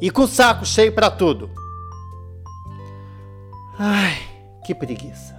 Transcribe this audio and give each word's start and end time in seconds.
e 0.00 0.10
com 0.10 0.22
o 0.22 0.28
saco 0.28 0.64
cheio 0.64 0.92
para 0.92 1.10
tudo. 1.10 1.50
Ai, 3.78 4.16
que 4.64 4.74
preguiça. 4.74 5.36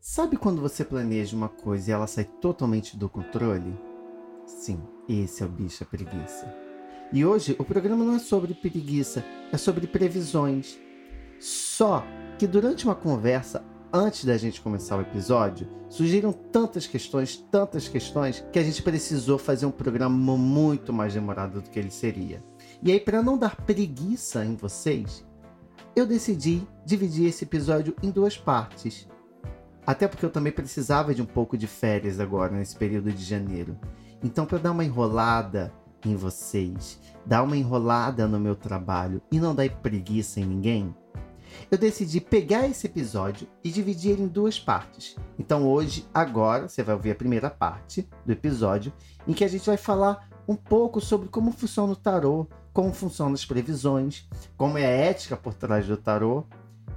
Sabe 0.00 0.36
quando 0.36 0.60
você 0.60 0.84
planeja 0.84 1.36
uma 1.36 1.48
coisa 1.48 1.90
e 1.90 1.92
ela 1.92 2.06
sai 2.06 2.24
totalmente 2.24 2.96
do 2.96 3.08
controle? 3.08 3.78
Sim, 4.46 4.80
esse 5.08 5.42
é 5.42 5.46
o 5.46 5.48
bicho 5.48 5.82
a 5.82 5.86
preguiça. 5.86 6.54
E 7.12 7.24
hoje 7.24 7.56
o 7.58 7.64
programa 7.64 8.04
não 8.04 8.16
é 8.16 8.18
sobre 8.18 8.54
preguiça, 8.54 9.24
é 9.50 9.56
sobre 9.56 9.86
previsões. 9.86 10.78
Só 11.40 12.04
que 12.38 12.46
durante 12.46 12.84
uma 12.84 12.94
conversa 12.94 13.64
antes 13.92 14.24
da 14.24 14.36
gente 14.36 14.60
começar 14.60 14.96
o 14.96 15.02
episódio, 15.02 15.68
surgiram 15.88 16.32
tantas 16.32 16.86
questões, 16.86 17.36
tantas 17.36 17.88
questões, 17.88 18.42
que 18.52 18.58
a 18.58 18.62
gente 18.62 18.82
precisou 18.82 19.38
fazer 19.38 19.66
um 19.66 19.70
programa 19.70 20.16
muito 20.36 20.92
mais 20.92 21.12
demorado 21.12 21.60
do 21.60 21.68
que 21.68 21.78
ele 21.78 21.90
seria. 21.90 22.42
E 22.82 22.90
aí, 22.90 22.98
para 22.98 23.22
não 23.22 23.36
dar 23.36 23.56
preguiça 23.56 24.44
em 24.44 24.56
vocês, 24.56 25.24
eu 25.94 26.06
decidi 26.06 26.66
dividir 26.86 27.26
esse 27.26 27.44
episódio 27.44 27.94
em 28.02 28.10
duas 28.10 28.36
partes. 28.36 29.06
Até 29.86 30.08
porque 30.08 30.24
eu 30.24 30.30
também 30.30 30.52
precisava 30.52 31.14
de 31.14 31.20
um 31.20 31.26
pouco 31.26 31.58
de 31.58 31.66
férias 31.66 32.18
agora, 32.18 32.56
nesse 32.56 32.76
período 32.76 33.12
de 33.12 33.22
janeiro. 33.22 33.78
Então, 34.22 34.46
para 34.46 34.58
dar 34.58 34.70
uma 34.70 34.84
enrolada 34.84 35.72
em 36.04 36.16
vocês, 36.16 36.98
dar 37.26 37.42
uma 37.42 37.56
enrolada 37.56 38.26
no 38.26 38.40
meu 38.40 38.56
trabalho 38.56 39.20
e 39.30 39.38
não 39.38 39.54
dar 39.54 39.68
preguiça 39.68 40.40
em 40.40 40.46
ninguém, 40.46 40.94
eu 41.70 41.78
decidi 41.78 42.20
pegar 42.20 42.66
esse 42.68 42.86
episódio 42.86 43.48
e 43.62 43.70
dividir 43.70 44.12
ele 44.12 44.22
em 44.22 44.28
duas 44.28 44.58
partes. 44.58 45.16
Então 45.38 45.66
hoje, 45.68 46.06
agora, 46.12 46.68
você 46.68 46.82
vai 46.82 46.94
ouvir 46.94 47.10
a 47.12 47.16
primeira 47.16 47.50
parte 47.50 48.08
do 48.24 48.32
episódio, 48.32 48.92
em 49.26 49.32
que 49.32 49.44
a 49.44 49.48
gente 49.48 49.66
vai 49.66 49.76
falar 49.76 50.28
um 50.46 50.56
pouco 50.56 51.00
sobre 51.00 51.28
como 51.28 51.52
funciona 51.52 51.92
o 51.92 51.96
tarô, 51.96 52.46
como 52.72 52.92
funcionam 52.92 53.34
as 53.34 53.44
previsões, 53.44 54.28
como 54.56 54.78
é 54.78 54.84
a 54.84 54.90
ética 54.90 55.36
por 55.36 55.54
trás 55.54 55.86
do 55.86 55.96
tarô. 55.96 56.44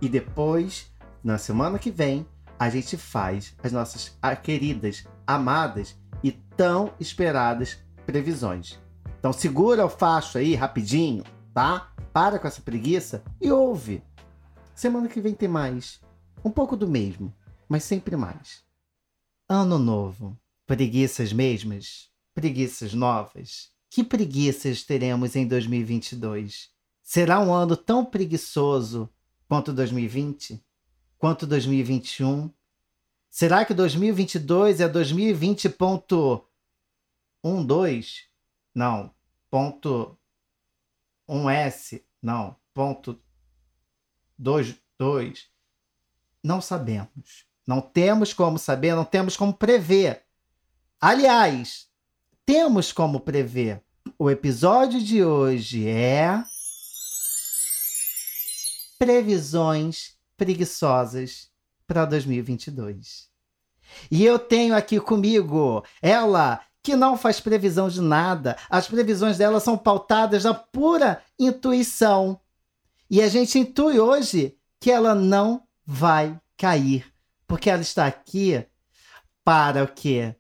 E 0.02 0.10
depois, 0.10 0.92
na 1.24 1.38
semana 1.38 1.80
que 1.80 1.92
vem, 1.92 2.26
a 2.58 2.70
gente 2.70 2.98
faz 2.98 3.56
as 3.64 3.72
nossas 3.72 4.18
queridas, 4.42 5.06
amadas 5.28 5.98
e 6.24 6.32
tão 6.32 6.92
esperadas 7.00 7.78
previsões. 8.06 8.80
Então 9.20 9.34
segura 9.34 9.86
o 9.86 9.90
facho 9.90 10.38
aí 10.38 10.56
rapidinho, 10.56 11.24
tá? 11.54 11.90
Para 12.14 12.40
com 12.40 12.48
essa 12.48 12.62
preguiça 12.62 13.24
e 13.42 13.52
ouve. 13.52 14.04
Semana 14.76 15.08
que 15.08 15.22
vem 15.22 15.34
tem 15.34 15.48
mais. 15.48 16.02
Um 16.44 16.52
pouco 16.52 16.76
do 16.76 16.86
mesmo, 16.86 17.34
mas 17.70 17.86
sempre 17.86 18.18
mais. 18.18 18.62
Ano 19.48 19.80
novo. 19.80 20.38
Preguiças 20.68 21.32
mesmas? 21.32 22.12
Preguiças 22.34 22.94
novas? 22.94 23.72
Que 23.90 24.04
preguiças 24.04 24.84
teremos 24.84 25.38
em 25.38 25.48
2022? 25.48 26.70
Será 27.02 27.40
um 27.40 27.54
ano 27.54 27.78
tão 27.78 28.04
preguiçoso 28.04 29.10
quanto 29.48 29.72
2020? 29.72 30.62
Quanto 31.18 31.48
2021? 31.48 32.52
Será 33.30 33.64
que 33.64 33.74
2022 33.74 34.82
é 34.82 34.90
2020.12? 34.90 36.44
Não. 38.76 39.10
Ponto 39.50 40.18
1S? 41.30 42.04
Não. 42.22 42.58
Ponto 42.74 43.18
dois, 44.38 44.76
dois. 44.98 45.48
Não 46.44 46.62
sabemos. 46.62 47.46
Não 47.68 47.82
temos 47.82 48.34
como 48.34 48.60
saber, 48.60 48.96
não 48.96 49.06
temos 49.06 49.36
como 49.36 49.54
prever. 49.54 50.24
Aliás, 51.02 51.88
temos 52.46 52.92
como 52.92 53.20
prever. 53.20 53.82
O 54.20 54.30
episódio 54.30 55.02
de 55.02 55.24
hoje 55.24 55.88
é. 55.88 56.44
Previsões 59.00 60.16
preguiçosas 60.38 61.50
para 61.88 62.06
2022. 62.06 63.30
E 64.10 64.24
eu 64.24 64.38
tenho 64.38 64.76
aqui 64.76 65.00
comigo 65.00 65.84
ela 66.02 66.62
que 66.82 66.96
não 66.96 67.18
faz 67.18 67.40
previsão 67.40 67.90
de 67.90 68.00
nada. 68.00 68.56
As 68.70 68.88
previsões 68.88 69.38
dela 69.38 69.60
são 69.60 69.76
pautadas 69.78 70.44
na 70.44 70.54
pura 70.54 71.22
intuição. 71.40 72.40
E 73.16 73.22
a 73.22 73.30
gente 73.30 73.58
intui 73.58 73.98
hoje 73.98 74.58
que 74.78 74.92
ela 74.92 75.16
não 75.16 75.66
vai 75.86 76.38
cair, 76.58 77.10
porque 77.48 77.70
ela 77.70 77.82
está 77.82 78.06
aqui 78.06 78.68
para 79.42 79.86
o 79.86 79.88
quê? 79.88 80.36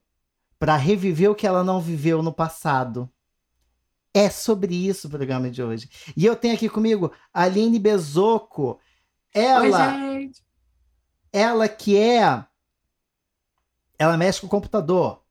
Para 0.59 0.75
reviver 0.75 1.31
o 1.31 1.35
que 1.35 1.47
ela 1.47 1.63
não 1.63 1.79
viveu 1.79 2.21
no 2.21 2.33
passado. 2.33 3.09
É 4.13 4.29
sobre 4.29 4.75
isso 4.75 5.07
o 5.07 5.09
programa 5.09 5.49
de 5.49 5.63
hoje. 5.63 5.89
E 6.17 6.25
eu 6.25 6.35
tenho 6.35 6.53
aqui 6.53 6.67
comigo 6.67 7.13
a 7.33 7.43
Aline 7.43 7.79
Bezoco. 7.79 8.77
Ela, 9.33 9.95
Oi, 9.95 10.31
ela 11.31 11.69
que 11.69 11.97
é. 11.97 12.45
Ela 13.97 14.17
mexe 14.17 14.41
com 14.41 14.47
o 14.47 14.49
computador. 14.49 15.23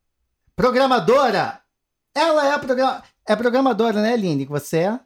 Programadora! 0.57 1.61
Ela 2.15 2.55
é, 2.55 3.03
é 3.27 3.37
programadora, 3.37 4.01
né, 4.01 4.15
Aline? 4.15 4.47
Que 4.47 4.51
você 4.51 4.79
é? 4.79 5.01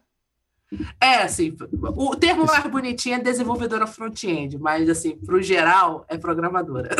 É, 1.01 1.23
assim, 1.23 1.55
o 1.81 2.15
termo 2.15 2.45
mais 2.45 2.63
bonitinho 2.69 3.15
é 3.15 3.19
desenvolvedora 3.19 3.87
front-end, 3.87 4.57
mas, 4.59 4.87
assim, 4.87 5.17
pro 5.17 5.41
geral, 5.41 6.05
é 6.07 6.17
programadora. 6.17 6.95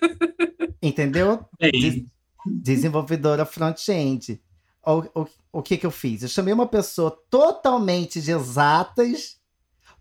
Entendeu? 0.82 1.44
Des 1.58 2.04
desenvolvedora 2.46 3.44
front-end. 3.44 4.40
O, 4.84 5.22
o, 5.22 5.26
o 5.52 5.62
que 5.62 5.76
que 5.76 5.86
eu 5.86 5.90
fiz? 5.90 6.22
Eu 6.22 6.28
chamei 6.28 6.54
uma 6.54 6.66
pessoa 6.66 7.10
totalmente 7.28 8.20
de 8.20 8.32
exatas 8.32 9.38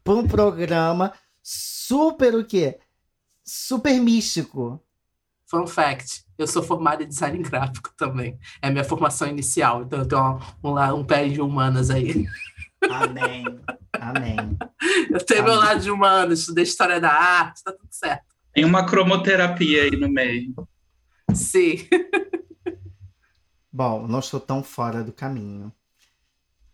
para 0.04 0.14
um 0.14 0.28
programa 0.28 1.14
super 1.42 2.36
o 2.36 2.46
quê? 2.46 2.80
Super 3.44 4.00
místico. 4.00 4.82
Fun 5.48 5.66
fact, 5.66 6.24
eu 6.38 6.48
sou 6.48 6.62
formada 6.62 7.04
em 7.04 7.08
design 7.08 7.40
gráfico 7.40 7.92
também. 7.98 8.38
É 8.62 8.70
minha 8.70 8.84
formação 8.84 9.28
inicial, 9.28 9.82
então 9.82 10.00
eu 10.00 10.08
tenho 10.08 10.40
um, 10.64 10.70
um, 10.70 10.96
um 11.00 11.04
pé 11.04 11.28
de 11.28 11.42
humanas 11.42 11.90
aí. 11.90 12.26
Amém. 12.90 13.46
Amém. 13.94 14.38
Eu 15.10 15.24
tenho 15.26 15.42
Amém. 15.42 15.54
meu 15.54 15.62
lado 15.62 15.82
de 15.82 15.92
humano, 15.92 16.34
estudei 16.34 16.64
história 16.64 17.00
da 17.00 17.12
arte, 17.12 17.64
tá 17.64 17.72
tudo 17.72 17.90
certo. 17.92 18.26
Tem 18.54 18.66
uma 18.66 18.86
cromoterapia 18.86 19.84
aí 19.84 19.92
no 19.92 20.10
meio. 20.10 20.54
Sim. 21.34 21.88
Bom, 23.72 24.08
não 24.08 24.20
estou 24.20 24.40
tão 24.40 24.64
fora 24.64 25.04
do 25.04 25.14
caminho. 25.14 25.72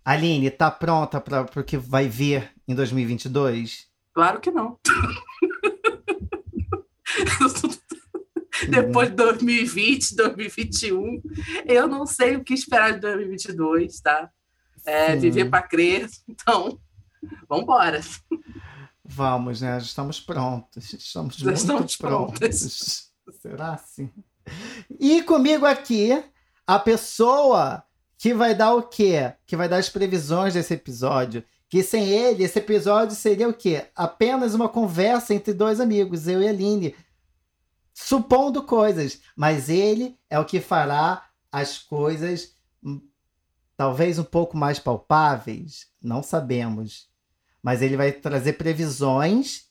Aline, 0.04 0.52
tá 0.52 0.70
pronta 0.70 1.20
para 1.20 1.42
o 1.56 1.64
que 1.64 1.78
vai 1.78 2.08
vir 2.08 2.52
em 2.68 2.76
2022? 2.76 3.88
Claro 4.14 4.40
que 4.40 4.52
não. 4.52 4.80
Depois 8.70 9.10
de 9.10 9.16
2020, 9.16 10.16
2021, 10.16 11.22
eu 11.66 11.88
não 11.88 12.06
sei 12.06 12.36
o 12.36 12.44
que 12.44 12.54
esperar 12.54 12.94
de 12.94 13.02
2022, 13.02 14.00
tá? 14.00 14.30
É, 14.86 15.16
viver 15.16 15.50
para 15.50 15.62
crer. 15.64 16.10
Então, 16.28 16.80
vamos 17.50 17.64
embora. 17.64 18.02
Vamos, 19.04 19.62
né? 19.62 19.78
Estamos 19.78 20.20
prontos. 20.20 20.94
Estamos 20.94 21.36
Já 21.38 21.46
muito 21.46 21.58
estamos 21.58 21.96
prontos. 21.96 22.40
prontas. 22.40 23.12
Será 23.42 23.74
assim? 23.74 24.12
E 25.00 25.24
comigo 25.24 25.66
aqui, 25.66 26.24
a 26.68 26.78
pessoa 26.78 27.84
que 28.18 28.34
vai 28.34 28.54
dar 28.54 28.74
o 28.74 28.84
quê? 28.84 29.34
Que 29.46 29.56
vai 29.56 29.68
dar 29.68 29.78
as 29.78 29.90
previsões 29.90 30.54
desse 30.54 30.74
episódio. 30.74 31.44
Que 31.70 31.82
sem 31.82 32.08
ele, 32.10 32.44
esse 32.44 32.60
episódio 32.60 33.16
seria 33.16 33.50
o 33.50 33.54
quê? 33.54 33.88
Apenas 33.96 34.54
uma 34.54 34.70
conversa 34.70 35.34
entre 35.34 35.54
dois 35.54 35.80
amigos, 35.80 36.28
eu 36.28 36.42
e 36.42 36.48
a 36.48 36.52
Aline. 36.52 36.96
Supondo 37.94 38.64
coisas. 38.64 39.20
Mas 39.36 39.68
ele 39.70 40.18
é 40.30 40.38
o 40.40 40.46
que 40.46 40.62
fará 40.62 41.28
as 41.52 41.78
coisas 41.78 42.56
talvez 43.78 44.20
um 44.20 44.24
pouco 44.24 44.58
mais 44.58 44.80
palpáveis. 44.80 45.88
Não 46.02 46.24
sabemos. 46.24 47.10
Mas 47.62 47.82
ele 47.82 47.98
vai 47.98 48.12
trazer 48.12 48.54
previsões. 48.54 49.66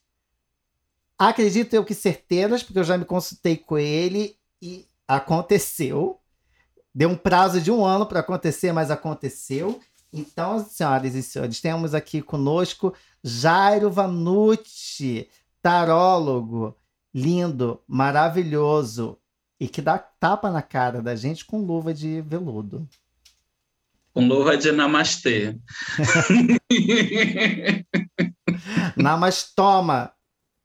Acredito 1.19 1.75
eu 1.75 1.85
que 1.85 1.95
certeiras, 1.95 2.63
porque 2.63 2.79
eu 2.79 2.85
já 2.85 2.99
me 2.99 3.05
consultei 3.05 3.57
com 3.57 3.79
ele 3.79 4.37
e 4.61 4.87
aconteceu. 5.07 6.21
Deu 6.95 7.09
um 7.09 7.17
prazo 7.17 7.61
de 7.61 7.71
um 7.71 7.85
ano 7.85 8.07
para 8.07 8.21
acontecer, 8.21 8.73
mas 8.73 8.91
aconteceu. 8.91 9.81
Então, 10.13 10.65
senhoras 10.65 11.15
e 11.15 11.23
senhores, 11.23 11.61
temos 11.61 11.93
aqui 11.93 12.23
conosco 12.23 12.95
Jairo 13.23 13.91
Vanucci, 13.91 15.29
tarólogo, 15.61 16.77
lindo, 17.13 17.83
maravilhoso 17.87 19.19
e 19.59 19.69
que 19.69 19.81
dá 19.81 19.99
tapa 19.99 20.51
na 20.51 20.63
cara 20.63 21.01
da 21.01 21.17
gente 21.17 21.45
com 21.45 21.59
luva 21.59 21.95
de 21.95 22.21
veludo. 22.21 22.89
Com 24.15 24.29
luva 24.29 24.57
de 24.57 24.71
namastê. 24.71 25.59
Namastoma, 28.97 30.13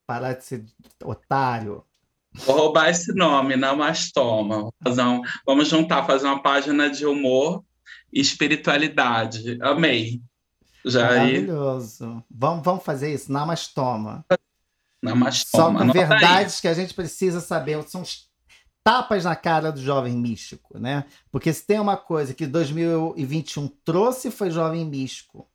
para 0.06 0.34
de 0.34 0.44
ser 0.44 0.64
otário. 1.04 1.84
Vou 2.32 2.56
roubar 2.56 2.90
esse 2.90 3.12
nome, 3.12 3.56
Namastoma. 3.56 4.72
Vamos 5.44 5.68
juntar, 5.68 6.06
fazer 6.06 6.26
uma 6.26 6.40
página 6.40 6.88
de 6.88 7.04
humor 7.04 7.64
e 8.12 8.20
espiritualidade. 8.20 9.58
Amei. 9.60 10.22
Já 10.84 11.08
Maravilhoso. 11.08 12.04
Aí... 12.04 12.22
Vamos, 12.30 12.64
vamos 12.64 12.84
fazer 12.84 13.12
isso, 13.12 13.32
Namastoma. 13.32 14.24
Namastoma. 15.02 15.80
Só 15.80 15.86
com 15.86 15.92
verdades 15.92 16.56
aí. 16.56 16.60
que 16.60 16.68
a 16.68 16.74
gente 16.74 16.94
precisa 16.94 17.40
saber. 17.40 17.82
São 17.88 18.04
tapas 18.82 19.24
na 19.24 19.36
cara 19.36 19.70
do 19.70 19.80
jovem 19.80 20.16
místico, 20.16 20.78
né? 20.78 21.04
Porque 21.30 21.52
se 21.52 21.66
tem 21.66 21.78
uma 21.78 21.96
coisa 21.96 22.34
que 22.34 22.46
2021 22.46 23.68
trouxe 23.84 24.30
foi 24.30 24.50
jovem 24.50 24.84
místico. 24.84 25.48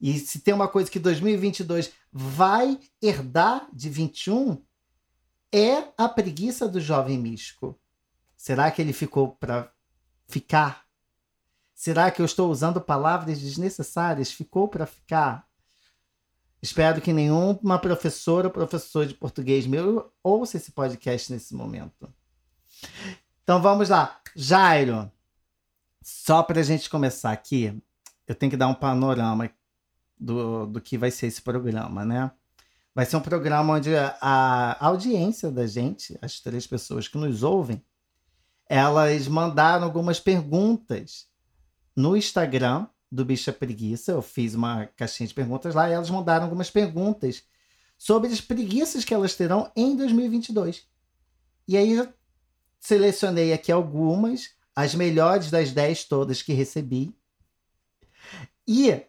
E 0.00 0.18
se 0.18 0.40
tem 0.40 0.54
uma 0.54 0.68
coisa 0.68 0.90
que 0.90 0.98
2022 0.98 1.92
vai 2.12 2.78
herdar 3.02 3.68
de 3.72 3.90
21 3.90 4.62
é 5.52 5.84
a 5.96 6.08
preguiça 6.08 6.68
do 6.68 6.80
jovem 6.80 7.18
místico. 7.18 7.78
Será 8.36 8.70
que 8.70 8.80
ele 8.80 8.92
ficou 8.92 9.32
para 9.32 9.72
ficar? 10.28 10.84
Será 11.74 12.10
que 12.10 12.20
eu 12.20 12.26
estou 12.26 12.50
usando 12.50 12.80
palavras 12.80 13.40
desnecessárias? 13.40 14.30
Ficou 14.30 14.68
para 14.68 14.86
ficar? 14.86 15.46
Espero 16.60 17.00
que 17.00 17.12
nenhuma 17.12 17.78
professora 17.78 18.48
ou 18.48 18.52
professor 18.52 19.06
de 19.06 19.14
português 19.14 19.66
meu 19.66 20.12
ouça 20.22 20.56
esse 20.56 20.72
podcast 20.72 21.32
nesse 21.32 21.54
momento. 21.54 22.12
Então 23.42 23.60
vamos 23.62 23.88
lá. 23.88 24.20
Jairo, 24.36 25.10
só 26.02 26.42
para 26.42 26.60
a 26.60 26.62
gente 26.62 26.88
começar 26.88 27.32
aqui, 27.32 27.82
eu 28.26 28.34
tenho 28.34 28.50
que 28.50 28.56
dar 28.56 28.68
um 28.68 28.74
panorama 28.74 29.50
do, 30.18 30.66
do 30.66 30.80
que 30.80 30.98
vai 30.98 31.10
ser 31.10 31.26
esse 31.26 31.40
programa, 31.40 32.04
né? 32.04 32.30
Vai 32.94 33.06
ser 33.06 33.16
um 33.16 33.20
programa 33.20 33.74
onde 33.74 33.94
a 33.96 34.76
audiência 34.80 35.50
da 35.50 35.66
gente, 35.66 36.18
as 36.20 36.40
três 36.40 36.66
pessoas 36.66 37.06
que 37.06 37.16
nos 37.16 37.42
ouvem, 37.42 37.82
elas 38.68 39.28
mandaram 39.28 39.84
algumas 39.84 40.20
perguntas 40.20 41.26
no 41.96 42.16
Instagram 42.16 42.86
do 43.10 43.24
Bicha 43.24 43.52
Preguiça. 43.52 44.12
Eu 44.12 44.22
fiz 44.22 44.54
uma 44.54 44.86
caixinha 44.96 45.26
de 45.26 45.34
perguntas 45.34 45.74
lá 45.74 45.88
e 45.88 45.92
elas 45.92 46.10
mandaram 46.10 46.44
algumas 46.44 46.70
perguntas 46.70 47.44
sobre 47.96 48.30
as 48.30 48.40
preguiças 48.40 49.04
que 49.04 49.14
elas 49.14 49.34
terão 49.34 49.70
em 49.74 49.96
2022. 49.96 50.86
E 51.66 51.76
aí 51.76 52.08
selecionei 52.78 53.52
aqui 53.52 53.72
algumas, 53.72 54.50
as 54.74 54.94
melhores 54.94 55.50
das 55.50 55.72
10 55.72 56.04
todas 56.04 56.42
que 56.42 56.52
recebi. 56.52 57.14
E 58.66 59.02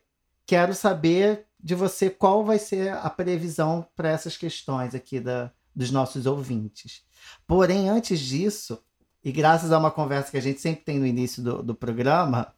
quero 0.46 0.74
saber 0.74 1.46
de 1.60 1.76
você 1.76 2.10
qual 2.10 2.44
vai 2.44 2.58
ser 2.58 2.94
a 2.94 3.10
previsão 3.10 3.86
para 3.96 4.10
essas 4.10 4.38
questões 4.38 4.96
aqui 4.96 5.20
da, 5.20 5.52
dos 5.76 5.92
nossos 5.92 6.26
ouvintes. 6.26 7.04
Porém, 7.46 7.90
antes 7.90 8.20
disso, 8.20 8.82
e 9.24 9.32
graças 9.32 9.72
a 9.72 9.78
uma 9.78 9.92
conversa 9.92 10.32
que 10.32 10.38
a 10.38 10.42
gente 10.42 10.62
sempre 10.62 10.84
tem 10.84 10.98
no 10.98 11.06
início 11.06 11.44
do, 11.44 11.62
do 11.62 11.76
programa, 11.76 12.54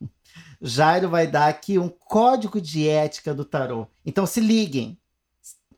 Jairo 0.61 1.09
vai 1.09 1.25
dar 1.25 1.47
aqui 1.47 1.79
um 1.79 1.89
código 1.89 2.61
de 2.61 2.87
ética 2.87 3.33
do 3.33 3.43
tarô. 3.43 3.87
Então 4.05 4.25
se 4.25 4.39
liguem, 4.39 4.97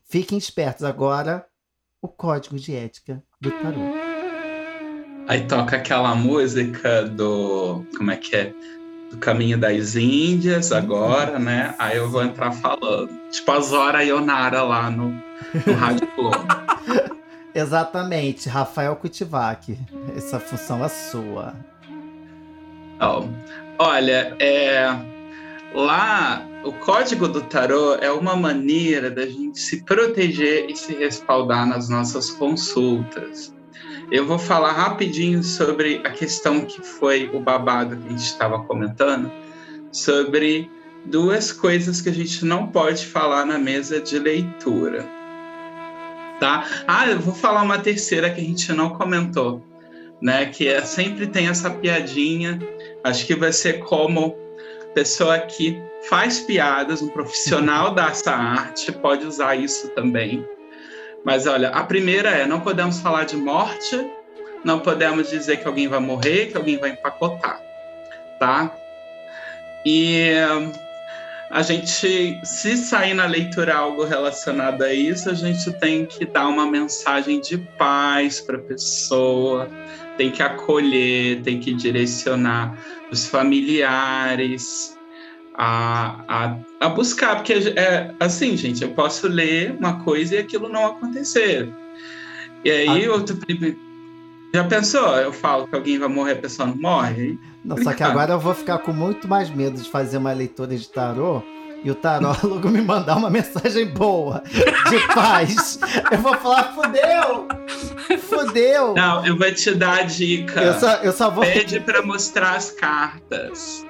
fiquem 0.03 0.37
espertos 0.37 0.83
agora. 0.83 1.47
O 2.01 2.07
código 2.09 2.59
de 2.59 2.75
ética 2.75 3.23
do 3.39 3.49
tarô. 3.49 4.02
Aí 5.27 5.47
toca 5.47 5.77
aquela 5.77 6.13
música 6.15 7.03
do. 7.03 7.83
Como 7.97 8.11
é 8.11 8.17
que 8.17 8.35
é? 8.35 8.53
do 9.13 9.17
caminho 9.17 9.59
das 9.59 9.95
Índias 9.95 10.71
agora, 10.71 11.37
né? 11.37 11.75
Aí 11.77 11.97
eu 11.97 12.09
vou 12.09 12.23
entrar 12.23 12.51
falando. 12.51 13.09
Tipo 13.31 13.51
a 13.51 13.59
Zora 13.59 14.03
Ionara 14.03 14.63
lá 14.63 14.89
no, 14.89 15.09
no 15.65 15.73
Rádio 15.73 16.07
Globo. 16.15 16.37
Exatamente, 17.53 18.49
Rafael 18.49 18.95
Kutivac. 18.95 19.77
Essa 20.15 20.39
função 20.39 20.83
é 20.83 20.89
sua. 20.89 21.53
Oh, 22.99 23.27
olha, 23.77 24.35
é, 24.39 24.87
lá 25.75 26.43
o 26.63 26.71
código 26.71 27.27
do 27.27 27.41
tarô 27.41 27.95
é 27.95 28.11
uma 28.11 28.35
maneira 28.35 29.11
da 29.11 29.27
gente 29.27 29.59
se 29.59 29.83
proteger 29.83 30.69
e 30.69 30.75
se 30.75 30.95
respaldar 30.95 31.67
nas 31.67 31.87
nossas 31.89 32.31
consultas. 32.31 33.52
Eu 34.13 34.27
vou 34.27 34.37
falar 34.37 34.73
rapidinho 34.73 35.41
sobre 35.41 35.99
a 36.03 36.11
questão 36.11 36.67
que 36.67 36.79
foi 36.83 37.31
o 37.33 37.39
babado 37.39 37.97
que 37.97 38.05
a 38.05 38.09
gente 38.11 38.25
estava 38.25 38.59
comentando, 38.59 39.31
sobre 39.91 40.69
duas 41.05 41.51
coisas 41.51 41.99
que 41.99 42.09
a 42.09 42.13
gente 42.13 42.45
não 42.45 42.67
pode 42.67 43.07
falar 43.07 43.43
na 43.43 43.57
mesa 43.57 43.99
de 43.99 44.19
leitura. 44.19 45.03
Tá? 46.39 46.63
Ah, 46.87 47.09
eu 47.09 47.19
vou 47.19 47.33
falar 47.33 47.63
uma 47.63 47.79
terceira 47.79 48.29
que 48.29 48.39
a 48.39 48.43
gente 48.43 48.71
não 48.71 48.91
comentou, 48.91 49.65
né? 50.21 50.45
Que 50.45 50.67
é 50.67 50.83
sempre 50.83 51.25
tem 51.25 51.47
essa 51.47 51.71
piadinha. 51.71 52.59
Acho 53.03 53.25
que 53.25 53.35
vai 53.35 53.51
ser 53.51 53.79
como 53.79 54.37
pessoa 54.93 55.39
que 55.39 55.81
faz 56.07 56.39
piadas, 56.39 57.01
um 57.01 57.07
profissional 57.07 57.95
dessa 57.97 58.29
arte 58.31 58.91
pode 58.91 59.25
usar 59.25 59.55
isso 59.55 59.89
também. 59.95 60.45
Mas 61.23 61.47
olha, 61.47 61.69
a 61.69 61.83
primeira 61.83 62.29
é: 62.29 62.45
não 62.45 62.59
podemos 62.59 62.99
falar 62.99 63.25
de 63.25 63.35
morte, 63.35 64.05
não 64.63 64.79
podemos 64.79 65.29
dizer 65.29 65.57
que 65.57 65.67
alguém 65.67 65.87
vai 65.87 65.99
morrer, 65.99 66.47
que 66.47 66.57
alguém 66.57 66.77
vai 66.77 66.91
empacotar, 66.91 67.61
tá? 68.39 68.71
E 69.85 70.33
a 71.49 71.61
gente, 71.61 72.39
se 72.43 72.77
sair 72.77 73.13
na 73.13 73.25
leitura 73.25 73.75
algo 73.75 74.03
relacionado 74.03 74.81
a 74.81 74.93
isso, 74.93 75.29
a 75.29 75.33
gente 75.33 75.71
tem 75.73 76.05
que 76.05 76.25
dar 76.25 76.47
uma 76.47 76.65
mensagem 76.65 77.39
de 77.39 77.57
paz 77.57 78.41
para 78.41 78.57
a 78.57 78.61
pessoa, 78.61 79.69
tem 80.17 80.31
que 80.31 80.41
acolher, 80.41 81.41
tem 81.41 81.59
que 81.59 81.73
direcionar 81.73 82.75
os 83.11 83.27
familiares, 83.27 84.92
a, 85.55 86.23
a, 86.27 86.57
a 86.79 86.89
buscar, 86.89 87.35
porque 87.35 87.53
é 87.53 88.13
assim, 88.19 88.57
gente, 88.57 88.83
eu 88.83 88.89
posso 88.89 89.27
ler 89.27 89.75
uma 89.77 90.03
coisa 90.03 90.35
e 90.35 90.37
aquilo 90.39 90.67
não 90.67 90.85
acontecer. 90.85 91.69
E 92.63 92.71
aí, 92.71 93.05
ah. 93.05 93.11
outro. 93.11 93.37
Já 94.53 94.63
pensou? 94.65 95.15
Eu 95.17 95.33
falo 95.33 95.67
que 95.67 95.75
alguém 95.75 95.97
vai 95.97 96.07
morrer, 96.07 96.33
a 96.33 96.37
pessoa 96.37 96.67
não 96.67 96.75
morre? 96.75 97.39
Não, 97.65 97.77
só 97.81 97.93
que 97.93 98.03
agora 98.03 98.33
eu 98.33 98.39
vou 98.39 98.53
ficar 98.53 98.77
com 98.79 98.93
muito 98.93 99.27
mais 99.27 99.49
medo 99.49 99.81
de 99.81 99.89
fazer 99.89 100.17
uma 100.17 100.31
leitura 100.31 100.75
de 100.75 100.87
tarô 100.87 101.41
e 101.83 101.91
o 101.91 101.95
tarólogo 101.95 102.69
me 102.69 102.81
mandar 102.81 103.17
uma 103.17 103.29
mensagem 103.29 103.87
boa, 103.87 104.43
de 104.89 105.13
paz. 105.13 105.79
Eu 106.11 106.19
vou 106.19 106.35
falar, 106.37 106.73
fudeu! 106.73 107.47
Fudeu! 108.19 108.93
Não, 108.93 109.25
eu 109.25 109.37
vou 109.37 109.51
te 109.51 109.73
dar 109.73 109.99
a 109.99 110.03
dica. 110.03 110.61
Eu 110.61 110.79
só, 110.79 110.91
eu 110.97 111.11
só 111.11 111.29
vou. 111.29 111.43
Pede 111.43 111.79
para 111.79 112.01
mostrar 112.01 112.55
as 112.55 112.71
cartas. 112.71 113.85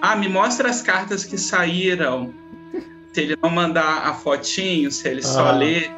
Ah, 0.00 0.16
me 0.16 0.28
mostra 0.28 0.68
as 0.68 0.82
cartas 0.82 1.24
que 1.24 1.38
saíram. 1.38 2.32
Se 3.12 3.22
ele 3.22 3.36
não 3.42 3.48
mandar 3.50 4.06
a 4.06 4.12
fotinho, 4.12 4.90
se 4.90 5.08
ele 5.08 5.22
só 5.22 5.48
ah. 5.48 5.52
ler, 5.52 5.90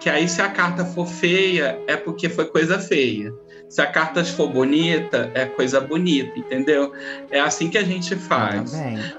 que 0.00 0.08
aí 0.08 0.28
se 0.28 0.40
a 0.40 0.48
carta 0.48 0.84
for 0.84 1.06
feia, 1.06 1.78
é 1.86 1.96
porque 1.96 2.28
foi 2.28 2.46
coisa 2.46 2.78
feia. 2.78 3.32
Se 3.68 3.80
a 3.80 3.86
carta 3.86 4.24
for 4.24 4.48
bonita, 4.48 5.30
é 5.34 5.46
coisa 5.46 5.80
bonita, 5.80 6.38
entendeu? 6.38 6.92
É 7.30 7.40
assim 7.40 7.68
que 7.70 7.78
a 7.78 7.84
gente 7.84 8.16
faz. 8.16 8.74
Ah, 8.74 9.14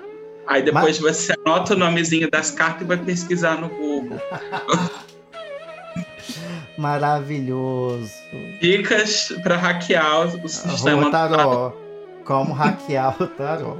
aí 0.48 0.62
depois 0.62 1.00
Mas... 1.00 1.18
você 1.18 1.34
anota 1.46 1.74
o 1.74 1.78
nomezinho 1.78 2.30
das 2.30 2.52
cartas 2.52 2.82
e 2.82 2.86
vai 2.86 2.98
pesquisar 2.98 3.60
no 3.60 3.70
Google. 3.70 4.20
Maravilhoso. 6.78 8.12
Dicas 8.60 9.34
para 9.44 9.56
hackear 9.56 10.36
o 10.44 10.50
sistema. 10.50 11.08
O 11.08 11.12
tarô. 11.12 11.74
Como 12.26 12.54
hackear 12.54 13.22
o 13.22 13.28
tarô. 13.28 13.78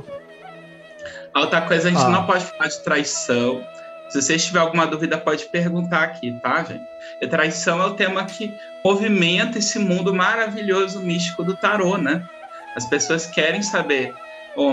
Outra 1.34 1.62
coisa, 1.62 1.88
a 1.88 1.92
gente 1.92 2.04
ah. 2.04 2.10
não 2.10 2.26
pode 2.26 2.46
falar 2.46 2.68
de 2.68 2.80
traição. 2.84 3.66
Se 4.10 4.22
você 4.22 4.38
tiver 4.38 4.60
alguma 4.60 4.86
dúvida, 4.86 5.18
pode 5.18 5.46
perguntar 5.46 6.04
aqui, 6.04 6.34
tá, 6.42 6.64
gente? 6.64 6.84
E 7.22 7.28
traição 7.28 7.82
é 7.82 7.86
o 7.86 7.94
tema 7.94 8.26
que 8.26 8.54
movimenta 8.84 9.58
esse 9.58 9.80
mundo 9.80 10.14
maravilhoso 10.14 11.00
místico 11.00 11.44
do 11.44 11.56
tarô, 11.56 11.98
né? 11.98 12.28
As 12.76 12.86
pessoas 12.86 13.26
querem 13.26 13.62
saber, 13.64 14.14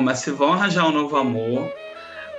mas 0.03 0.19
se 0.21 0.33
vão 0.33 0.53
arranjar 0.53 0.89
um 0.89 0.93
novo 0.93 1.17
amor, 1.17 1.73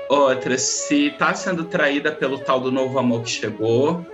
outra, 0.09 0.57
se 0.57 1.11
tá 1.11 1.33
sendo 1.33 1.63
traída 1.63 2.11
pelo 2.11 2.39
tal 2.39 2.59
do 2.59 2.71
novo 2.71 2.99
amor 2.99 3.23
que 3.23 3.29
chegou, 3.29 4.05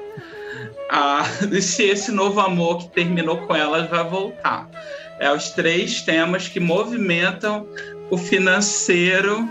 ah, 0.91 1.23
se 1.59 1.83
esse 1.83 2.11
novo 2.11 2.39
amor 2.39 2.77
que 2.79 2.89
terminou 2.89 3.37
com 3.37 3.55
ela 3.55 3.87
vai 3.87 4.03
voltar. 4.03 4.69
É 5.19 5.31
os 5.31 5.49
três 5.49 6.01
temas 6.01 6.47
que 6.47 6.59
movimentam 6.59 7.67
o 8.11 8.17
financeiro 8.17 9.47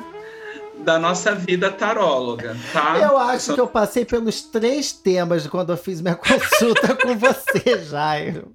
da 0.85 0.99
nossa 0.99 1.35
vida 1.35 1.71
taróloga, 1.73 2.57
tá? 2.73 2.99
Eu 2.99 3.17
acho 3.19 3.55
que 3.55 3.61
eu 3.61 3.67
passei 3.67 4.05
pelos 4.05 4.43
três 4.43 4.93
temas 4.93 5.47
quando 5.47 5.73
eu 5.73 5.77
fiz 5.77 6.01
minha 6.01 6.15
consulta 6.17 6.95
com 6.97 7.17
você, 7.19 7.79
Jairo. 7.85 8.55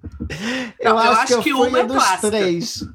Eu, 0.79 0.93
Não, 0.93 1.03
eu 1.03 1.11
acho, 1.11 1.19
acho 1.21 1.27
que 1.27 1.33
eu 1.33 1.41
que 1.43 1.51
fui 1.51 1.67
uma 1.67 1.79
é 1.79 1.85
dos 1.85 1.95
clássica. 1.97 2.27
três. 2.29 2.85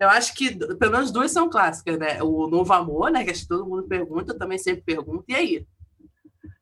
Eu 0.00 0.08
acho 0.10 0.34
que 0.34 0.54
pelo 0.76 0.92
menos 0.92 1.10
duas 1.12 1.30
são 1.30 1.48
clássicas, 1.48 1.98
né? 1.98 2.20
O 2.22 2.48
Novo 2.48 2.72
Amor, 2.72 3.10
né? 3.10 3.24
Que 3.24 3.30
acho 3.30 3.42
que 3.42 3.48
todo 3.48 3.64
mundo 3.66 3.84
pergunta, 3.84 4.32
eu 4.32 4.38
também 4.38 4.58
sempre 4.58 4.82
pergunto. 4.82 5.24
E 5.28 5.34
aí? 5.34 5.66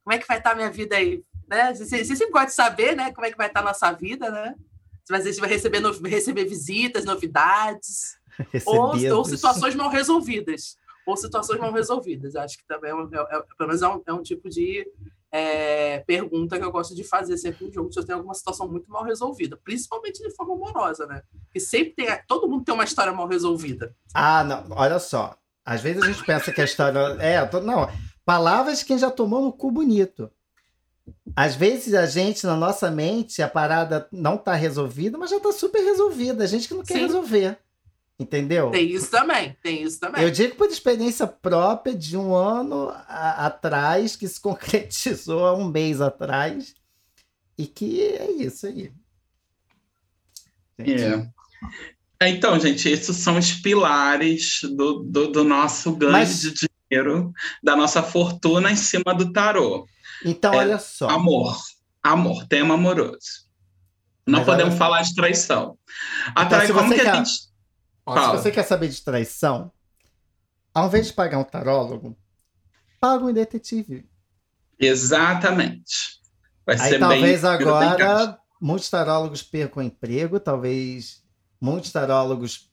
Como 0.03 0.13
é 0.13 0.19
que 0.19 0.27
vai 0.27 0.37
estar 0.37 0.51
a 0.51 0.55
minha 0.55 0.69
vida 0.71 0.95
aí? 0.95 1.23
Né? 1.49 1.73
Você, 1.73 2.03
você 2.05 2.15
sempre 2.15 2.31
gosta 2.31 2.47
de 2.47 2.53
saber, 2.53 2.95
né? 2.95 3.11
Como 3.11 3.25
é 3.25 3.31
que 3.31 3.37
vai 3.37 3.47
estar 3.47 3.61
a 3.61 3.63
nossa 3.63 3.91
vida, 3.91 4.29
né? 4.29 4.53
Você 5.03 5.11
vai, 5.13 5.21
você 5.21 5.39
vai 5.41 5.49
receber, 5.49 5.79
no- 5.79 6.01
receber 6.03 6.45
visitas, 6.45 7.03
novidades, 7.05 8.17
ou, 8.65 8.93
ou 9.15 9.25
situações 9.25 9.75
mal 9.75 9.89
resolvidas. 9.89 10.77
Ou 11.05 11.17
situações 11.17 11.59
mal 11.59 11.71
resolvidas. 11.73 12.35
Acho 12.35 12.57
que 12.57 12.65
também 12.65 12.91
é, 12.91 12.95
um- 12.95 13.09
é- 13.13 13.37
é- 13.37 13.43
pelo 13.57 13.67
menos 13.67 13.81
é 13.81 13.87
um, 13.87 14.01
é 14.07 14.13
um 14.13 14.21
tipo 14.21 14.49
de 14.49 14.87
é, 15.35 15.99
pergunta 16.05 16.59
que 16.59 16.63
eu 16.63 16.71
gosto 16.71 16.93
de 16.93 17.03
fazer 17.03 17.37
sempre 17.37 17.65
no 17.65 17.73
jogo, 17.73 17.91
se 17.91 17.99
eu 17.99 18.05
tenho 18.05 18.19
alguma 18.19 18.35
situação 18.35 18.67
muito 18.67 18.87
mal 18.91 19.03
resolvida, 19.03 19.57
principalmente 19.63 20.21
de 20.21 20.29
forma 20.35 20.53
amorosa, 20.53 21.07
né? 21.07 21.23
Porque 21.45 21.59
sempre 21.59 21.93
tem. 21.95 22.07
Todo 22.27 22.47
mundo 22.47 22.63
tem 22.63 22.73
uma 22.75 22.83
história 22.83 23.11
mal 23.11 23.27
resolvida. 23.27 23.95
Ah, 24.13 24.43
não, 24.43 24.65
olha 24.77 24.99
só. 24.99 25.35
Às 25.65 25.81
vezes 25.81 26.03
a 26.03 26.05
gente 26.05 26.23
pensa 26.23 26.51
que 26.51 26.61
a 26.61 26.65
história. 26.65 26.99
É, 27.19 27.43
tô- 27.45 27.61
não. 27.61 27.89
Palavras 28.23 28.79
de 28.79 28.85
quem 28.85 28.97
já 28.97 29.09
tomou 29.09 29.41
no 29.41 29.51
cu 29.51 29.71
bonito. 29.71 30.29
Às 31.35 31.55
vezes 31.55 31.93
a 31.95 32.05
gente, 32.05 32.45
na 32.45 32.55
nossa 32.55 32.91
mente, 32.91 33.41
a 33.41 33.47
parada 33.49 34.07
não 34.11 34.37
tá 34.37 34.53
resolvida, 34.53 35.17
mas 35.17 35.31
já 35.31 35.39
tá 35.39 35.51
super 35.51 35.81
resolvida. 35.83 36.43
A 36.43 36.47
gente 36.47 36.67
que 36.67 36.73
não 36.75 36.83
quer 36.83 36.93
Sim. 36.93 36.99
resolver. 37.01 37.57
Entendeu? 38.19 38.69
Tem 38.71 38.89
isso 38.91 39.09
também, 39.09 39.57
tem 39.61 39.81
isso 39.83 39.99
também. 39.99 40.21
Eu 40.23 40.29
digo 40.31 40.55
por 40.55 40.67
experiência 40.67 41.25
própria 41.27 41.95
de 41.95 42.15
um 42.15 42.33
ano 42.35 42.89
a- 43.07 43.47
atrás, 43.47 44.15
que 44.15 44.27
se 44.27 44.39
concretizou 44.41 45.45
há 45.45 45.53
um 45.55 45.65
mês 45.67 45.99
atrás. 45.99 46.75
E 47.57 47.67
que 47.67 48.01
é 48.01 48.31
isso 48.31 48.65
aí. 48.67 48.91
É. 50.77 51.27
É, 52.19 52.29
Então, 52.29 52.59
gente, 52.59 52.87
esses 52.89 53.15
são 53.17 53.37
os 53.37 53.51
pilares 53.53 54.59
do, 54.75 54.99
do, 55.03 55.27
do 55.31 55.43
nosso 55.43 55.95
ganho 55.95 56.11
Mas- 56.13 56.41
de 56.41 56.69
dinheiro, 56.89 57.31
da 57.61 57.75
nossa 57.75 58.01
fortuna 58.01 58.71
em 58.71 58.75
cima 58.75 59.13
do 59.13 59.31
tarô. 59.31 59.85
Então, 60.25 60.53
É, 60.53 60.57
olha 60.57 60.79
só. 60.79 61.09
Amor. 61.09 61.57
Amor, 62.01 62.45
tema 62.47 62.73
amoroso. 62.75 63.43
Não 64.25 64.39
Mas 64.39 64.45
podemos 64.45 64.71
olha- 64.73 64.77
falar 64.79 65.01
de 65.01 65.13
traição. 65.15 65.77
A 66.27 66.43
Então, 66.43 66.49
trai... 66.49 66.67
se 66.67 66.73
Como 66.73 66.93
que 66.93 67.01
a 67.01 67.03
quer- 67.03 67.15
gente. 67.17 67.52
Ó, 68.05 68.17
se 68.17 68.37
você 68.37 68.51
quer 68.51 68.63
saber 68.63 68.89
de 68.89 69.01
traição, 69.01 69.71
ao 70.73 70.87
invés 70.87 71.07
de 71.07 71.13
pagar 71.13 71.39
um 71.39 71.43
tarólogo, 71.43 72.17
paga 72.99 73.25
um 73.25 73.33
detetive. 73.33 74.09
Exatamente. 74.79 76.21
Vai 76.65 76.79
Aí 76.79 76.89
ser 76.89 76.99
talvez 76.99 77.41
bem, 77.41 77.49
agora 77.49 78.39
muitos 78.59 78.89
tarólogos 78.89 79.43
percam 79.43 79.83
o 79.83 79.85
emprego, 79.85 80.39
talvez 80.39 81.21
muitos 81.59 81.91
tarólogos 81.91 82.71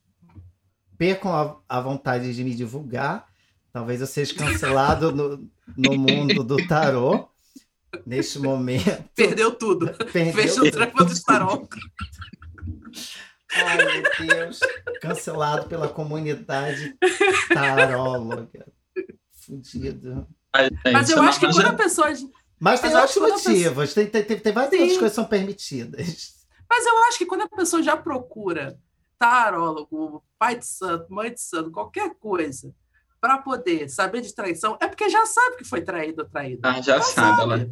percam 0.96 1.32
a, 1.34 1.56
a 1.68 1.80
vontade 1.80 2.34
de 2.34 2.44
me 2.44 2.54
divulgar. 2.54 3.26
Talvez 3.72 4.00
eu 4.00 4.06
seja 4.06 4.34
cancelado 4.34 5.12
no, 5.12 5.48
no 5.76 5.96
mundo 5.96 6.42
do 6.42 6.66
tarô 6.66 7.28
neste 8.04 8.38
momento. 8.38 9.04
Perdeu 9.14 9.52
tudo. 9.52 9.92
Perdeu 10.12 10.32
Fechou 10.32 10.66
o 10.66 10.70
trampo 10.70 11.04
do 11.04 11.12
Starol. 11.12 11.68
Ai, 13.54 13.76
meu 13.76 14.26
Deus. 14.26 14.60
Cancelado 15.00 15.68
pela 15.68 15.88
comunidade 15.88 16.96
taróloga. 17.52 18.66
Fudido. 19.32 20.26
Mas 20.92 21.10
eu 21.10 21.16
não, 21.16 21.24
acho 21.24 21.40
que 21.40 21.52
quando 21.52 21.66
a 21.66 21.72
pessoa. 21.72 22.08
Mas 22.58 22.80
tem 22.80 22.94
outros 22.94 23.16
motivos. 23.16 23.94
Tem, 23.94 24.06
tem, 24.06 24.24
tem, 24.24 24.38
tem 24.38 24.52
várias 24.52 24.70
Sim. 24.70 24.80
outras 24.80 24.98
coisas 24.98 25.12
que 25.12 25.14
são 25.16 25.24
permitidas. 25.24 26.40
Mas 26.68 26.86
eu 26.86 26.98
acho 27.04 27.18
que 27.18 27.26
quando 27.26 27.42
a 27.42 27.48
pessoa 27.48 27.82
já 27.82 27.96
procura 27.96 28.78
tarólogo, 29.18 30.24
pai 30.38 30.56
de 30.56 30.66
santo, 30.66 31.12
mãe 31.12 31.32
de 31.32 31.40
santo, 31.40 31.70
qualquer 31.70 32.14
coisa, 32.14 32.74
para 33.20 33.36
poder 33.38 33.88
saber 33.90 34.22
de 34.22 34.32
traição, 34.34 34.78
é 34.80 34.86
porque 34.88 35.08
já 35.10 35.26
sabe 35.26 35.56
que 35.56 35.64
foi 35.64 35.82
traído 35.82 36.22
ou 36.22 36.28
traída. 36.28 36.60
Ah, 36.70 36.80
já 36.80 36.94
Ela 36.94 37.02
sabe, 37.02 37.42
ela, 37.42 37.70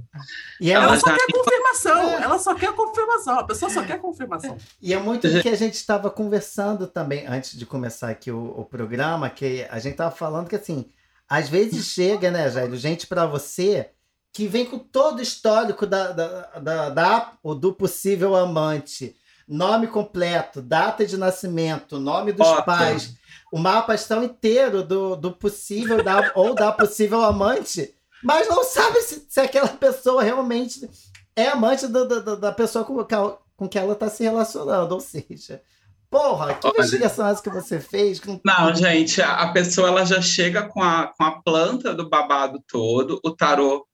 E 0.60 0.70
é, 0.70 0.74
Ela 0.74 0.88
muito, 0.88 1.00
só 1.00 1.10
já- 1.10 1.16
quer 1.16 1.32
confirmação. 1.32 2.00
É. 2.10 2.22
Ela 2.22 2.38
só 2.38 2.54
quer 2.54 2.72
confirmação. 2.74 3.38
A 3.38 3.44
pessoa 3.44 3.70
só 3.70 3.82
quer 3.82 3.98
confirmação. 4.00 4.56
e 4.82 4.92
é 4.92 4.98
muito 4.98 5.28
do 5.28 5.40
que 5.42 5.48
a 5.48 5.56
gente 5.56 5.74
estava 5.74 6.10
conversando 6.10 6.86
também 6.86 7.26
antes 7.26 7.56
de 7.58 7.64
começar 7.64 8.10
aqui 8.10 8.30
o, 8.30 8.58
o 8.60 8.64
programa, 8.64 9.30
que 9.30 9.66
a 9.70 9.78
gente 9.78 9.92
estava 9.92 10.14
falando 10.14 10.48
que 10.48 10.56
assim, 10.56 10.90
às 11.28 11.48
vezes 11.48 11.86
chega, 11.86 12.30
né, 12.30 12.50
Jairo, 12.50 12.76
gente 12.76 13.06
para 13.06 13.24
você 13.26 13.90
que 14.32 14.46
vem 14.46 14.66
com 14.66 14.78
todo 14.78 15.18
o 15.18 15.22
histórico 15.22 15.86
da, 15.86 16.12
da, 16.12 16.42
da, 16.60 16.90
da- 16.90 17.32
ou 17.42 17.54
do 17.54 17.72
possível 17.72 18.36
amante. 18.36 19.16
Nome 19.48 19.86
completo, 19.86 20.60
data 20.60 21.06
de 21.06 21.16
nascimento, 21.16 21.98
nome 21.98 22.32
dos 22.32 22.46
Foto. 22.46 22.64
pais, 22.66 23.14
o 23.50 23.58
mapa 23.58 23.94
astral 23.94 24.22
inteiro 24.22 24.82
do, 24.82 25.16
do 25.16 25.32
possível 25.32 26.04
da, 26.04 26.30
ou 26.36 26.54
da 26.54 26.70
possível 26.70 27.22
amante, 27.24 27.94
mas 28.22 28.46
não 28.48 28.62
sabe 28.62 29.00
se, 29.00 29.24
se 29.28 29.40
aquela 29.40 29.68
pessoa 29.68 30.22
realmente 30.22 30.88
é 31.34 31.46
amante 31.48 31.86
do- 31.86 32.04
do- 32.06 32.36
da 32.36 32.52
pessoa 32.52 32.84
com, 32.84 33.02
que 33.04 33.14
ela- 33.14 33.38
com 33.56 33.66
que 33.68 33.78
ela 33.78 33.94
está 33.94 34.08
se 34.10 34.22
relacionando. 34.22 34.92
Ou 34.94 35.00
seja, 35.00 35.62
porra, 36.10 36.52
que 36.54 36.66
Olha. 36.66 36.74
investigação 36.78 37.26
é 37.26 37.30
essa 37.32 37.42
que 37.42 37.48
você 37.48 37.80
fez? 37.80 38.20
Que 38.20 38.40
Não, 38.44 38.74
gente, 38.74 39.22
a, 39.22 39.34
a 39.34 39.52
pessoa 39.52 39.88
ela 39.88 40.04
já 40.04 40.20
chega 40.20 40.62
com 40.68 40.82
a, 40.82 41.06
com 41.16 41.24
a 41.24 41.40
planta 41.42 41.94
do 41.94 42.08
babado 42.08 42.62
todo, 42.68 43.18
o 43.24 43.30
tarô 43.30 43.86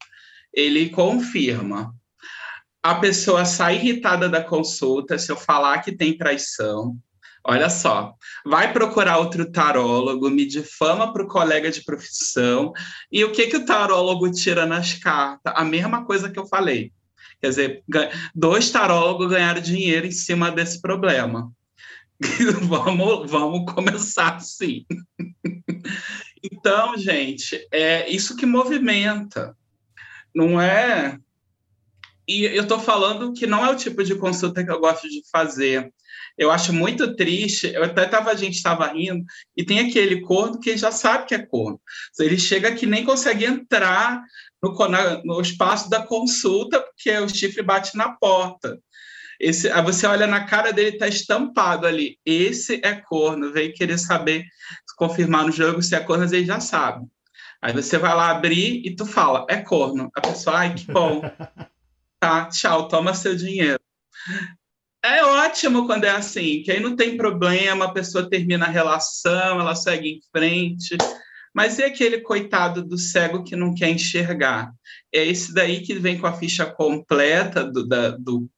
ele 0.52 0.88
confirma. 0.90 1.94
A 2.84 2.96
pessoa 2.96 3.46
sai 3.46 3.76
irritada 3.76 4.28
da 4.28 4.44
consulta 4.44 5.18
se 5.18 5.32
eu 5.32 5.36
falar 5.38 5.78
que 5.78 5.90
tem 5.90 6.18
traição. 6.18 6.98
Olha 7.42 7.70
só, 7.70 8.12
vai 8.44 8.74
procurar 8.74 9.16
outro 9.16 9.50
tarólogo, 9.50 10.28
me 10.28 10.44
difama 10.44 11.10
para 11.10 11.22
o 11.22 11.26
colega 11.26 11.70
de 11.70 11.82
profissão. 11.82 12.74
E 13.10 13.24
o 13.24 13.32
que, 13.32 13.46
que 13.46 13.56
o 13.56 13.64
tarólogo 13.64 14.30
tira 14.30 14.66
nas 14.66 14.92
cartas? 14.92 15.50
A 15.56 15.64
mesma 15.64 16.04
coisa 16.04 16.28
que 16.28 16.38
eu 16.38 16.46
falei. 16.46 16.92
Quer 17.40 17.48
dizer, 17.48 17.84
dois 18.34 18.70
tarólogos 18.70 19.30
ganharam 19.30 19.62
dinheiro 19.62 20.06
em 20.06 20.12
cima 20.12 20.50
desse 20.50 20.82
problema. 20.82 21.50
vamos, 22.68 23.30
vamos 23.30 23.72
começar 23.72 24.36
assim. 24.36 24.84
Então, 26.52 26.98
gente, 26.98 27.66
é 27.72 28.06
isso 28.10 28.36
que 28.36 28.44
movimenta, 28.44 29.56
não 30.34 30.60
é? 30.60 31.18
E 32.26 32.45
eu 32.45 32.62
estou 32.62 32.78
falando 32.78 33.33
que 33.33 33.47
não 33.47 33.64
é 33.64 33.71
o 33.71 33.76
tipo 33.76 34.02
de 34.02 34.14
consulta 34.14 34.64
que 34.64 34.71
eu 34.71 34.81
gosto 34.81 35.09
de 35.09 35.23
fazer. 35.31 35.93
Eu 36.38 36.50
acho 36.50 36.73
muito 36.73 37.14
triste. 37.14 37.66
Eu 37.73 37.85
até 37.85 38.07
tava, 38.07 38.31
a 38.31 38.35
gente 38.35 38.54
estava 38.54 38.87
rindo, 38.87 39.25
e 39.57 39.64
tem 39.64 39.81
aquele 39.81 40.23
corno 40.23 40.59
que 40.59 40.76
já 40.76 40.90
sabe 40.90 41.26
que 41.26 41.35
é 41.35 41.45
corno. 41.45 41.81
Ele 42.19 42.38
chega 42.38 42.75
que 42.75 42.87
nem 42.87 43.04
consegue 43.04 43.45
entrar 43.45 44.23
no, 44.62 44.75
no 45.25 45.40
espaço 45.40 45.90
da 45.90 46.02
consulta, 46.02 46.81
porque 46.81 47.11
o 47.19 47.28
chifre 47.28 47.62
bate 47.62 47.97
na 47.97 48.11
porta. 48.11 48.78
Esse, 49.38 49.69
você 49.83 50.07
olha 50.07 50.26
na 50.26 50.45
cara 50.45 50.73
dele, 50.73 50.90
está 50.90 51.07
estampado 51.07 51.87
ali. 51.87 52.19
Esse 52.25 52.81
é 52.83 52.95
corno, 52.95 53.52
vem 53.52 53.73
querer 53.73 53.99
saber, 53.99 54.45
confirmar 54.97 55.45
no 55.45 55.52
jogo 55.52 55.83
se 55.83 55.95
é 55.95 56.00
corno, 56.00 56.25
ele 56.25 56.47
já 56.47 56.61
sabe. 56.61 57.07
Aí 57.61 57.73
você 57.73 57.99
vai 57.99 58.14
lá 58.14 58.31
abrir 58.31 58.83
e 58.85 58.95
tu 58.95 59.07
fala, 59.07 59.47
é 59.49 59.57
corno. 59.57 60.11
A 60.14 60.21
pessoa, 60.21 60.59
ai, 60.59 60.75
que 60.75 60.90
bom. 60.90 61.23
tá, 62.25 62.47
tchau, 62.49 62.88
toma 62.88 63.12
seu 63.14 63.37
dinheiro. 63.37 63.78
É 65.04 65.23
ótimo 65.23 65.87
quando 65.87 66.04
é 66.04 66.11
assim, 66.11 66.62
que 66.62 66.73
aí 66.73 66.81
não 66.81 66.97
tem 66.97 67.16
problema, 67.19 67.85
a 67.85 67.93
pessoa 67.93 68.28
termina 68.28 68.64
a 68.64 68.71
relação, 68.71 69.61
ela 69.61 69.75
segue 69.75 70.09
em 70.09 70.21
frente. 70.33 70.97
Mas 71.54 71.78
e 71.78 71.85
aquele 71.85 72.21
coitado 72.23 72.83
do 72.83 72.97
cego 72.97 73.45
que 73.45 73.54
não 73.54 73.75
quer 73.75 73.90
enxergar? 73.90 74.73
É 75.12 75.23
esse 75.25 75.52
daí 75.52 75.83
que 75.83 75.95
vem 75.95 76.19
com 76.19 76.26
a 76.26 76.33
ficha 76.33 76.64
completa 76.64 77.62
do, 77.62 77.87
da- 77.87 78.11
do, 78.12 78.49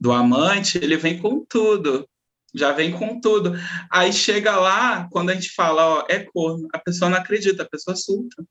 do 0.00 0.10
amante, 0.12 0.78
ele 0.78 0.96
vem 0.96 1.18
com 1.18 1.44
tudo. 1.46 2.08
Já 2.54 2.72
vem 2.72 2.90
com 2.90 3.20
tudo. 3.20 3.52
Aí 3.92 4.12
chega 4.12 4.56
lá, 4.56 5.06
quando 5.12 5.30
a 5.30 5.34
gente 5.34 5.52
fala, 5.54 5.86
ó, 5.86 6.06
é 6.08 6.20
corno, 6.24 6.66
a 6.72 6.78
pessoa 6.78 7.10
não 7.10 7.18
acredita, 7.18 7.62
a 7.62 7.68
pessoa 7.68 7.94
surta. 7.94 8.42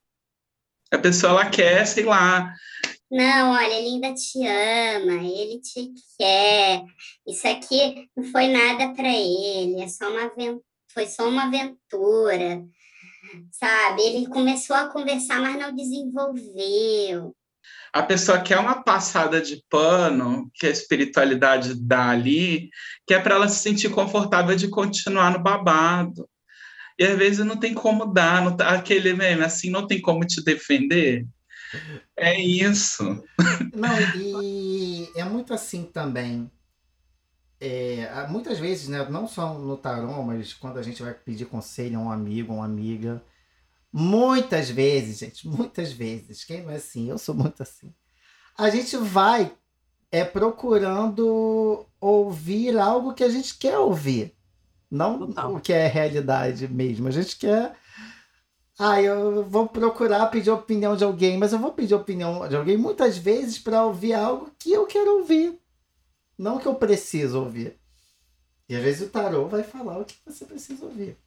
A 0.91 0.97
pessoa, 0.97 1.33
ela 1.33 1.49
quer, 1.49 1.85
sei 1.85 2.03
lá, 2.03 2.53
Não, 3.11 3.51
olha, 3.51 3.73
ele 3.73 3.87
ainda 3.95 4.13
te 4.13 4.45
ama, 4.45 5.13
ele 5.23 5.59
te 5.61 5.91
quer. 6.17 6.83
Isso 7.27 7.47
aqui 7.47 8.07
não 8.15 8.23
foi 8.25 8.47
nada 8.47 8.93
para 8.93 9.09
ele, 9.09 9.81
é 9.81 9.87
só 9.87 10.09
uma 10.09 10.31
foi 10.91 11.05
só 11.05 11.29
uma 11.29 11.43
aventura, 11.43 12.63
sabe? 13.51 14.01
Ele 14.01 14.27
começou 14.27 14.75
a 14.75 14.89
conversar, 14.89 15.39
mas 15.39 15.57
não 15.57 15.75
desenvolveu. 15.75 17.35
A 17.93 18.03
pessoa 18.03 18.41
quer 18.41 18.59
uma 18.59 18.83
passada 18.83 19.41
de 19.41 19.63
pano 19.69 20.49
que 20.53 20.67
a 20.67 20.69
espiritualidade 20.69 21.73
dá 21.75 22.09
ali, 22.09 22.69
que 23.05 23.13
é 23.13 23.19
para 23.19 23.35
ela 23.35 23.47
se 23.47 23.61
sentir 23.61 23.89
confortável 23.89 24.55
de 24.55 24.67
continuar 24.67 25.31
no 25.31 25.41
babado. 25.41 26.27
E 26.99 27.05
às 27.05 27.17
vezes 27.17 27.45
não 27.45 27.55
tem 27.55 27.73
como 27.73 28.05
dar, 28.05 28.43
não 28.43 28.57
tá, 28.57 28.71
aquele 28.71 29.13
meme 29.13 29.41
assim, 29.41 29.69
não 29.69 29.87
tem 29.87 30.01
como 30.01 30.25
te 30.25 30.43
defender. 30.43 31.25
É 32.17 32.37
isso. 32.39 33.23
Não, 33.73 33.97
e 34.17 35.09
é 35.15 35.23
muito 35.23 35.53
assim 35.53 35.83
também. 35.85 36.51
É, 37.61 38.27
muitas 38.27 38.59
vezes, 38.59 38.89
né, 38.89 39.07
não 39.09 39.27
só 39.27 39.53
no 39.57 39.77
tarô, 39.77 40.21
mas 40.23 40.53
quando 40.53 40.77
a 40.77 40.83
gente 40.83 41.01
vai 41.01 41.13
pedir 41.13 41.45
conselho 41.45 41.99
a 41.99 42.01
um 42.01 42.11
amigo, 42.11 42.53
uma 42.53 42.65
amiga, 42.65 43.23
muitas 43.91 44.69
vezes, 44.69 45.19
gente, 45.19 45.47
muitas 45.47 45.93
vezes, 45.93 46.43
quem 46.43 46.63
não 46.63 46.71
é 46.71 46.75
assim? 46.75 47.09
Eu 47.09 47.17
sou 47.17 47.33
muito 47.33 47.63
assim. 47.63 47.93
A 48.57 48.69
gente 48.69 48.97
vai 48.97 49.53
é 50.11 50.25
procurando 50.25 51.85
ouvir 52.01 52.77
algo 52.77 53.13
que 53.13 53.23
a 53.23 53.29
gente 53.29 53.57
quer 53.57 53.77
ouvir, 53.77 54.35
não 54.89 55.19
Total. 55.19 55.55
o 55.55 55.59
que 55.59 55.73
é 55.73 55.87
realidade 55.87 56.67
mesmo. 56.67 57.07
A 57.07 57.11
gente 57.11 57.37
quer 57.37 57.75
ah, 58.79 59.01
eu 59.01 59.43
vou 59.43 59.67
procurar 59.67 60.27
pedir 60.27 60.49
opinião 60.49 60.95
de 60.95 61.03
alguém, 61.03 61.37
mas 61.37 61.51
eu 61.51 61.59
vou 61.59 61.73
pedir 61.73 61.93
opinião 61.93 62.47
de 62.47 62.55
alguém 62.55 62.77
muitas 62.77 63.17
vezes 63.17 63.59
para 63.59 63.83
ouvir 63.83 64.13
algo 64.13 64.55
que 64.57 64.71
eu 64.71 64.85
quero 64.85 65.17
ouvir. 65.17 65.59
Não 66.37 66.57
que 66.57 66.65
eu 66.65 66.73
preciso 66.75 67.39
ouvir. 67.39 67.77
E 68.69 68.75
às 68.77 68.81
vezes 68.81 69.01
o 69.05 69.11
tarô 69.11 69.49
vai 69.49 69.63
falar 69.63 69.99
o 69.99 70.05
que 70.05 70.15
você 70.25 70.45
precisa 70.45 70.85
ouvir. 70.85 71.17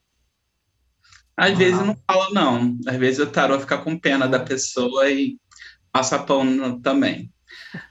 Às 1.37 1.52
ah. 1.52 1.54
vezes 1.54 1.78
não 1.78 1.95
fala, 2.07 2.31
não. 2.31 2.78
Às 2.87 2.97
vezes 2.97 3.21
o 3.21 3.31
tarô 3.31 3.61
fica 3.61 3.76
com 3.76 3.99
pena 3.99 4.26
da 4.26 4.40
pessoa 4.40 5.11
e 5.11 5.38
passa 5.92 6.19
pão 6.19 6.81
também. 6.81 7.31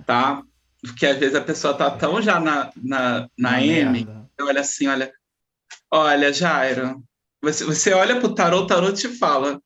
Tá? 0.07 0.41
Porque 0.81 1.05
às 1.05 1.19
vezes 1.19 1.35
a 1.35 1.41
pessoa 1.41 1.75
tá 1.75 1.91
tão 1.91 2.19
já 2.19 2.39
na, 2.39 2.71
na, 2.75 3.29
na 3.37 3.63
M, 3.63 4.07
olha 4.39 4.61
assim, 4.61 4.87
olha. 4.87 5.13
Olha, 5.93 6.31
Jairo, 6.31 7.03
você, 7.43 7.65
você 7.65 7.93
olha 7.93 8.17
pro 8.17 8.33
tarô, 8.33 8.60
o 8.60 8.67
tarô 8.67 8.93
te 8.93 9.10
fala. 9.10 9.62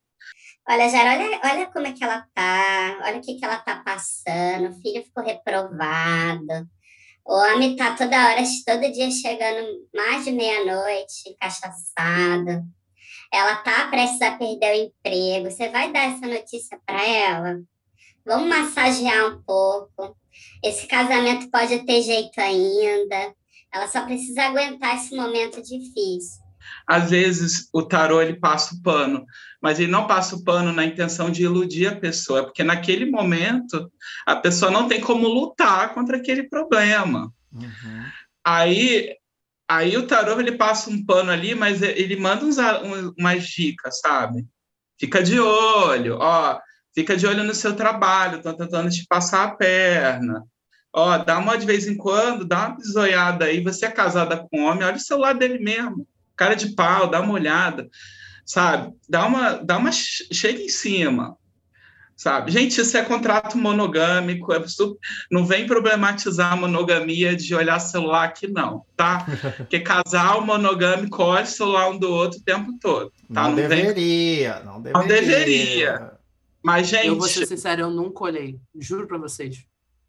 Olha, 0.67 0.89
Jairo, 0.89 1.23
olha, 1.23 1.39
olha 1.43 1.65
como 1.67 1.85
é 1.85 1.91
que 1.91 2.03
ela 2.03 2.25
tá, 2.33 2.99
olha 3.05 3.17
o 3.17 3.21
que, 3.21 3.35
que 3.35 3.45
ela 3.45 3.57
tá 3.57 3.83
passando, 3.85 4.69
o 4.69 4.81
filho 4.81 5.03
ficou 5.03 5.23
reprovado, 5.23 6.67
o 7.23 7.33
homem 7.33 7.75
tá 7.75 7.95
toda 7.95 8.27
hora, 8.27 8.41
todo 8.65 8.91
dia 8.91 9.11
chegando 9.11 9.67
mais 9.93 10.25
de 10.25 10.31
meia-noite, 10.31 11.35
cachaçado. 11.39 12.63
Ela 13.31 13.57
tá 13.57 13.87
prestes 13.89 14.21
a 14.21 14.37
perder 14.37 14.71
o 14.71 14.83
emprego. 14.85 15.51
Você 15.51 15.69
vai 15.69 15.91
dar 15.91 16.11
essa 16.11 16.27
notícia 16.27 16.79
para 16.85 17.03
ela? 17.03 17.59
Vamos 18.25 18.47
massagear 18.47 19.27
um 19.27 19.41
pouco. 19.43 20.15
Esse 20.63 20.87
casamento 20.87 21.49
pode 21.49 21.85
ter 21.85 22.01
jeito 22.01 22.39
ainda. 22.39 23.35
Ela 23.75 23.87
só 23.87 24.05
precisa 24.05 24.43
aguentar 24.43 24.95
esse 24.95 25.15
momento 25.15 25.61
difícil 25.61 26.45
às 26.87 27.09
vezes 27.09 27.69
o 27.73 27.83
tarô 27.83 28.21
ele 28.21 28.35
passa 28.35 28.75
o 28.75 28.81
pano, 28.81 29.25
mas 29.61 29.79
ele 29.79 29.91
não 29.91 30.07
passa 30.07 30.35
o 30.35 30.43
pano 30.43 30.71
na 30.71 30.85
intenção 30.85 31.29
de 31.29 31.43
iludir 31.43 31.87
a 31.87 31.95
pessoa, 31.95 32.43
porque 32.43 32.63
naquele 32.63 33.09
momento 33.09 33.91
a 34.25 34.35
pessoa 34.35 34.71
não 34.71 34.87
tem 34.87 35.01
como 35.01 35.27
lutar 35.27 35.93
contra 35.93 36.17
aquele 36.17 36.43
problema. 36.43 37.31
Uhum. 37.51 38.03
Aí, 38.45 39.15
aí 39.67 39.97
o 39.97 40.05
tarô 40.05 40.39
ele 40.39 40.53
passa 40.53 40.89
um 40.89 41.03
pano 41.03 41.31
ali, 41.31 41.55
mas 41.55 41.81
ele 41.81 42.15
manda 42.15 42.45
uns, 42.45 42.57
umas 43.17 43.47
dicas, 43.47 43.99
sabe? 43.99 44.45
Fica 44.99 45.21
de 45.21 45.39
olho, 45.39 46.17
ó, 46.19 46.59
fica 46.93 47.17
de 47.17 47.25
olho 47.25 47.43
no 47.43 47.53
seu 47.53 47.75
trabalho, 47.75 48.37
estão 48.37 48.55
tentando 48.55 48.89
te 48.89 49.05
passar 49.07 49.43
a 49.43 49.55
perna. 49.55 50.43
Ó, 50.95 51.17
dá 51.17 51.37
uma 51.37 51.57
de 51.57 51.65
vez 51.65 51.87
em 51.87 51.95
quando, 51.95 52.45
dá 52.45 52.67
uma 52.67 52.77
bisoiada 52.77 53.45
aí. 53.45 53.61
Você 53.63 53.85
é 53.85 53.91
casada 53.91 54.37
com 54.37 54.61
um 54.61 54.65
homem, 54.65 54.83
olha 54.83 54.95
o 54.95 54.99
celular 54.99 55.33
dele 55.33 55.59
mesmo 55.59 56.07
cara 56.35 56.55
de 56.55 56.73
pau, 56.75 57.09
dá 57.09 57.21
uma 57.21 57.33
olhada, 57.33 57.89
sabe? 58.45 58.93
Dá 59.07 59.25
uma, 59.25 59.53
dá 59.53 59.77
uma 59.77 59.91
chega 59.91 60.61
em 60.61 60.69
cima, 60.69 61.37
sabe? 62.15 62.51
Gente, 62.51 62.79
isso 62.79 62.97
é 62.97 63.03
contrato 63.03 63.57
monogâmico, 63.57 64.53
é 64.53 64.67
super, 64.67 64.99
não 65.31 65.45
vem 65.45 65.65
problematizar 65.65 66.53
a 66.53 66.55
monogamia 66.55 67.35
de 67.35 67.55
olhar 67.55 67.79
celular 67.79 68.25
aqui 68.25 68.47
não, 68.47 68.85
tá? 68.95 69.25
Porque 69.57 69.79
casal 69.79 70.45
monogâmico 70.45 71.23
olha 71.23 71.43
o 71.43 71.47
celular 71.47 71.89
um 71.89 71.97
do 71.97 72.11
outro 72.11 72.39
o 72.39 72.43
tempo 72.43 72.77
todo, 72.79 73.11
tá? 73.33 73.43
Não, 73.43 73.49
não 73.49 73.55
deveria, 73.55 74.55
vem... 74.55 74.65
não 74.65 74.81
deveria. 74.81 74.99
Não 74.99 75.07
deveria. 75.07 76.11
Mas, 76.63 76.87
gente... 76.87 77.07
Eu 77.07 77.17
vou 77.17 77.27
ser 77.27 77.45
sincero, 77.45 77.81
eu 77.81 77.91
nunca 77.91 78.23
olhei, 78.23 78.59
juro 78.79 79.07
para 79.07 79.19
vocês. 79.19 79.63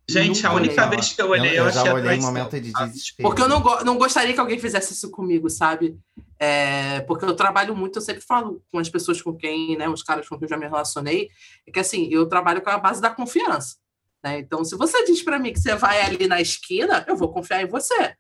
Gente, 0.09 0.37
Nunca 0.37 0.49
a 0.49 0.55
única 0.55 0.87
olhei. 0.87 0.91
vez 0.97 1.13
que 1.13 1.21
eu 1.21 1.31
olhei, 1.31 1.51
eu, 1.51 1.55
eu, 1.55 1.65
eu 1.65 1.73
já 1.73 1.93
olhei 1.93 2.17
em 2.17 2.21
momento 2.21 2.61
de 2.61 2.73
desespero. 2.73 3.29
Porque 3.29 3.43
eu 3.43 3.49
não, 3.49 3.61
não 3.85 3.99
gostaria 3.99 4.33
que 4.33 4.39
alguém 4.39 4.59
fizesse 4.59 4.93
isso 4.93 5.11
comigo, 5.11 5.51
sabe? 5.51 5.99
É, 6.39 7.01
porque 7.01 7.25
eu 7.25 7.35
trabalho 7.35 7.75
muito, 7.75 7.97
eu 7.97 8.03
sempre 8.03 8.23
falo 8.23 8.63
com 8.71 8.79
as 8.79 8.89
pessoas 8.89 9.21
com 9.21 9.35
quem, 9.35 9.77
né, 9.77 9.89
os 9.89 10.05
caras 10.05 10.29
com 10.29 10.37
quem 10.39 10.45
eu 10.45 10.51
já 10.51 10.57
me 10.57 10.67
relacionei, 10.67 11.29
é 11.67 11.73
que 11.73 11.81
assim, 11.81 12.09
eu 12.09 12.27
trabalho 12.29 12.63
com 12.63 12.71
a 12.71 12.79
base 12.79 13.01
da 13.01 13.11
confiança. 13.11 13.77
Né? 14.23 14.39
Então, 14.39 14.65
se 14.65 14.77
você 14.77 15.05
diz 15.05 15.23
para 15.23 15.41
mim 15.41 15.53
que 15.53 15.59
você 15.59 15.75
vai 15.75 16.01
ali 16.01 16.29
na 16.29 16.41
esquina, 16.41 17.05
eu 17.09 17.17
vou 17.17 17.33
confiar 17.33 17.63
em 17.63 17.67
você. 17.67 18.15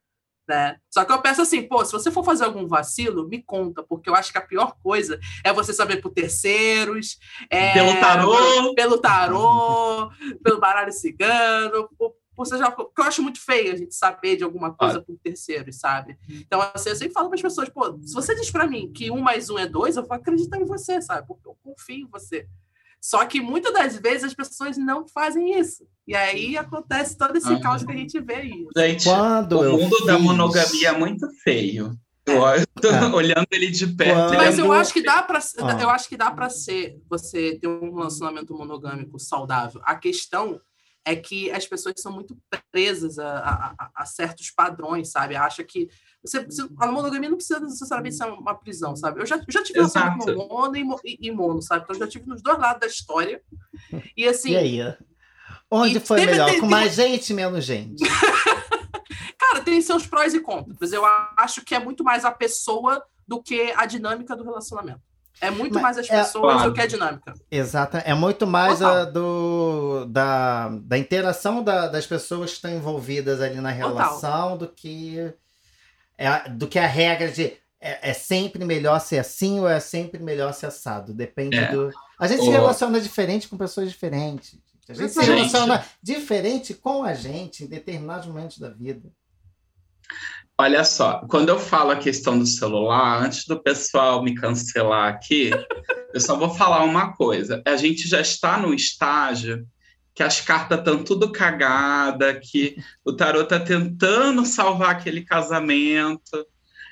Né? 0.49 0.77
Só 0.89 1.05
que 1.05 1.13
eu 1.13 1.21
penso 1.21 1.43
assim, 1.43 1.63
pô, 1.63 1.85
se 1.85 1.91
você 1.91 2.11
for 2.11 2.25
fazer 2.25 2.45
algum 2.45 2.69
vacilo, 2.69 3.29
me 3.29 3.43
conta, 3.43 3.83
porque 3.83 4.09
eu 4.09 4.15
acho 4.15 4.31
que 4.31 4.39
a 4.39 4.47
pior 4.47 4.77
coisa 4.81 5.19
é 5.45 5.53
você 5.53 5.73
saber 5.73 6.01
por 6.01 6.11
terceiros, 6.11 7.19
é, 7.51 7.73
pelo 7.73 8.01
tarô, 8.01 8.75
pelo 8.75 8.99
tarô, 8.99 10.11
pelo 10.45 10.61
baralho 10.61 10.93
cigano, 10.93 11.89
por, 11.99 12.15
por 12.37 12.47
seja, 12.47 12.71
que 12.71 13.01
eu 13.01 13.05
acho 13.05 13.23
muito 13.23 13.41
feio 13.41 13.73
a 13.73 13.77
gente 13.77 13.95
saber 13.95 14.37
de 14.37 14.45
alguma 14.45 14.73
coisa 14.73 14.99
ah. 14.99 15.03
por 15.03 15.17
terceiros, 15.19 15.81
sabe? 15.81 16.17
Então, 16.29 16.61
assim, 16.75 16.91
eu 16.91 16.97
sempre 16.97 17.15
falo 17.15 17.29
para 17.29 17.37
as 17.37 17.43
pessoas, 17.43 17.69
pô, 17.69 17.99
se 18.03 18.15
você 18.15 18.35
diz 18.37 18.51
para 18.51 18.69
mim 18.69 18.93
que 18.93 19.11
um 19.11 19.19
mais 19.19 19.51
um 19.51 19.59
é 19.59 19.67
dois, 19.67 19.97
eu 19.97 20.07
vou 20.07 20.15
acreditar 20.15 20.61
em 20.61 20.67
você, 20.67 21.03
sabe? 21.03 21.27
Porque 21.27 21.49
eu 21.49 21.57
confio 21.65 22.07
em 22.07 22.09
você. 22.09 22.47
Só 23.01 23.25
que 23.25 23.41
muitas 23.41 23.73
das 23.73 23.97
vezes 23.97 24.25
as 24.25 24.35
pessoas 24.35 24.77
não 24.77 25.07
fazem 25.07 25.59
isso. 25.59 25.87
E 26.07 26.15
aí 26.15 26.57
acontece 26.57 27.17
todo 27.17 27.37
esse 27.37 27.49
uhum. 27.49 27.61
caos 27.61 27.85
que 27.85 27.93
a 27.93 27.97
gente 27.97 28.19
vê 28.21 28.35
aí. 28.37 28.67
Gente, 28.77 29.05
Quando 29.05 29.61
o 29.61 29.79
mundo 29.79 30.05
da 30.05 30.19
monogamia 30.19 30.89
é 30.89 30.99
muito 30.99 31.29
feio. 31.43 31.97
Eu 32.27 32.47
é. 32.49 32.65
tô 32.81 32.89
é. 32.89 33.07
olhando 33.15 33.47
ele 33.53 33.71
de 33.71 33.87
perto. 33.87 34.35
É 34.35 34.37
Mas 34.37 34.59
eu 34.59 34.73
acho 34.73 34.93
que 34.93 35.03
dá 35.03 35.23
para 35.23 35.39
ah. 35.39 35.81
eu 35.81 35.89
acho 35.89 36.09
que 36.09 36.17
dá 36.17 36.31
para 36.31 36.51
ser 36.51 37.01
você 37.09 37.57
ter 37.57 37.69
um 37.69 37.95
relacionamento 37.95 38.53
monogâmico 38.53 39.19
saudável. 39.19 39.81
A 39.85 39.95
questão 39.95 40.61
é 41.05 41.15
que 41.15 41.53
as 41.53 41.65
pessoas 41.65 41.95
são 41.99 42.11
muito 42.11 42.37
presas 42.73 43.17
a, 43.21 43.75
a, 43.79 43.91
a 43.95 44.05
certos 44.05 44.51
padrões, 44.51 45.13
sabe? 45.13 45.37
Acha 45.37 45.63
que 45.63 45.89
você, 46.27 46.47
a 46.79 46.87
monogamia 46.89 47.29
não 47.29 47.37
precisa 47.37 47.61
necessariamente 47.61 48.17
ser 48.17 48.25
uma 48.25 48.55
prisão, 48.55 48.97
sabe? 48.97 49.21
Eu 49.21 49.27
já, 49.27 49.41
já 49.49 49.63
tive 49.63 49.79
relacionamento 49.79 50.37
mono 50.37 50.77
e, 50.77 51.19
e, 51.21 51.31
mono, 51.31 51.63
sabe? 51.63 51.85
Então, 51.85 51.97
eu 51.97 52.01
já 52.01 52.09
tive 52.09 52.27
nos 52.27 52.43
dois 52.43 52.59
lados 52.59 52.81
da 52.81 52.87
história. 52.87 53.41
E 54.17 54.27
assim. 54.27 54.51
E 54.53 54.57
aí? 54.57 54.97
Onde 55.71 56.01
foi 56.01 56.25
melhor? 56.25 56.51
Tem, 56.51 56.61
com 56.61 56.67
mais 56.67 56.95
gente, 56.95 57.35
menos 57.35 57.65
gente? 57.65 58.05
Cara, 59.39 59.61
tem 59.63 59.81
seus 59.81 60.07
prós 60.07 60.35
e 60.35 60.41
contras. 60.41 60.93
Eu 60.93 61.05
acho 61.37 61.65
que 61.65 61.75
é 61.75 61.79
muito 61.79 62.05
mais 62.05 62.25
a 62.25 62.31
pessoa 62.31 63.03
do 63.27 63.43
que 63.43 63.73
a 63.77 63.87
dinâmica 63.87 64.37
do 64.37 64.45
relacionamento. 64.45 65.01
É 65.41 65.51
muito 65.51 65.75
Mas 65.75 65.83
mais 65.83 65.99
as 65.99 66.11
é 66.11 66.19
pessoas 66.19 66.63
é, 66.63 66.65
do 66.65 66.73
que 66.73 66.81
a 66.81 66.87
dinâmica. 66.87 67.35
Exato. 67.51 67.99
É 67.99 68.15
muito 68.15 68.47
mais 68.47 68.81
a, 68.81 69.05
do, 69.05 70.07
da, 70.07 70.69
da 70.69 70.97
interação 70.97 71.63
da, 71.63 71.89
das 71.89 72.07
pessoas 72.07 72.51
que 72.51 72.57
estão 72.57 72.71
envolvidas 72.71 73.41
ali 73.43 73.61
na 73.61 73.71
relação 73.71 74.53
Total. 74.53 74.59
do 74.59 74.69
que 74.69 75.35
é, 76.19 76.49
do 76.49 76.67
que 76.67 76.79
a 76.79 76.87
regra 76.87 77.31
de 77.31 77.53
é, 77.81 78.11
é, 78.11 78.13
sempre 78.13 78.65
melhor 78.65 79.01
ser 79.01 79.19
assim 79.19 79.61
ou 79.61 79.69
é 79.69 79.79
sempre 79.81 80.23
melhor 80.23 80.53
ser 80.53 80.67
assado. 80.67 81.13
Depende 81.13 81.57
é. 81.57 81.71
do. 81.71 81.91
A 82.19 82.27
gente 82.27 82.43
se 82.43 82.51
relaciona 82.51 83.01
diferente 83.01 83.49
com 83.49 83.57
pessoas 83.57 83.91
diferentes. 83.91 84.59
A 84.89 84.95
gente 84.95 85.13
se 85.13 85.21
relaciona 85.21 85.85
diferente 86.03 86.73
com 86.73 87.03
a 87.03 87.13
gente 87.13 87.65
em 87.65 87.67
determinados 87.67 88.27
momentos 88.27 88.59
da 88.59 88.71
vida. 88.71 89.11
Olha 90.59 90.85
só, 90.85 91.21
quando 91.29 91.51
eu 91.51 91.59
falo 91.59 91.91
a 91.91 91.97
questão 91.97 92.39
do 92.39 92.47
celular, 92.47 93.23
antes 93.23 93.45
do 93.45 93.61
pessoal 93.61 94.23
me 94.23 94.35
cancelar 94.35 95.13
aqui, 95.13 95.51
eu 96.15 96.21
só 96.21 96.37
vou 96.37 96.49
falar 96.49 96.83
uma 96.85 97.13
coisa. 97.15 97.63
A 97.67 97.77
gente 97.77 98.09
já 98.09 98.21
está 98.21 98.57
no 98.57 98.73
estágio 98.73 99.67
que 100.17 100.23
as 100.23 100.41
cartas 100.41 100.79
estão 100.79 101.05
tudo 101.05 101.31
cagada, 101.31 102.41
que 102.41 102.79
o 103.05 103.13
tarot 103.13 103.45
está 103.45 103.61
tentando 103.61 104.47
salvar 104.47 104.93
aquele 104.93 105.21
casamento 105.21 106.47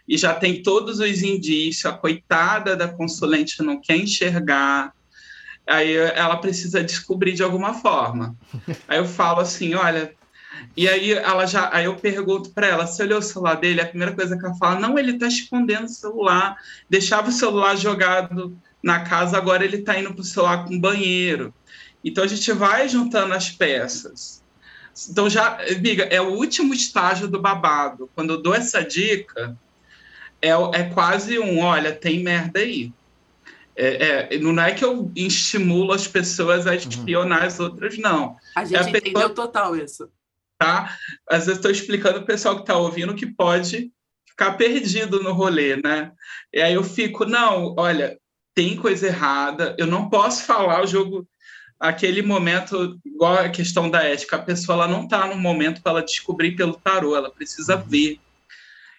e 0.06 0.18
já 0.18 0.34
tem 0.34 0.62
todos 0.62 1.00
os 1.00 1.22
indícios. 1.22 1.86
A 1.86 1.96
coitada 1.96 2.76
da 2.76 2.86
consulente 2.86 3.62
não 3.62 3.80
quer 3.80 3.96
enxergar. 3.96 4.92
Aí 5.66 5.96
ela 5.96 6.36
precisa 6.36 6.84
descobrir 6.84 7.32
de 7.32 7.42
alguma 7.42 7.72
forma. 7.72 8.36
Aí 8.86 8.98
eu 8.98 9.06
falo 9.06 9.40
assim, 9.40 9.72
olha, 9.72 10.14
e 10.76 10.86
aí 10.86 11.12
ela 11.12 11.46
já, 11.46 11.70
aí 11.72 11.86
eu 11.86 11.96
pergunto 11.96 12.50
para 12.50 12.66
ela, 12.66 12.86
se 12.86 13.02
olhou 13.02 13.20
o 13.20 13.22
celular 13.22 13.54
dele, 13.54 13.80
a 13.80 13.86
primeira 13.86 14.12
coisa 14.12 14.36
que 14.36 14.44
ela 14.44 14.54
fala, 14.56 14.78
não, 14.78 14.98
ele 14.98 15.12
está 15.12 15.26
escondendo 15.28 15.86
o 15.86 15.88
celular, 15.88 16.58
deixava 16.90 17.30
o 17.30 17.32
celular 17.32 17.74
jogado 17.74 18.54
na 18.82 19.00
casa, 19.00 19.38
agora 19.38 19.64
ele 19.64 19.78
está 19.78 19.98
indo 19.98 20.12
para 20.12 20.20
o 20.20 20.24
celular 20.24 20.66
com 20.66 20.78
banheiro. 20.78 21.54
Então 22.04 22.22
a 22.22 22.26
gente 22.26 22.52
vai 22.52 22.88
juntando 22.88 23.32
as 23.32 23.50
peças. 23.50 24.42
Então 25.08 25.28
já, 25.28 25.58
amiga, 25.62 26.04
é 26.04 26.20
o 26.20 26.34
último 26.34 26.74
estágio 26.74 27.26
do 27.26 27.40
babado. 27.40 28.10
Quando 28.14 28.34
eu 28.34 28.42
dou 28.42 28.54
essa 28.54 28.82
dica, 28.82 29.56
é, 30.40 30.50
é 30.50 30.84
quase 30.92 31.38
um, 31.38 31.60
olha, 31.60 31.92
tem 31.92 32.22
merda 32.22 32.60
aí. 32.60 32.92
É, 33.76 34.34
é, 34.34 34.38
não 34.38 34.62
é 34.62 34.72
que 34.72 34.84
eu 34.84 35.10
estimulo 35.16 35.92
as 35.92 36.06
pessoas 36.06 36.66
a 36.66 36.70
uhum. 36.70 36.76
espionar 36.76 37.40
uhum. 37.40 37.46
as 37.46 37.58
outras, 37.58 37.98
não. 37.98 38.36
A 38.54 38.64
gente 38.64 38.76
é 38.76 38.78
a 38.78 38.88
entendeu 38.88 39.12
pessoa, 39.12 39.30
total 39.30 39.76
isso. 39.76 40.08
Tá? 40.58 40.96
Às 41.28 41.46
vezes 41.46 41.56
estou 41.56 41.70
explicando 41.70 42.20
o 42.20 42.26
pessoal 42.26 42.54
que 42.54 42.62
está 42.62 42.76
ouvindo 42.76 43.14
que 43.14 43.26
pode 43.26 43.90
ficar 44.28 44.52
perdido 44.52 45.22
no 45.22 45.32
rolê, 45.32 45.76
né? 45.76 46.12
E 46.52 46.60
aí 46.60 46.74
eu 46.74 46.84
fico, 46.84 47.24
não, 47.24 47.74
olha, 47.76 48.18
tem 48.54 48.76
coisa 48.76 49.08
errada, 49.08 49.74
eu 49.78 49.86
não 49.86 50.08
posso 50.08 50.44
falar 50.44 50.82
o 50.82 50.86
jogo 50.86 51.26
aquele 51.78 52.22
momento, 52.22 52.98
igual 53.04 53.34
a 53.34 53.48
questão 53.48 53.90
da 53.90 54.02
ética, 54.02 54.36
a 54.36 54.42
pessoa 54.42 54.76
ela 54.76 54.88
não 54.88 55.04
está 55.04 55.26
no 55.26 55.36
momento 55.36 55.82
para 55.82 55.92
ela 55.92 56.04
descobrir 56.04 56.52
pelo 56.52 56.74
tarô, 56.74 57.16
ela 57.16 57.30
precisa 57.30 57.76
uhum. 57.76 57.88
ver. 57.88 58.20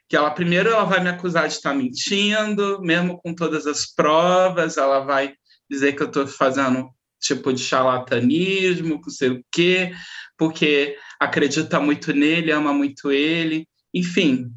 Que 0.08 0.16
ela 0.16 0.30
primeiro 0.30 0.70
ela 0.70 0.84
vai 0.84 1.02
me 1.02 1.10
acusar 1.10 1.48
de 1.48 1.56
estar 1.56 1.72
tá 1.72 1.76
mentindo, 1.76 2.80
mesmo 2.82 3.18
com 3.22 3.34
todas 3.34 3.66
as 3.66 3.86
provas, 3.86 4.78
ela 4.78 5.00
vai 5.00 5.34
dizer 5.70 5.94
que 5.94 6.04
eu 6.04 6.08
estou 6.08 6.28
fazendo 6.28 6.90
tipo 7.20 7.52
de 7.52 7.62
charlatanismo, 7.62 9.02
não 9.02 9.10
sei 9.10 9.30
o 9.30 9.46
quê, 9.52 9.96
porque 10.38 10.98
acredita 11.20 11.80
muito 11.80 12.14
nele, 12.14 12.52
ama 12.52 12.72
muito 12.72 13.12
ele, 13.12 13.68
enfim. 13.94 14.52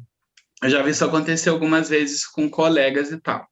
Eu 0.61 0.69
já 0.69 0.83
vi 0.83 0.91
isso 0.91 1.05
acontecer 1.05 1.49
algumas 1.49 1.89
vezes 1.89 2.27
com 2.27 2.49
colegas 2.49 3.11
e 3.11 3.17
tal. 3.17 3.47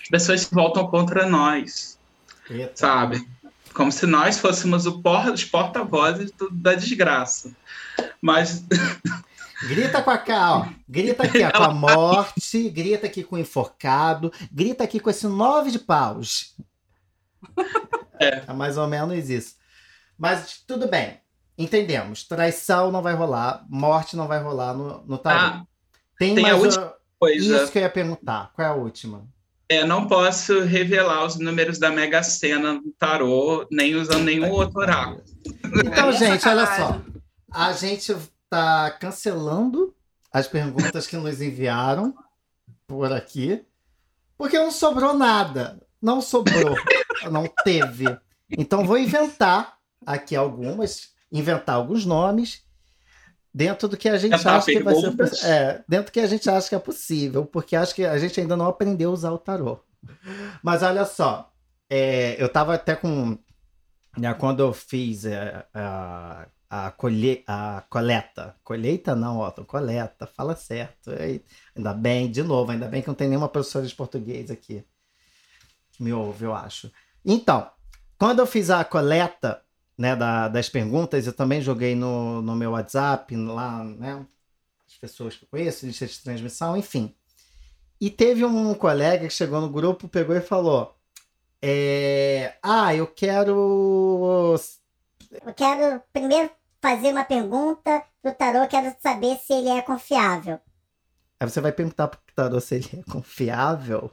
As 0.00 0.08
pessoas 0.08 0.42
se 0.42 0.54
voltam 0.54 0.86
contra 0.86 1.26
nós, 1.26 1.98
Eita. 2.48 2.72
sabe? 2.74 3.26
Como 3.76 3.92
se 3.92 4.06
nós 4.06 4.38
fôssemos 4.38 4.84
por, 4.88 5.28
os 5.28 5.44
porta-vozes 5.44 6.32
da 6.50 6.74
desgraça. 6.74 7.54
Mas. 8.20 8.64
Grita 9.68 10.02
com 10.02 10.10
a 10.10 10.18
cá, 10.18 10.58
ó. 10.58 10.68
Grita 10.88 11.22
aqui 11.22 11.42
ó, 11.42 11.50
com 11.50 11.62
a 11.62 11.72
morte, 11.72 12.68
grita 12.68 13.06
aqui 13.06 13.24
com 13.24 13.36
o 13.36 13.38
enforcado, 13.38 14.30
grita 14.52 14.84
aqui 14.84 15.00
com 15.00 15.08
esse 15.08 15.26
nove 15.26 15.70
de 15.70 15.78
paus. 15.78 16.54
É. 18.18 18.44
é 18.46 18.52
mais 18.52 18.76
ou 18.76 18.86
menos 18.86 19.30
isso. 19.30 19.56
Mas 20.18 20.62
tudo 20.66 20.88
bem. 20.88 21.20
Entendemos. 21.56 22.24
Traição 22.24 22.92
não 22.92 23.00
vai 23.00 23.14
rolar, 23.14 23.64
morte 23.66 24.14
não 24.14 24.28
vai 24.28 24.42
rolar 24.42 24.74
no, 24.74 25.02
no 25.06 25.16
tarô. 25.16 25.38
Ah, 25.38 25.66
tem, 26.18 26.34
tem 26.34 26.42
mais 26.42 26.54
a 26.54 26.58
última 26.58 26.94
coisa. 27.18 27.62
Isso 27.62 27.72
que 27.72 27.78
eu 27.78 27.82
ia 27.82 27.90
perguntar. 27.90 28.52
Qual 28.54 28.66
é 28.66 28.70
a 28.70 28.74
última? 28.74 29.26
É, 29.68 29.84
não 29.84 30.06
posso 30.06 30.60
revelar 30.60 31.24
os 31.24 31.36
números 31.38 31.78
da 31.78 31.90
Mega 31.90 32.22
Sena 32.22 32.74
no 32.74 32.92
tarô, 32.98 33.66
nem 33.70 33.96
usando 33.96 34.22
nenhum 34.22 34.50
outro 34.50 34.78
oráculo. 34.78 35.24
Então, 35.84 36.12
gente, 36.12 36.46
olha 36.48 36.66
só. 36.66 37.02
A 37.52 37.72
gente 37.72 38.12
está 38.12 38.90
cancelando 38.92 39.94
as 40.32 40.46
perguntas 40.46 41.06
que 41.06 41.16
nos 41.16 41.40
enviaram 41.40 42.14
por 42.86 43.12
aqui, 43.12 43.64
porque 44.38 44.58
não 44.58 44.70
sobrou 44.70 45.14
nada. 45.14 45.80
Não 46.00 46.20
sobrou. 46.20 46.76
não 47.30 47.46
teve. 47.64 48.04
Então, 48.50 48.86
vou 48.86 48.98
inventar 48.98 49.78
aqui 50.04 50.36
algumas, 50.36 51.12
inventar 51.32 51.74
alguns 51.74 52.06
nomes 52.06 52.65
dentro 53.56 53.88
do 53.88 53.96
que 53.96 54.06
a 54.06 54.18
gente 54.18 54.34
acha 54.34 54.66
que 54.66 54.82
vai 54.82 54.94
ser 54.94 55.46
é, 55.46 55.82
dentro 55.88 56.06
do 56.06 56.12
que 56.12 56.20
a 56.20 56.26
gente 56.26 56.50
acha 56.50 56.68
que 56.68 56.74
é 56.74 56.78
possível, 56.78 57.46
porque 57.46 57.74
acho 57.74 57.94
que 57.94 58.04
a 58.04 58.18
gente 58.18 58.38
ainda 58.38 58.54
não 58.54 58.66
aprendeu 58.66 59.08
a 59.08 59.14
usar 59.14 59.32
o 59.32 59.38
tarô. 59.38 59.80
Mas 60.62 60.82
olha 60.82 61.06
só, 61.06 61.50
é, 61.88 62.36
eu 62.38 62.50
tava 62.50 62.74
até 62.74 62.94
com 62.94 63.38
né, 64.18 64.34
quando 64.34 64.60
eu 64.60 64.74
fiz 64.74 65.24
é, 65.24 65.64
a, 65.72 66.46
a, 66.68 66.90
colhe, 66.90 67.42
a 67.46 67.82
coleta, 67.88 68.54
colheita 68.62 69.16
não, 69.16 69.50
coleta, 69.66 70.26
fala 70.26 70.54
certo. 70.54 71.10
Ainda 71.74 71.94
bem, 71.94 72.30
de 72.30 72.42
novo, 72.42 72.72
ainda 72.72 72.88
bem 72.88 73.00
que 73.00 73.08
não 73.08 73.14
tem 73.14 73.26
nenhuma 73.26 73.48
professora 73.48 73.86
de 73.86 73.94
português 73.94 74.50
aqui 74.50 74.84
que 75.92 76.02
me 76.02 76.12
ouve, 76.12 76.44
eu 76.44 76.54
acho. 76.54 76.92
Então, 77.24 77.70
quando 78.18 78.40
eu 78.40 78.46
fiz 78.46 78.68
a 78.68 78.84
coleta, 78.84 79.62
né, 79.96 80.14
da, 80.16 80.48
das 80.48 80.68
perguntas, 80.68 81.26
eu 81.26 81.32
também 81.32 81.60
joguei 81.60 81.94
no, 81.94 82.42
no 82.42 82.54
meu 82.54 82.72
WhatsApp, 82.72 83.34
lá, 83.36 83.82
né, 83.84 84.26
as 84.86 84.94
pessoas 84.96 85.36
que 85.36 85.44
eu 85.44 85.48
conheço, 85.48 85.86
lista 85.86 86.06
de 86.06 86.18
transmissão, 86.20 86.76
enfim. 86.76 87.14
E 88.00 88.10
teve 88.10 88.44
um 88.44 88.74
colega 88.74 89.26
que 89.26 89.32
chegou 89.32 89.60
no 89.60 89.70
grupo, 89.70 90.08
pegou 90.08 90.36
e 90.36 90.40
falou: 90.40 90.94
é, 91.62 92.54
Ah, 92.62 92.94
eu 92.94 93.06
quero. 93.06 94.54
Eu 95.44 95.54
quero 95.54 96.02
primeiro 96.12 96.50
fazer 96.80 97.10
uma 97.12 97.24
pergunta 97.24 98.04
pro 98.22 98.34
tarô, 98.34 98.66
quero 98.68 98.94
saber 99.02 99.36
se 99.38 99.52
ele 99.54 99.70
é 99.70 99.82
confiável. 99.82 100.60
Aí 101.40 101.48
você 101.48 101.60
vai 101.60 101.72
perguntar 101.72 102.08
pro 102.08 102.20
tarô 102.34 102.60
se 102.60 102.76
ele 102.76 102.88
é 103.00 103.10
confiável. 103.10 104.10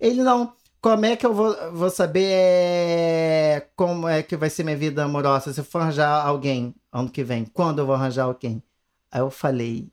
Ele 0.00 0.22
não. 0.22 0.54
Como 0.84 1.06
é 1.06 1.16
que 1.16 1.24
eu 1.24 1.32
vou, 1.32 1.72
vou 1.72 1.88
saber 1.88 2.30
é, 2.30 3.70
como 3.74 4.06
é 4.06 4.22
que 4.22 4.36
vai 4.36 4.50
ser 4.50 4.64
minha 4.64 4.76
vida 4.76 5.02
amorosa 5.02 5.50
se 5.50 5.58
eu 5.58 5.64
for 5.64 5.80
arranjar 5.80 6.26
alguém 6.26 6.74
ano 6.92 7.10
que 7.10 7.24
vem? 7.24 7.46
Quando 7.46 7.78
eu 7.78 7.86
vou 7.86 7.94
arranjar 7.94 8.24
alguém? 8.24 8.62
Aí 9.10 9.22
eu 9.22 9.30
falei, 9.30 9.90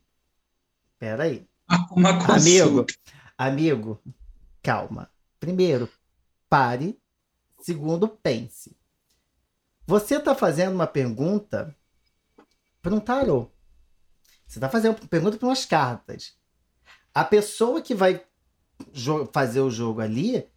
peraí. 0.99 1.47
Uma 1.91 2.09
amigo, 2.35 2.85
amigo, 3.37 4.01
calma. 4.61 5.09
Primeiro, 5.39 5.87
pare. 6.49 6.99
Segundo, 7.61 8.09
pense. 8.09 8.75
Você 9.87 10.17
está 10.17 10.35
fazendo 10.35 10.75
uma 10.75 10.87
pergunta 10.87 11.73
para 12.81 12.93
um 12.93 12.99
tarô. 12.99 13.49
Você 14.45 14.59
está 14.59 14.67
fazendo 14.67 14.97
uma 14.99 15.07
pergunta 15.07 15.37
para 15.37 15.47
umas 15.47 15.63
cartas. 15.63 16.35
A 17.13 17.23
pessoa 17.23 17.81
que 17.81 17.95
vai 17.95 18.21
fazer 19.31 19.61
o 19.61 19.71
jogo 19.71 20.01
ali 20.01 20.50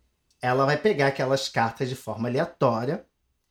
ela 0.44 0.66
vai 0.66 0.76
pegar 0.76 1.06
aquelas 1.06 1.48
cartas 1.48 1.88
de 1.88 1.96
forma 1.96 2.28
aleatória 2.28 3.06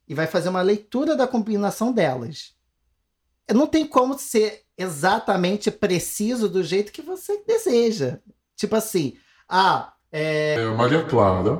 e 0.08 0.14
vai 0.14 0.28
fazer 0.28 0.50
uma 0.50 0.62
leitura 0.62 1.16
da 1.16 1.26
combinação 1.26 1.92
delas. 1.92 2.54
Não 3.52 3.66
tem 3.66 3.88
como 3.88 4.18
ser 4.18 4.62
exatamente 4.78 5.72
preciso 5.72 6.48
do 6.48 6.62
jeito 6.62 6.92
que 6.92 7.02
você 7.02 7.44
deseja. 7.48 8.20
Tipo 8.56 8.76
assim, 8.76 9.16
ah, 9.50 9.94
é... 10.12 10.54
é 10.54 10.68
Maria 10.68 11.04
Clara, 11.04 11.58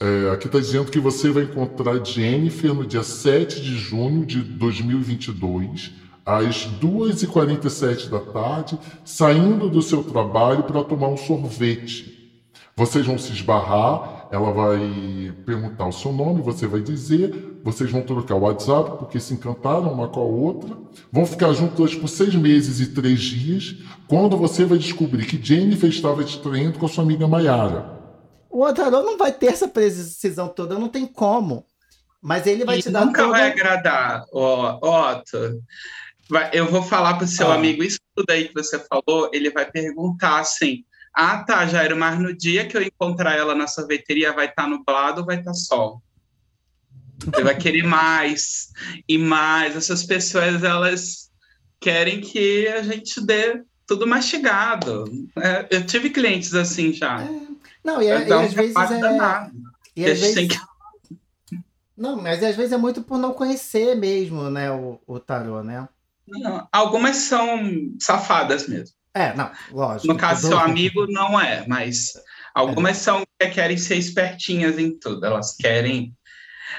é, 0.00 0.32
aqui 0.32 0.46
está 0.46 0.58
dizendo 0.58 0.90
que 0.90 0.98
você 0.98 1.30
vai 1.30 1.44
encontrar 1.44 2.04
Jennifer 2.04 2.74
no 2.74 2.84
dia 2.84 3.04
7 3.04 3.62
de 3.62 3.78
junho 3.78 4.26
de 4.26 4.42
2022, 4.42 5.92
às 6.24 6.66
2h47 6.66 8.08
da 8.08 8.18
tarde, 8.18 8.76
saindo 9.04 9.70
do 9.70 9.80
seu 9.80 10.02
trabalho 10.02 10.64
para 10.64 10.82
tomar 10.82 11.06
um 11.06 11.16
sorvete. 11.16 12.16
Vocês 12.74 13.06
vão 13.06 13.16
se 13.16 13.32
esbarrar 13.32 14.15
ela 14.30 14.52
vai 14.52 15.34
perguntar 15.44 15.86
o 15.86 15.92
seu 15.92 16.12
nome, 16.12 16.42
você 16.42 16.66
vai 16.66 16.80
dizer, 16.80 17.58
vocês 17.62 17.90
vão 17.90 18.02
trocar 18.02 18.34
o 18.34 18.40
WhatsApp, 18.40 18.98
porque 18.98 19.20
se 19.20 19.34
encantaram 19.34 19.92
uma 19.92 20.08
com 20.08 20.20
a 20.20 20.24
outra, 20.24 20.76
vão 21.10 21.26
ficar 21.26 21.52
juntas 21.52 21.94
por 21.94 22.08
seis 22.08 22.34
meses 22.34 22.80
e 22.80 22.92
três 22.92 23.20
dias, 23.20 23.76
quando 24.08 24.36
você 24.36 24.64
vai 24.64 24.78
descobrir 24.78 25.26
que 25.26 25.40
Jennifer 25.42 25.88
estava 25.88 26.24
te 26.24 26.38
traindo 26.40 26.78
com 26.78 26.86
a 26.86 26.88
sua 26.88 27.04
amiga 27.04 27.26
Mayara. 27.28 27.96
O 28.50 28.64
Otarô 28.64 29.02
não 29.02 29.18
vai 29.18 29.32
ter 29.32 29.46
essa 29.46 29.68
precisão 29.68 30.48
toda, 30.48 30.78
não 30.78 30.88
tem 30.88 31.06
como. 31.06 31.66
Mas 32.20 32.46
ele 32.46 32.64
vai 32.64 32.78
e 32.78 32.82
te 32.82 32.90
dar. 32.90 33.04
Nunca 33.04 33.22
toda... 33.22 33.38
vai 33.38 33.50
agradar, 33.50 34.24
ó, 34.32 35.12
Otto. 35.12 35.62
Eu 36.52 36.66
vou 36.66 36.82
falar 36.82 37.14
para 37.14 37.24
o 37.24 37.28
seu 37.28 37.48
ah. 37.50 37.54
amigo 37.54 37.84
isso 37.84 37.98
tudo 38.16 38.30
aí 38.30 38.48
que 38.48 38.54
você 38.54 38.78
falou, 38.78 39.30
ele 39.32 39.50
vai 39.50 39.70
perguntar 39.70 40.40
assim 40.40 40.82
ah, 41.18 41.42
tá, 41.42 41.66
Jairo, 41.66 41.96
mas 41.96 42.18
no 42.18 42.36
dia 42.36 42.66
que 42.66 42.76
eu 42.76 42.82
encontrar 42.82 43.34
ela 43.38 43.54
na 43.54 43.66
sorveteria 43.66 44.34
vai 44.34 44.44
estar 44.44 44.64
tá 44.64 44.68
nublado 44.68 45.22
ou 45.22 45.26
vai 45.26 45.38
estar 45.38 45.52
tá 45.52 45.54
sol? 45.54 46.02
Você 47.24 47.42
vai 47.42 47.56
querer 47.56 47.84
mais 47.84 48.70
e 49.08 49.16
mais. 49.16 49.74
Essas 49.74 50.04
pessoas, 50.04 50.62
elas 50.62 51.30
querem 51.80 52.20
que 52.20 52.68
a 52.68 52.82
gente 52.82 53.18
dê 53.24 53.62
tudo 53.86 54.06
mastigado. 54.06 55.04
É, 55.38 55.66
eu 55.70 55.86
tive 55.86 56.10
clientes 56.10 56.52
assim 56.52 56.92
já. 56.92 57.22
É. 57.22 57.46
Não, 57.82 58.02
e, 58.02 58.08
e 58.08 58.12
às 58.12 58.52
vezes 58.52 58.76
é... 58.76 59.50
E 59.96 60.04
às 60.04 60.20
vezes... 60.20 60.48
Que... 60.48 60.60
Não, 61.96 62.20
mas 62.20 62.42
às 62.42 62.54
vezes 62.54 62.72
é 62.72 62.76
muito 62.76 63.02
por 63.02 63.16
não 63.16 63.32
conhecer 63.32 63.96
mesmo, 63.96 64.50
né, 64.50 64.70
o, 64.70 65.00
o 65.06 65.18
tarô, 65.18 65.62
né? 65.62 65.88
Não, 66.28 66.68
algumas 66.70 67.16
são 67.16 67.94
safadas 67.98 68.68
mesmo. 68.68 68.95
É, 69.16 69.34
não, 69.34 69.50
lógico. 69.72 70.12
No 70.12 70.18
caso, 70.18 70.48
seu 70.48 70.58
amigo 70.58 71.06
não 71.06 71.40
é, 71.40 71.66
mas 71.66 72.12
algumas 72.54 72.98
é. 72.98 73.00
são 73.00 73.26
que 73.40 73.48
querem 73.48 73.78
ser 73.78 73.96
espertinhas 73.96 74.78
em 74.78 74.98
tudo, 74.98 75.24
elas 75.24 75.56
querem 75.56 76.14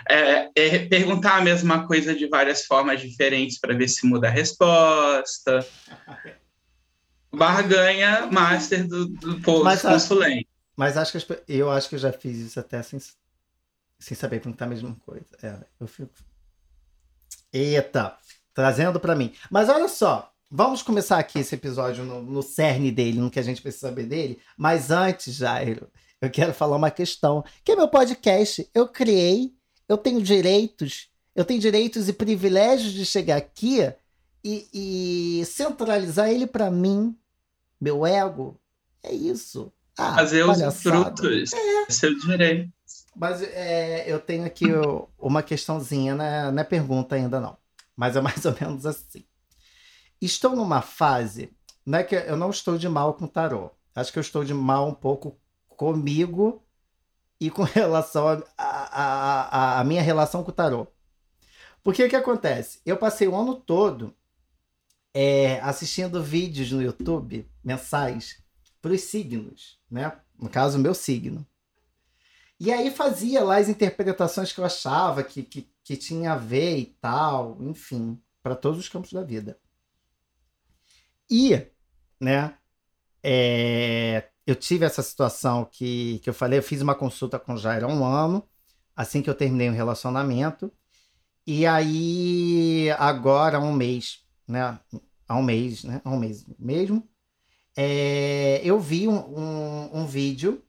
é, 0.07 0.51
é, 0.55 0.85
perguntar 0.85 1.37
a 1.37 1.41
mesma 1.41 1.87
coisa 1.87 2.13
de 2.13 2.27
várias 2.27 2.63
formas 2.65 3.01
diferentes 3.01 3.59
para 3.59 3.75
ver 3.75 3.87
se 3.87 4.05
muda 4.05 4.27
a 4.27 4.31
resposta. 4.31 5.65
Barganha 7.33 8.27
master 8.27 8.87
do, 8.87 9.07
do 9.07 9.41
povo 9.41 9.63
mas, 9.63 9.81
consulente. 9.81 10.47
Mas 10.75 10.95
acho 10.95 11.17
que 11.17 11.41
eu 11.47 11.71
acho 11.71 11.89
que 11.89 11.95
eu 11.95 11.99
já 11.99 12.13
fiz 12.13 12.37
isso 12.37 12.59
até 12.59 12.83
sem, 12.83 12.99
sem 13.97 14.15
saber 14.15 14.41
perguntar 14.41 14.65
a 14.65 14.69
mesma 14.69 14.95
coisa. 15.03 15.25
É, 15.41 15.55
eu 15.79 15.87
fico. 15.87 16.13
Eita, 17.51 18.15
trazendo 18.53 18.99
para 18.99 19.15
mim. 19.15 19.33
Mas 19.49 19.69
olha 19.69 19.87
só, 19.87 20.31
vamos 20.49 20.81
começar 20.81 21.17
aqui 21.17 21.39
esse 21.39 21.55
episódio 21.55 22.03
no, 22.03 22.21
no 22.21 22.41
cerne 22.41 22.91
dele, 22.91 23.19
no 23.19 23.29
que 23.29 23.39
a 23.39 23.43
gente 23.43 23.61
precisa 23.61 23.87
saber 23.87 24.05
dele. 24.05 24.39
Mas 24.57 24.91
antes, 24.91 25.35
Jairo, 25.35 25.87
eu 26.21 26.29
quero 26.29 26.53
falar 26.53 26.77
uma 26.77 26.91
questão. 26.91 27.43
Que 27.63 27.73
é 27.73 27.75
meu 27.75 27.87
podcast. 27.87 28.67
Eu 28.73 28.87
criei, 28.87 29.53
eu 29.87 29.97
tenho 29.97 30.21
direitos, 30.21 31.09
eu 31.35 31.45
tenho 31.45 31.59
direitos 31.59 32.09
e 32.09 32.13
privilégios 32.13 32.93
de 32.93 33.05
chegar 33.05 33.37
aqui 33.37 33.79
e, 34.43 35.39
e 35.41 35.45
centralizar 35.45 36.29
ele 36.29 36.47
para 36.47 36.71
mim, 36.71 37.15
meu 37.79 38.05
ego. 38.05 38.59
É 39.03 39.13
isso. 39.13 39.71
Ah, 39.97 40.15
Fazer 40.15 40.43
os 40.43 40.81
frutos. 40.81 41.53
É. 41.53 41.91
Seu 41.91 42.17
direito. 42.19 42.71
Mas 43.15 43.41
é, 43.41 44.05
eu 44.11 44.19
tenho 44.19 44.45
aqui 44.45 44.65
uma 45.17 45.41
questãozinha, 45.41 46.13
né? 46.13 46.51
não 46.51 46.61
é 46.61 46.63
pergunta 46.63 47.15
ainda 47.15 47.39
não, 47.39 47.57
mas 47.95 48.15
é 48.15 48.21
mais 48.21 48.45
ou 48.45 48.55
menos 48.61 48.85
assim. 48.85 49.25
Estou 50.21 50.55
numa 50.55 50.81
fase, 50.81 51.53
não 51.85 51.99
é 51.99 52.03
que 52.03 52.15
eu 52.15 52.35
não 52.35 52.49
estou 52.49 52.77
de 52.77 52.89
mal 52.89 53.13
com 53.13 53.25
o 53.25 53.29
tarô. 53.29 53.71
Acho 53.95 54.11
que 54.11 54.19
eu 54.19 54.21
estou 54.21 54.43
de 54.43 54.53
mal 54.53 54.87
um 54.87 54.93
pouco 54.93 55.39
comigo 55.69 56.63
e 57.39 57.49
com 57.49 57.63
relação 57.65 58.43
à 58.57 59.79
a, 59.79 59.83
minha 59.83 60.01
relação 60.01 60.43
com 60.43 60.51
o 60.51 60.53
tarô. 60.53 60.87
Porque 61.83 62.09
que 62.09 62.15
acontece? 62.15 62.81
Eu 62.85 62.97
passei 62.97 63.27
o 63.27 63.35
ano 63.35 63.55
todo 63.55 64.13
é, 65.13 65.59
assistindo 65.61 66.21
vídeos 66.21 66.71
no 66.71 66.81
YouTube 66.81 67.49
mensais 67.63 68.43
para 68.81 68.91
os 68.91 69.01
signos, 69.01 69.79
né? 69.89 70.11
No 70.37 70.49
caso, 70.49 70.77
o 70.77 70.81
meu 70.81 70.93
signo. 70.93 71.45
E 72.59 72.71
aí 72.71 72.91
fazia 72.91 73.43
lá 73.43 73.57
as 73.57 73.69
interpretações 73.69 74.51
que 74.51 74.59
eu 74.59 74.65
achava 74.65 75.23
que, 75.23 75.43
que, 75.43 75.71
que 75.83 75.95
tinha 75.95 76.33
a 76.33 76.37
ver 76.37 76.77
e 76.77 76.85
tal, 76.85 77.57
enfim, 77.61 78.19
para 78.41 78.55
todos 78.55 78.79
os 78.79 78.89
campos 78.89 79.13
da 79.13 79.23
vida. 79.23 79.59
E, 81.29 81.67
né, 82.19 82.55
é, 83.23 84.29
eu 84.45 84.55
tive 84.55 84.85
essa 84.85 85.03
situação 85.03 85.65
que, 85.65 86.19
que 86.19 86.29
eu 86.29 86.33
falei, 86.33 86.59
eu 86.59 86.63
fiz 86.63 86.81
uma 86.81 86.95
consulta 86.95 87.37
com 87.37 87.53
o 87.53 87.57
Jair 87.57 87.83
há 87.83 87.87
um 87.87 88.05
ano, 88.05 88.47
assim 88.95 89.21
que 89.21 89.29
eu 89.29 89.35
terminei 89.35 89.69
o 89.69 89.71
um 89.71 89.75
relacionamento. 89.75 90.71
E 91.45 91.65
aí, 91.65 92.89
agora, 92.97 93.57
há 93.57 93.61
um 93.61 93.73
mês, 93.73 94.19
né? 94.47 94.79
Há 95.27 95.37
um 95.37 95.43
mês, 95.43 95.83
né? 95.83 96.01
Há 96.03 96.09
um 96.09 96.17
mês 96.17 96.45
mesmo. 96.57 97.07
É, 97.75 98.61
eu 98.63 98.79
vi 98.79 99.07
um, 99.07 99.17
um, 99.17 100.01
um 100.01 100.05
vídeo 100.07 100.63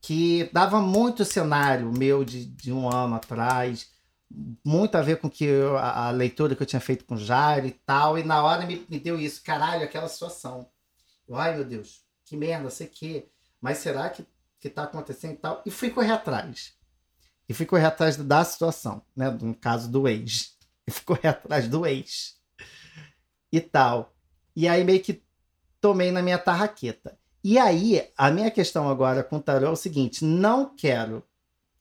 que 0.00 0.50
dava 0.52 0.80
muito 0.80 1.24
cenário 1.24 1.90
meu 1.92 2.24
de, 2.24 2.44
de 2.44 2.72
um 2.72 2.88
ano 2.88 3.16
atrás, 3.16 3.90
muito 4.64 4.96
a 4.96 5.02
ver 5.02 5.18
com 5.18 5.30
que 5.30 5.44
eu, 5.44 5.76
a, 5.78 6.08
a, 6.08 6.10
leitura 6.10 6.54
que 6.54 6.62
eu 6.62 6.66
tinha 6.66 6.80
feito 6.80 7.04
com 7.04 7.14
o 7.14 7.18
Jairo 7.18 7.66
e 7.66 7.70
tal, 7.70 8.18
e 8.18 8.22
na 8.22 8.42
hora 8.44 8.66
me, 8.66 8.84
me 8.88 9.00
deu 9.00 9.18
isso, 9.18 9.42
caralho, 9.42 9.84
aquela 9.84 10.08
situação. 10.08 10.68
Ai, 11.32 11.54
meu 11.54 11.64
Deus, 11.64 12.04
que 12.24 12.36
merda, 12.36 12.68
sei 12.68 12.86
que, 12.86 13.28
mas 13.60 13.78
será 13.78 14.10
que, 14.10 14.26
que 14.60 14.68
tá 14.68 14.84
acontecendo 14.84 15.32
e 15.32 15.38
tal? 15.38 15.62
E 15.64 15.70
fui 15.70 15.90
correr 15.90 16.12
atrás. 16.12 16.74
E 17.48 17.54
fui 17.54 17.64
correr 17.64 17.86
atrás 17.86 18.16
da 18.16 18.44
situação, 18.44 19.02
né? 19.14 19.30
No 19.30 19.54
caso 19.54 19.90
do 19.90 20.06
ex. 20.06 20.56
E 20.86 20.90
fui 20.92 21.04
correr 21.04 21.28
atrás 21.28 21.68
do 21.68 21.86
ex. 21.86 22.36
E 23.52 23.60
tal. 23.60 24.14
E 24.54 24.68
aí 24.68 24.84
meio 24.84 25.02
que 25.02 25.22
tomei 25.80 26.10
na 26.10 26.22
minha 26.22 26.38
tarraqueta. 26.38 27.18
E 27.42 27.58
aí, 27.58 28.10
a 28.16 28.30
minha 28.30 28.50
questão 28.50 28.88
agora 28.88 29.22
com 29.22 29.36
o 29.36 29.42
tarô 29.42 29.66
é 29.66 29.70
o 29.70 29.76
seguinte: 29.76 30.24
não 30.24 30.74
quero 30.74 31.22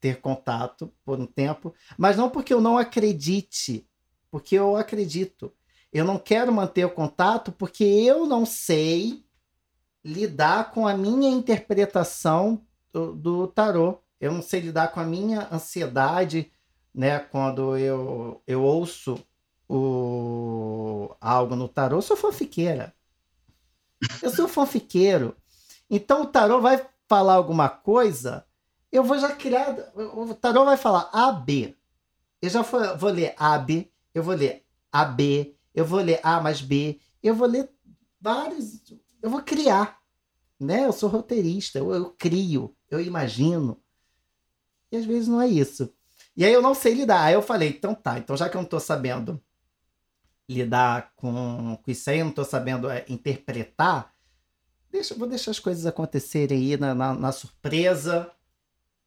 ter 0.05 0.21
contato 0.21 0.93
por 1.03 1.19
um 1.19 1.25
tempo, 1.25 1.73
mas 1.97 2.15
não 2.15 2.29
porque 2.29 2.53
eu 2.53 2.61
não 2.61 2.77
acredite, 2.77 3.89
porque 4.29 4.53
eu 4.53 4.75
acredito. 4.75 5.51
Eu 5.91 6.05
não 6.05 6.19
quero 6.19 6.53
manter 6.53 6.85
o 6.85 6.91
contato 6.91 7.51
porque 7.51 7.83
eu 7.83 8.27
não 8.27 8.45
sei 8.45 9.25
lidar 10.03 10.69
com 10.69 10.87
a 10.87 10.95
minha 10.95 11.27
interpretação 11.27 12.63
do, 12.93 13.15
do 13.15 13.47
tarô. 13.47 13.97
Eu 14.21 14.31
não 14.31 14.43
sei 14.43 14.59
lidar 14.59 14.89
com 14.89 14.99
a 14.99 15.03
minha 15.03 15.49
ansiedade, 15.51 16.51
né? 16.93 17.17
Quando 17.17 17.75
eu, 17.75 18.43
eu 18.45 18.61
ouço 18.61 19.17
o, 19.67 21.15
algo 21.19 21.55
no 21.55 21.67
tarô, 21.67 21.97
eu 21.97 22.01
sou 22.03 22.15
fanfiqueira. 22.15 22.93
Eu 24.21 24.29
sou 24.29 24.47
fanfiqueiro. 24.47 25.35
Então 25.89 26.21
o 26.21 26.27
tarô 26.27 26.61
vai 26.61 26.85
falar 27.07 27.33
alguma 27.33 27.69
coisa, 27.69 28.45
eu 28.95 29.03
vou 29.03 29.17
já 29.19 29.35
criar. 29.35 29.75
O 29.95 30.33
tarô 30.33 30.65
vai 30.65 30.77
falar 30.77 31.09
AB. 31.11 31.75
Eu 32.41 32.49
já 32.49 32.61
vou, 32.61 32.97
vou 32.97 33.09
ler 33.09 33.33
AB, 33.37 33.91
eu 34.13 34.23
vou 34.23 34.35
ler 34.35 34.63
AB, 34.91 35.55
eu 35.73 35.85
vou 35.85 35.99
ler 35.99 36.19
A 36.23 36.39
mais 36.39 36.61
B, 36.61 36.99
eu 37.21 37.35
vou 37.35 37.47
ler 37.47 37.69
vários. 38.19 38.81
Eu 39.21 39.29
vou 39.29 39.41
criar. 39.41 39.99
Né? 40.59 40.85
Eu 40.85 40.93
sou 40.93 41.09
roteirista, 41.09 41.79
eu, 41.79 41.93
eu 41.93 42.09
crio, 42.11 42.75
eu 42.89 43.01
imagino. 43.01 43.81
E 44.91 44.97
às 44.97 45.05
vezes 45.05 45.27
não 45.27 45.41
é 45.41 45.47
isso. 45.47 45.93
E 46.37 46.45
aí 46.45 46.53
eu 46.53 46.61
não 46.61 46.73
sei 46.73 46.93
lidar. 46.93 47.23
Aí 47.23 47.33
eu 47.33 47.41
falei, 47.41 47.69
então 47.69 47.93
tá, 47.93 48.17
então 48.17 48.37
já 48.37 48.47
que 48.47 48.55
eu 48.55 48.61
não 48.61 48.69
tô 48.69 48.79
sabendo 48.79 49.41
lidar 50.47 51.11
com, 51.15 51.77
com 51.83 51.91
isso 51.91 52.09
aí, 52.09 52.19
eu 52.19 52.25
não 52.25 52.31
tô 52.31 52.45
sabendo 52.45 52.89
é, 52.89 53.03
interpretar, 53.09 54.15
Deixa, 54.95 55.13
vou 55.13 55.27
deixar 55.27 55.51
as 55.51 55.59
coisas 55.59 55.85
acontecerem 55.85 56.57
aí 56.57 56.77
na, 56.77 56.95
na, 56.95 57.13
na 57.13 57.31
surpresa. 57.33 58.31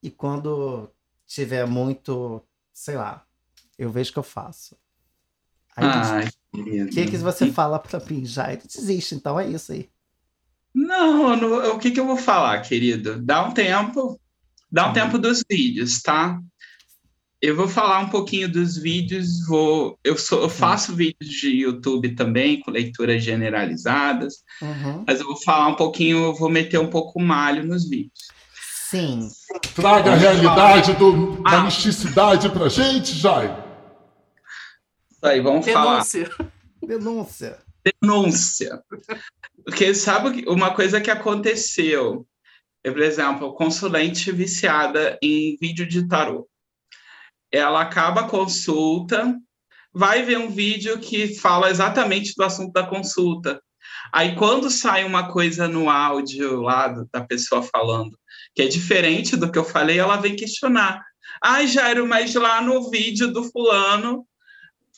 E 0.03 0.11
quando 0.11 0.91
tiver 1.27 1.67
muito, 1.67 2.43
sei 2.73 2.97
lá, 2.97 3.25
eu 3.79 3.91
vejo 3.91 4.13
que 4.13 4.19
eu 4.19 4.23
faço. 4.23 4.77
Aí, 5.77 6.29
o 6.83 6.89
que, 6.89 7.07
que 7.07 7.17
você 7.19 7.53
fala 7.53 7.79
para 7.79 8.01
mim, 8.01 8.25
Jair? 8.25 8.61
Desiste, 8.67 9.15
então 9.15 9.39
é 9.39 9.49
isso 9.49 9.73
aí. 9.73 9.89
Não, 10.75 11.37
no, 11.37 11.75
o 11.75 11.79
que, 11.79 11.91
que 11.91 12.01
eu 12.01 12.07
vou 12.07 12.17
falar, 12.17 12.61
querido? 12.63 13.21
Dá 13.21 13.45
um 13.45 13.53
tempo, 13.53 14.21
dá 14.71 14.87
um 14.87 14.91
hum. 14.91 14.93
tempo 14.93 15.19
dos 15.19 15.43
vídeos, 15.49 16.03
tá? 16.03 16.41
Eu 17.41 17.55
vou 17.55 17.69
falar 17.69 18.01
um 18.01 18.09
pouquinho 18.09 18.51
dos 18.51 18.77
vídeos, 18.77 19.47
vou, 19.47 19.97
eu, 20.03 20.19
sou, 20.19 20.43
eu 20.43 20.49
faço 20.49 20.97
vídeos 20.97 21.31
de 21.31 21.49
YouTube 21.49 22.17
também, 22.17 22.61
com 22.61 22.73
leituras 22.73 23.23
generalizadas, 23.23 24.43
uhum. 24.61 25.05
mas 25.07 25.21
eu 25.21 25.27
vou 25.27 25.37
falar 25.37 25.69
um 25.69 25.77
pouquinho, 25.77 26.19
eu 26.19 26.35
vou 26.35 26.51
meter 26.51 26.81
um 26.81 26.91
pouco 26.91 27.21
malho 27.21 27.65
nos 27.65 27.89
vídeos. 27.89 28.29
Sim. 28.91 29.29
Traga 29.75 30.13
a 30.13 30.17
realidade 30.17 30.95
do, 30.95 31.43
ah. 31.45 31.51
da 31.51 31.63
misticidade 31.65 32.49
pra 32.51 32.69
gente, 32.69 33.13
Jai. 33.13 33.47
Isso 35.11 35.27
aí, 35.27 35.41
vamos 35.41 35.67
Denúncia. 35.67 36.27
falar. 36.27 36.53
Denúncia. 36.83 37.59
Denúncia. 37.85 38.83
Porque 39.65 39.95
sabe 39.95 40.45
uma 40.49 40.75
coisa 40.75 41.01
que 41.01 41.11
aconteceu? 41.11 42.27
Eu, 42.83 42.93
por 42.93 43.03
exemplo, 43.03 43.55
consulente 43.55 44.33
viciada 44.33 45.19
em 45.23 45.57
vídeo 45.61 45.87
de 45.87 46.07
tarot 46.09 46.47
ela 47.51 47.81
acaba 47.81 48.23
a 48.23 48.29
consulta, 48.29 49.35
vai 49.93 50.23
ver 50.23 50.39
um 50.39 50.51
vídeo 50.51 50.99
que 50.99 51.35
fala 51.35 51.71
exatamente 51.71 52.35
do 52.37 52.45
assunto 52.45 52.73
da 52.73 52.87
consulta. 52.87 53.61
Aí, 54.13 54.37
quando 54.37 54.71
sai 54.71 55.05
uma 55.05 55.31
coisa 55.33 55.67
no 55.67 55.89
áudio 55.89 56.61
lá 56.63 56.89
da 57.13 57.23
pessoa 57.23 57.63
falando 57.63 58.19
que 58.59 58.63
é 58.63 58.67
diferente 58.67 59.37
do 59.37 59.53
que 59.53 59.57
eu 59.57 59.65
falei, 59.65 60.01
ela 60.01 60.17
vem 60.17 60.35
questionar. 60.35 61.01
Ai, 61.41 61.69
Jairo, 61.69 62.09
mas 62.09 62.35
lá 62.35 62.61
no 62.61 62.91
vídeo 62.91 63.33
do 63.33 63.45
fulano 63.45 64.27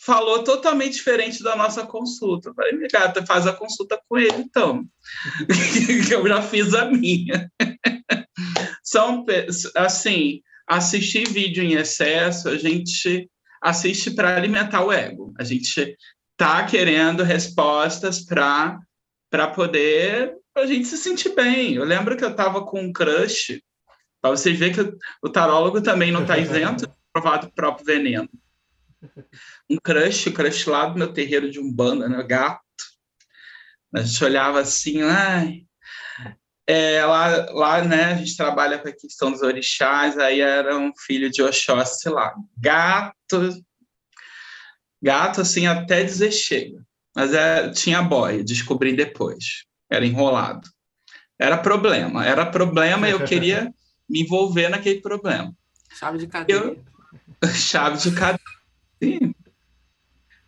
falou 0.03 0.42
totalmente 0.42 0.94
diferente 0.94 1.42
da 1.42 1.55
nossa 1.55 1.87
consulta. 1.87 2.49
Eu 2.49 2.55
falei, 2.55 2.88
gata, 2.90 3.27
faz 3.27 3.46
a 3.46 3.53
consulta 3.53 4.01
com 4.09 4.16
ele, 4.16 4.38
então. 4.38 4.83
eu 6.11 6.27
já 6.27 6.40
fiz 6.40 6.73
a 6.73 6.87
minha. 6.87 7.53
São, 8.83 9.27
assim, 9.77 10.40
assistir 10.66 11.29
vídeo 11.29 11.62
em 11.62 11.75
excesso, 11.75 12.49
a 12.49 12.57
gente 12.57 13.29
assiste 13.61 14.11
para 14.12 14.35
alimentar 14.35 14.83
o 14.83 14.90
ego. 14.90 15.35
A 15.38 15.44
gente 15.44 15.99
tá 16.35 16.64
querendo 16.64 17.23
respostas 17.23 18.25
para 18.25 18.81
para 19.29 19.49
poder 19.49 20.35
a 20.56 20.66
gente 20.66 20.86
se 20.86 20.96
sentir 20.96 21.34
bem. 21.34 21.74
Eu 21.74 21.84
lembro 21.84 22.16
que 22.16 22.24
eu 22.24 22.30
estava 22.30 22.64
com 22.64 22.80
um 22.80 22.92
crush, 22.92 23.62
para 24.20 24.30
vocês 24.30 24.58
verem 24.58 24.74
que 24.74 24.98
o 25.22 25.28
tarólogo 25.28 25.80
também 25.80 26.10
não 26.10 26.22
está 26.22 26.38
isento 26.38 26.86
de 26.88 26.92
provar 27.12 27.38
do 27.38 27.50
próprio 27.52 27.86
veneno. 27.86 28.28
Um 29.68 29.76
crush, 29.76 30.28
o 30.28 30.32
crush 30.32 30.68
lá 30.68 30.86
do 30.86 30.98
meu 30.98 31.12
terreiro 31.12 31.50
de 31.50 31.58
Umbanda, 31.58 32.08
né, 32.08 32.22
gato. 32.22 32.60
A 33.94 34.02
gente 34.02 34.22
olhava 34.24 34.60
assim, 34.60 35.02
ai, 35.02 35.64
é, 36.66 37.04
lá, 37.04 37.50
lá, 37.50 37.84
né, 37.84 38.04
a 38.12 38.16
gente 38.16 38.36
trabalha 38.36 38.78
com 38.78 38.88
a 38.88 38.92
questão 38.92 39.32
dos 39.32 39.42
orixás, 39.42 40.16
aí 40.18 40.40
era 40.40 40.76
um 40.76 40.92
filho 40.96 41.30
de 41.30 41.42
Oxóssi 41.42 42.08
lá. 42.08 42.32
Gato, 42.56 43.64
gato, 45.02 45.40
assim, 45.40 45.66
até 45.66 46.04
dizer 46.04 46.30
chega. 46.30 46.84
Mas 47.16 47.34
é, 47.34 47.70
tinha 47.70 48.02
boy, 48.02 48.44
descobri 48.44 48.94
depois. 48.94 49.64
Era 49.90 50.07
enrolado. 50.07 50.68
Era 51.38 51.57
problema, 51.59 52.24
era 52.24 52.46
problema 52.46 53.09
e 53.09 53.12
eu 53.12 53.24
queria 53.24 53.72
me 54.09 54.22
envolver 54.22 54.68
naquele 54.68 55.00
problema. 55.00 55.53
Chave 55.98 56.18
de 56.18 56.26
cadeia. 56.26 56.57
Eu... 56.57 56.85
Chave 57.55 57.98
de 57.98 58.12
cadeia. 58.12 58.40
Sim. 59.03 59.35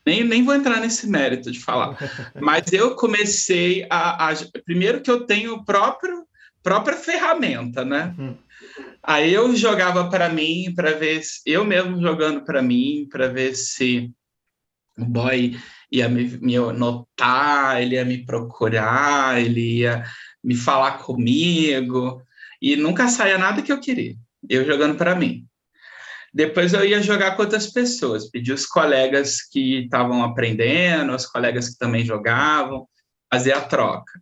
Nem, 0.05 0.25
nem 0.25 0.45
vou 0.45 0.55
entrar 0.55 0.81
nesse 0.81 1.07
mérito 1.07 1.51
de 1.51 1.61
falar. 1.61 1.97
Mas 2.41 2.73
eu 2.73 2.97
comecei 2.97 3.87
a, 3.89 4.31
a. 4.31 4.35
Primeiro 4.65 5.01
que 5.01 5.11
eu 5.11 5.27
tenho 5.27 5.65
próprio 5.65 6.27
própria 6.63 6.97
ferramenta, 6.97 7.85
né? 7.85 8.15
Uhum. 8.19 8.37
Aí 9.03 9.33
eu 9.35 9.55
jogava 9.57 10.09
para 10.09 10.29
mim, 10.29 10.73
para 10.75 10.93
ver 10.93 11.23
se 11.23 11.41
eu 11.45 11.65
mesmo 11.65 12.01
jogando 12.01 12.45
para 12.45 12.63
mim, 12.63 13.09
para 13.11 13.29
ver 13.29 13.55
se 13.55 14.11
o 14.97 15.05
boy 15.05 15.59
ia 15.93 16.09
me, 16.09 16.25
me, 16.41 16.59
notar, 16.73 17.83
ele 17.83 17.97
ia 17.97 18.05
me 18.05 18.25
procurar, 18.25 19.41
ele 19.41 19.81
ia 19.81 20.03
me 20.43 20.57
falar 20.57 20.99
comigo, 20.99 22.23
e 22.61 22.75
nunca 22.77 23.09
saía 23.09 23.37
nada 23.37 23.61
que 23.61 23.71
eu 23.71 23.79
queria, 23.79 24.17
eu 24.49 24.65
jogando 24.65 24.97
para 24.97 25.15
mim. 25.15 25.47
Depois 26.35 26.73
eu 26.73 26.83
ia 26.83 27.03
jogar 27.03 27.37
com 27.37 27.43
outras 27.43 27.71
pessoas, 27.71 28.31
pedir 28.31 28.53
os 28.53 28.65
colegas 28.65 29.43
que 29.43 29.85
estavam 29.85 30.25
aprendendo, 30.25 31.15
os 31.15 31.27
colegas 31.27 31.69
que 31.69 31.79
também 31.79 32.07
jogavam, 32.07 32.89
fazer 33.31 33.53
a 33.53 33.61
troca. 33.61 34.13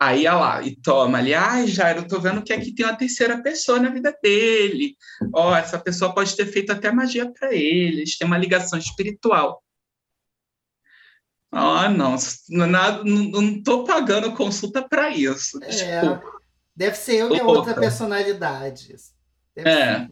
Aí 0.00 0.22
ia 0.22 0.34
lá 0.34 0.62
e 0.62 0.74
toma 0.74 1.18
ali, 1.18 1.34
ai, 1.34 1.66
Jairo, 1.66 2.00
eu 2.00 2.08
tô 2.08 2.18
vendo 2.18 2.42
que 2.42 2.52
aqui 2.52 2.74
tem 2.74 2.86
uma 2.86 2.96
terceira 2.96 3.40
pessoa 3.42 3.78
na 3.78 3.90
vida 3.90 4.16
dele. 4.22 4.96
Ó, 5.32 5.50
oh, 5.50 5.54
essa 5.54 5.78
pessoa 5.78 6.14
pode 6.14 6.34
ter 6.34 6.46
feito 6.46 6.72
até 6.72 6.90
magia 6.90 7.30
para 7.30 7.54
ele, 7.54 7.98
eles 7.98 8.16
têm 8.16 8.26
uma 8.26 8.38
ligação 8.38 8.78
espiritual. 8.78 9.62
Ah, 11.52 11.88
não, 11.90 12.16
não, 12.48 13.04
não 13.04 13.62
tô 13.62 13.84
pagando 13.84 14.32
consulta 14.32 14.80
para 14.82 15.10
isso. 15.10 15.62
É, 15.62 15.68
desculpa. 15.68 16.22
Deve 16.74 16.96
ser 16.96 17.16
eu, 17.16 17.28
minha 17.28 17.44
outra 17.44 17.74
personalidade. 17.74 18.96
Deve 19.54 19.68
é. 19.68 19.98
Ser. 19.98 20.10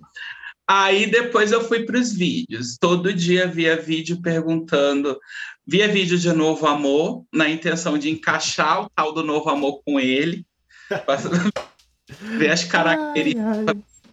Aí 0.68 1.10
depois 1.10 1.50
eu 1.50 1.64
fui 1.64 1.84
para 1.84 1.98
os 1.98 2.12
vídeos. 2.12 2.76
Todo 2.78 3.12
dia 3.12 3.48
via 3.48 3.80
vídeo 3.80 4.20
perguntando, 4.20 5.18
via 5.66 5.88
vídeo 5.88 6.18
de 6.18 6.32
novo 6.32 6.66
amor, 6.66 7.24
na 7.32 7.48
intenção 7.48 7.98
de 7.98 8.10
encaixar 8.10 8.82
o 8.82 8.90
tal 8.90 9.12
do 9.12 9.24
novo 9.24 9.48
amor 9.48 9.82
com 9.82 9.98
ele, 9.98 10.46
ver 12.38 12.50
as 12.50 12.64
características 12.64 13.64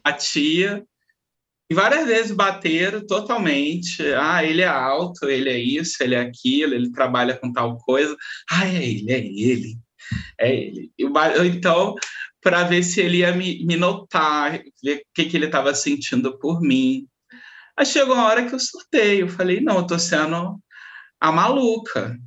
da 0.04 0.14
tia. 0.14 0.84
E 1.70 1.76
várias 1.76 2.06
vezes 2.06 2.32
bateram 2.32 3.06
totalmente. 3.06 4.02
Ah, 4.14 4.44
ele 4.44 4.62
é 4.62 4.68
alto, 4.68 5.30
ele 5.30 5.50
é 5.50 5.60
isso, 5.60 6.02
ele 6.02 6.16
é 6.16 6.22
aquilo, 6.22 6.74
ele 6.74 6.92
trabalha 6.92 7.36
com 7.36 7.52
tal 7.52 7.78
coisa. 7.78 8.16
Ah, 8.50 8.66
é 8.66 8.86
ele, 8.86 9.12
é 9.12 9.20
ele. 9.20 9.78
É 10.40 10.56
ele. 10.56 10.92
Então, 11.48 11.96
para 12.42 12.64
ver 12.64 12.84
se 12.84 13.02
ele 13.02 13.18
ia 13.18 13.34
me, 13.34 13.66
me 13.66 13.76
notar, 13.76 14.62
ver 14.82 14.98
o 14.98 15.02
que, 15.14 15.26
que 15.26 15.36
ele 15.36 15.48
estava 15.48 15.74
sentindo 15.76 16.38
por 16.40 16.62
mim. 16.62 17.06
Aí 17.76 17.86
chegou 17.86 18.16
uma 18.16 18.26
hora 18.26 18.48
que 18.48 18.56
eu 18.56 18.60
surtei, 18.60 19.22
eu 19.22 19.28
falei, 19.28 19.60
não, 19.60 19.76
eu 19.76 19.82
estou 19.82 20.00
sendo 20.00 20.58
a 21.20 21.32
maluca, 21.32 22.18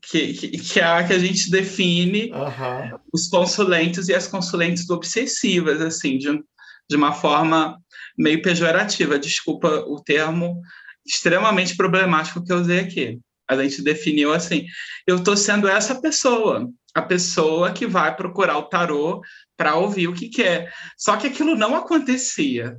que, 0.00 0.32
que, 0.32 0.48
que, 0.58 0.80
é 0.80 0.84
a 0.84 1.06
que 1.06 1.12
a 1.12 1.18
gente 1.18 1.50
define 1.50 2.32
uhum. 2.32 2.98
os 3.12 3.28
consulentes 3.28 4.08
e 4.08 4.14
as 4.14 4.26
consulentes 4.26 4.88
obsessivas, 4.88 5.80
assim, 5.80 6.16
de, 6.16 6.42
de 6.88 6.96
uma 6.96 7.12
forma 7.12 7.78
meio 8.18 8.42
pejorativa, 8.42 9.18
desculpa 9.18 9.68
o 9.86 10.02
termo 10.02 10.60
extremamente 11.06 11.76
problemático 11.76 12.44
que 12.44 12.52
eu 12.52 12.58
usei 12.58 12.80
aqui. 12.80 13.20
A 13.48 13.56
gente 13.62 13.82
definiu 13.82 14.32
assim: 14.32 14.66
eu 15.06 15.16
estou 15.16 15.36
sendo 15.36 15.68
essa 15.68 16.00
pessoa, 16.00 16.68
a 16.94 17.00
pessoa 17.00 17.72
que 17.72 17.86
vai 17.86 18.14
procurar 18.14 18.58
o 18.58 18.68
tarô 18.68 19.22
para 19.56 19.76
ouvir 19.76 20.08
o 20.08 20.14
que 20.14 20.28
quer. 20.28 20.72
Só 20.96 21.16
que 21.16 21.28
aquilo 21.28 21.56
não 21.56 21.74
acontecia. 21.74 22.76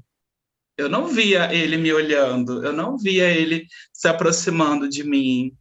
Eu 0.78 0.88
não 0.88 1.08
via 1.08 1.54
ele 1.54 1.75
me 1.75 1.91
olhando, 1.91 2.63
eu 2.63 2.71
não 2.71 2.97
via 2.97 3.28
ele 3.28 3.65
se 3.91 4.08
aproximando 4.08 4.88
de 4.88 5.04
mim. 5.04 5.52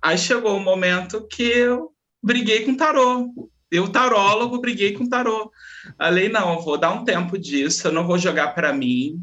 Aí 0.00 0.16
chegou 0.16 0.54
o 0.54 0.56
um 0.56 0.62
momento 0.62 1.26
que 1.26 1.42
eu 1.42 1.90
briguei 2.22 2.64
com 2.64 2.72
o 2.72 2.76
tarô. 2.76 3.30
Eu, 3.74 3.88
tarólogo, 3.88 4.60
briguei 4.60 4.92
com 4.92 5.04
o 5.04 5.08
tarô. 5.08 5.50
Falei, 5.98 6.28
não, 6.28 6.62
vou 6.62 6.78
dar 6.78 6.92
um 6.92 7.04
tempo 7.04 7.36
disso, 7.36 7.88
eu 7.88 7.92
não 7.92 8.06
vou 8.06 8.16
jogar 8.16 8.54
para 8.54 8.72
mim. 8.72 9.20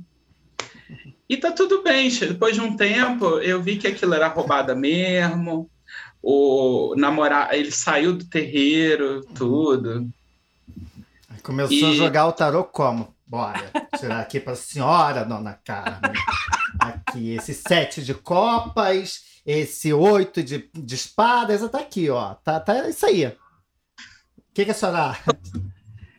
E 1.30 1.38
tá 1.38 1.52
tudo 1.52 1.82
bem. 1.82 2.10
Depois 2.10 2.54
de 2.54 2.60
um 2.60 2.76
tempo, 2.76 3.40
eu 3.40 3.62
vi 3.62 3.78
que 3.78 3.88
aquilo 3.88 4.14
era 4.14 4.28
roubada 4.28 4.76
mesmo. 4.76 5.70
O 6.22 6.94
namorar, 6.98 7.54
ele 7.54 7.72
saiu 7.72 8.14
do 8.14 8.26
terreiro, 8.26 9.26
tudo. 9.34 10.10
Começou 11.42 11.78
e... 11.78 11.92
a 11.92 11.96
jogar 11.96 12.28
o 12.28 12.34
tarô 12.34 12.66
como? 12.66 13.16
Bora, 13.26 13.72
tirar 13.98 14.20
aqui 14.20 14.42
para 14.42 14.52
a 14.52 14.58
senhora, 14.58 15.24
dona 15.24 15.58
Carmen. 15.64 16.12
Aqui, 16.78 17.36
esse 17.36 17.54
sete 17.54 18.04
de 18.04 18.14
copas, 18.14 19.22
esse 19.46 19.94
oito 19.94 20.44
de, 20.44 20.70
de 20.74 20.96
espadas, 20.96 21.68
tá 21.72 21.80
aqui, 21.80 22.10
ó. 22.10 22.34
Tá, 22.36 22.60
tá 22.60 22.90
isso 22.90 23.06
aí. 23.06 23.34
O 24.52 24.54
que, 24.54 24.66
que 24.66 24.72
a 24.72 24.74
senhora. 24.74 25.18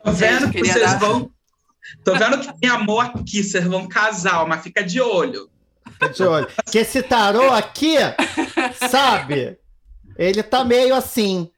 Tô 0.03 0.11
vendo 0.11 0.51
que 0.51 0.59
vocês 0.59 0.91
dar... 0.91 0.97
vão. 0.97 1.31
Tô 2.03 2.15
vendo 2.15 2.39
que 2.39 2.59
tem 2.59 2.69
amor 2.69 3.05
aqui, 3.05 3.43
vocês 3.43 3.63
vão 3.65 3.87
casar, 3.87 4.45
mas 4.47 4.63
fica 4.63 4.83
de 4.83 4.99
olho. 4.99 5.51
Fica 5.91 6.09
de 6.09 6.23
olho. 6.23 6.47
Que 6.65 6.79
esse 6.79 7.03
tarô 7.03 7.51
aqui, 7.51 7.95
sabe? 8.89 9.59
Ele 10.17 10.41
tá 10.41 10.65
meio 10.65 10.95
assim. 10.95 11.51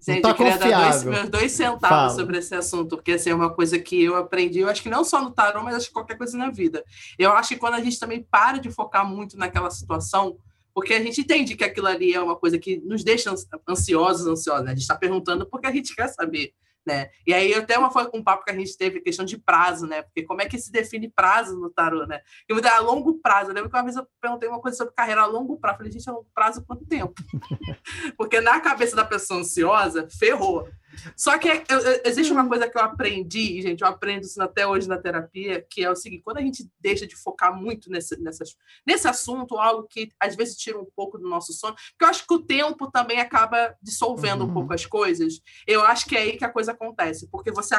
Gente, 0.00 0.22
tá 0.22 0.30
eu 0.30 0.34
queria 0.34 0.52
confiável. 0.52 0.78
dar 0.78 0.90
dois, 0.90 1.04
meus 1.04 1.28
dois 1.28 1.52
centavos 1.52 1.88
Fala. 1.88 2.10
sobre 2.10 2.38
esse 2.38 2.54
assunto, 2.54 2.96
porque 2.96 3.12
assim, 3.12 3.30
é 3.30 3.34
uma 3.34 3.52
coisa 3.52 3.78
que 3.78 4.02
eu 4.02 4.16
aprendi, 4.16 4.60
eu 4.60 4.70
acho 4.70 4.82
que 4.82 4.88
não 4.88 5.04
só 5.04 5.20
no 5.20 5.32
tarô, 5.32 5.62
mas 5.62 5.74
acho 5.74 5.88
que 5.88 5.92
qualquer 5.92 6.16
coisa 6.16 6.38
na 6.38 6.48
vida. 6.48 6.82
Eu 7.18 7.32
acho 7.32 7.50
que 7.50 7.56
quando 7.56 7.74
a 7.74 7.80
gente 7.80 7.98
também 7.98 8.22
para 8.22 8.58
de 8.58 8.70
focar 8.70 9.06
muito 9.06 9.36
naquela 9.36 9.70
situação, 9.70 10.38
porque 10.76 10.92
a 10.92 11.02
gente 11.02 11.22
entende 11.22 11.56
que 11.56 11.64
aquilo 11.64 11.86
ali 11.86 12.12
é 12.12 12.20
uma 12.20 12.36
coisa 12.36 12.58
que 12.58 12.76
nos 12.84 13.02
deixa 13.02 13.34
ansiosos, 13.66 14.26
ansiosos, 14.26 14.62
né? 14.62 14.72
A 14.72 14.74
gente 14.74 14.82
está 14.82 14.94
perguntando 14.94 15.48
porque 15.48 15.66
a 15.66 15.72
gente 15.72 15.96
quer 15.96 16.08
saber 16.08 16.52
né? 16.86 17.10
E 17.26 17.34
aí 17.34 17.52
até 17.52 17.76
uma 17.76 17.90
foi 17.90 18.08
um 18.14 18.22
papo 18.22 18.44
que 18.44 18.50
a 18.50 18.54
gente 18.54 18.76
teve 18.76 19.00
questão 19.00 19.24
de 19.24 19.36
prazo, 19.36 19.86
né? 19.86 20.02
Porque 20.02 20.22
como 20.22 20.40
é 20.40 20.46
que 20.46 20.56
se 20.56 20.70
define 20.70 21.10
prazo 21.10 21.58
no 21.58 21.68
tarô, 21.68 22.06
né? 22.06 22.20
Eu 22.46 22.64
a 22.64 22.78
longo 22.78 23.18
prazo. 23.20 23.50
Eu 23.50 23.54
lembro 23.54 23.68
que 23.68 23.76
uma 23.76 23.82
vez 23.82 23.96
eu 23.96 24.06
perguntei 24.20 24.48
uma 24.48 24.60
coisa 24.60 24.76
sobre 24.76 24.94
carreira 24.94 25.22
a 25.22 25.26
longo 25.26 25.58
prazo. 25.58 25.74
Eu 25.74 25.78
falei, 25.78 25.92
gente, 25.92 26.08
a 26.08 26.12
longo 26.12 26.28
prazo 26.32 26.64
quanto 26.64 26.86
tempo? 26.86 27.14
Porque 28.16 28.40
na 28.40 28.60
cabeça 28.60 28.94
da 28.94 29.04
pessoa 29.04 29.40
ansiosa, 29.40 30.06
ferrou. 30.08 30.68
Só 31.16 31.38
que 31.38 31.48
eu, 31.48 31.78
eu, 31.78 32.00
existe 32.04 32.32
uma 32.32 32.46
coisa 32.48 32.68
que 32.68 32.76
eu 32.76 32.82
aprendi, 32.82 33.60
gente, 33.62 33.82
eu 33.82 33.88
aprendo 33.88 34.24
isso 34.24 34.40
até 34.42 34.66
hoje 34.66 34.88
na 34.88 34.98
terapia, 34.98 35.64
que 35.68 35.84
é 35.84 35.90
o 35.90 35.96
seguinte: 35.96 36.22
quando 36.22 36.38
a 36.38 36.42
gente 36.42 36.68
deixa 36.80 37.06
de 37.06 37.16
focar 37.16 37.54
muito 37.54 37.90
nesse, 37.90 38.20
nessas, 38.20 38.56
nesse 38.86 39.08
assunto, 39.08 39.58
algo 39.58 39.86
que 39.88 40.10
às 40.20 40.34
vezes 40.34 40.56
tira 40.56 40.78
um 40.78 40.86
pouco 40.96 41.18
do 41.18 41.28
nosso 41.28 41.52
sono, 41.52 41.74
porque 41.74 42.04
eu 42.04 42.08
acho 42.08 42.26
que 42.26 42.34
o 42.34 42.42
tempo 42.42 42.90
também 42.90 43.20
acaba 43.20 43.74
dissolvendo 43.82 44.42
uhum. 44.42 44.50
um 44.50 44.54
pouco 44.54 44.74
as 44.74 44.86
coisas. 44.86 45.40
Eu 45.66 45.84
acho 45.84 46.06
que 46.06 46.16
é 46.16 46.20
aí 46.20 46.36
que 46.36 46.44
a 46.44 46.50
coisa 46.50 46.72
acontece, 46.72 47.28
porque 47.28 47.50
você 47.50 47.74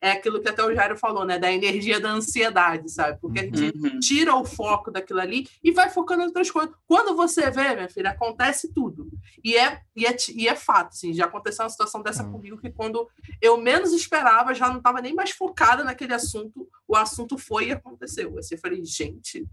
é 0.00 0.12
aquilo 0.12 0.40
que 0.40 0.48
até 0.48 0.62
o 0.62 0.74
Jairo 0.74 0.96
falou, 0.96 1.24
né? 1.24 1.38
Da 1.38 1.50
energia 1.52 2.00
da 2.00 2.10
ansiedade, 2.10 2.90
sabe? 2.90 3.18
Porque 3.20 3.40
a 3.40 3.42
gente 3.42 3.78
uhum. 3.78 3.98
tira 3.98 4.34
o 4.34 4.44
foco 4.44 4.90
daquilo 4.90 5.20
ali 5.20 5.48
e 5.62 5.72
vai 5.72 5.88
focando 5.88 6.22
em 6.22 6.26
outras 6.26 6.50
coisas. 6.50 6.74
Quando 6.86 7.16
você 7.16 7.50
vê, 7.50 7.74
minha 7.74 7.88
filha, 7.88 8.10
acontece 8.10 8.72
tudo. 8.72 9.08
E 9.42 9.56
é, 9.56 9.80
e 9.96 10.06
é, 10.06 10.16
e 10.34 10.48
é 10.48 10.54
fato, 10.54 10.88
assim, 10.88 11.12
já 11.12 11.24
aconteceu 11.24 11.64
uma 11.64 11.70
situação 11.70 12.02
dessa 12.02 12.22
uhum. 12.22 12.32
comigo 12.32 12.57
que 12.58 12.70
quando 12.70 13.08
eu 13.40 13.56
menos 13.56 13.92
esperava, 13.92 14.54
já 14.54 14.68
não 14.68 14.78
estava 14.78 15.00
nem 15.00 15.14
mais 15.14 15.30
focada 15.30 15.84
naquele 15.84 16.14
assunto, 16.14 16.68
o 16.86 16.96
assunto 16.96 17.38
foi 17.38 17.68
e 17.68 17.72
aconteceu. 17.72 18.36
Assim, 18.38 18.54
eu 18.54 18.60
falei, 18.60 18.84
gente, 18.84 19.46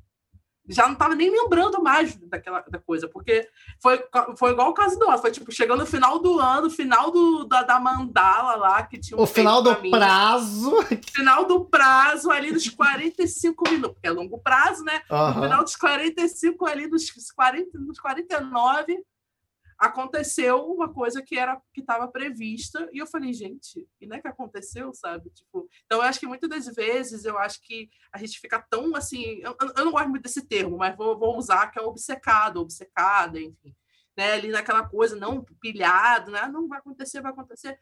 já 0.67 0.85
não 0.85 0.93
estava 0.93 1.15
nem 1.15 1.29
lembrando 1.29 1.81
mais 1.81 2.15
daquela 2.15 2.61
da 2.61 2.79
coisa, 2.79 3.07
porque 3.07 3.47
foi, 3.81 4.03
foi 4.37 4.51
igual 4.51 4.69
o 4.69 4.73
caso 4.73 4.97
do 4.97 5.07
ano, 5.07 5.19
foi 5.19 5.31
tipo, 5.31 5.51
chegando 5.51 5.79
no 5.79 5.85
final 5.85 6.19
do 6.19 6.39
ano, 6.39 6.69
final 6.69 7.11
do, 7.11 7.45
da, 7.45 7.61
da 7.61 7.79
mandala 7.79 8.55
lá, 8.55 8.83
que 8.83 8.97
tinha 8.97 9.17
um 9.17 9.21
O 9.21 9.27
final 9.27 9.61
do 9.61 9.79
mim, 9.81 9.91
prazo. 9.91 10.75
Final 11.13 11.45
do 11.45 11.65
prazo 11.65 12.29
ali 12.31 12.51
dos 12.51 12.69
45 12.69 13.69
minutos, 13.69 13.93
porque 13.93 14.07
é 14.07 14.11
longo 14.11 14.37
prazo, 14.39 14.83
né? 14.83 15.01
Uhum. 15.09 15.27
No 15.27 15.33
final 15.43 15.63
dos 15.63 15.75
45 15.75 16.65
ali, 16.65 16.87
dos, 16.87 17.09
40, 17.35 17.77
dos 17.79 17.99
49, 17.99 19.03
aconteceu 19.77 20.65
uma 20.65 20.91
coisa 20.91 21.21
que 21.21 21.37
era 21.37 21.61
que 21.73 21.81
estava 21.81 22.07
prevista 22.07 22.87
e 22.93 22.99
eu 22.99 23.07
falei 23.07 23.33
gente 23.33 23.87
e 23.99 24.07
não 24.07 24.15
é 24.15 24.21
que 24.21 24.27
aconteceu 24.27 24.93
sabe 24.93 25.29
tipo 25.31 25.67
então 25.85 25.99
eu 25.99 26.03
acho 26.03 26.19
que 26.19 26.27
muitas 26.27 26.49
das 26.49 26.73
vezes 26.73 27.25
eu 27.25 27.37
acho 27.37 27.61
que 27.61 27.89
a 28.11 28.17
gente 28.17 28.39
fica 28.39 28.65
tão 28.69 28.95
assim 28.95 29.39
eu, 29.41 29.55
eu 29.75 29.85
não 29.85 29.91
gosto 29.91 30.09
muito 30.09 30.23
desse 30.23 30.47
termo 30.47 30.77
mas 30.77 30.95
vou, 30.95 31.17
vou 31.17 31.37
usar 31.37 31.67
que 31.71 31.79
é 31.79 31.81
obcecado 31.81 32.61
obcecada 32.61 33.39
enfim 33.39 33.75
né 34.17 34.33
ali 34.33 34.47
naquela 34.47 34.87
coisa 34.87 35.15
não 35.15 35.43
pilhado 35.59 36.31
né 36.31 36.47
não 36.47 36.67
vai 36.67 36.79
acontecer 36.79 37.21
vai 37.21 37.31
acontecer 37.31 37.77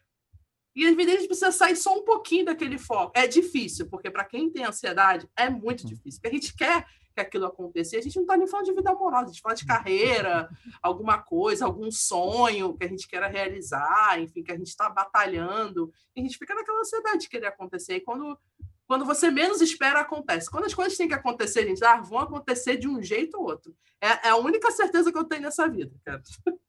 e 0.75 0.87
às 0.87 0.95
vezes 0.95 1.13
a 1.13 1.17
gente 1.17 1.27
precisa 1.27 1.51
sair 1.51 1.75
só 1.75 1.95
um 1.95 2.03
pouquinho 2.03 2.45
daquele 2.45 2.79
foco. 2.79 3.11
É 3.15 3.27
difícil, 3.27 3.87
porque 3.89 4.09
para 4.09 4.25
quem 4.25 4.49
tem 4.49 4.65
ansiedade 4.65 5.29
é 5.37 5.49
muito 5.49 5.85
difícil. 5.85 6.19
Porque 6.19 6.35
a 6.35 6.39
gente 6.39 6.55
quer 6.55 6.85
que 7.13 7.21
aquilo 7.21 7.45
aconteça. 7.45 7.95
E 7.95 7.99
a 7.99 8.01
gente 8.01 8.15
não 8.15 8.23
está 8.23 8.37
nem 8.37 8.47
falando 8.47 8.65
de 8.65 8.73
vida 8.73 8.89
amorosa, 8.91 9.25
a 9.25 9.27
gente 9.27 9.41
fala 9.41 9.55
de 9.55 9.65
carreira, 9.65 10.49
alguma 10.81 11.17
coisa, 11.21 11.65
algum 11.65 11.91
sonho 11.91 12.75
que 12.75 12.85
a 12.85 12.87
gente 12.87 13.07
queira 13.07 13.27
realizar, 13.27 14.19
enfim, 14.19 14.43
que 14.43 14.51
a 14.51 14.57
gente 14.57 14.67
está 14.67 14.89
batalhando. 14.89 15.91
E 16.15 16.21
a 16.21 16.23
gente 16.23 16.37
fica 16.37 16.55
naquela 16.55 16.79
ansiedade 16.79 17.19
de 17.19 17.29
querer 17.29 17.47
acontecer. 17.47 17.95
E 17.95 18.01
quando 18.01 18.37
quando 18.85 19.05
você 19.05 19.31
menos 19.31 19.61
espera, 19.61 20.01
acontece. 20.01 20.51
Quando 20.51 20.65
as 20.65 20.73
coisas 20.73 20.97
têm 20.97 21.07
que 21.07 21.13
acontecer, 21.13 21.65
gente, 21.65 21.83
ah, 21.83 22.01
vão 22.01 22.19
acontecer 22.19 22.77
de 22.77 22.87
um 22.87 23.01
jeito 23.01 23.37
ou 23.37 23.45
outro. 23.45 23.75
É, 23.99 24.27
é 24.27 24.29
a 24.29 24.35
única 24.35 24.69
certeza 24.71 25.11
que 25.11 25.17
eu 25.17 25.23
tenho 25.23 25.41
nessa 25.41 25.67
vida, 25.67 25.95
cara. 26.03 26.21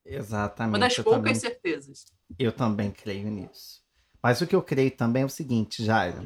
Exatamente. 0.07 0.73
Uma 0.73 0.79
das 0.79 0.97
poucas 0.97 1.17
também, 1.17 1.35
certezas. 1.35 2.07
eu 2.39 2.53
também 2.53 2.91
creio 2.91 3.29
nisso. 3.29 3.83
Mas 4.23 4.41
o 4.41 4.47
que 4.47 4.55
eu 4.55 4.63
creio 4.63 4.91
também 4.91 5.23
é 5.23 5.27
o 5.27 5.29
seguinte, 5.29 5.85
Jairo. 5.85 6.25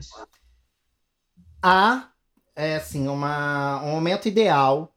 Há, 1.63 2.13
é, 2.59 2.75
assim, 2.75 3.07
uma, 3.07 3.81
um 3.85 3.93
momento 3.93 4.27
ideal 4.27 4.93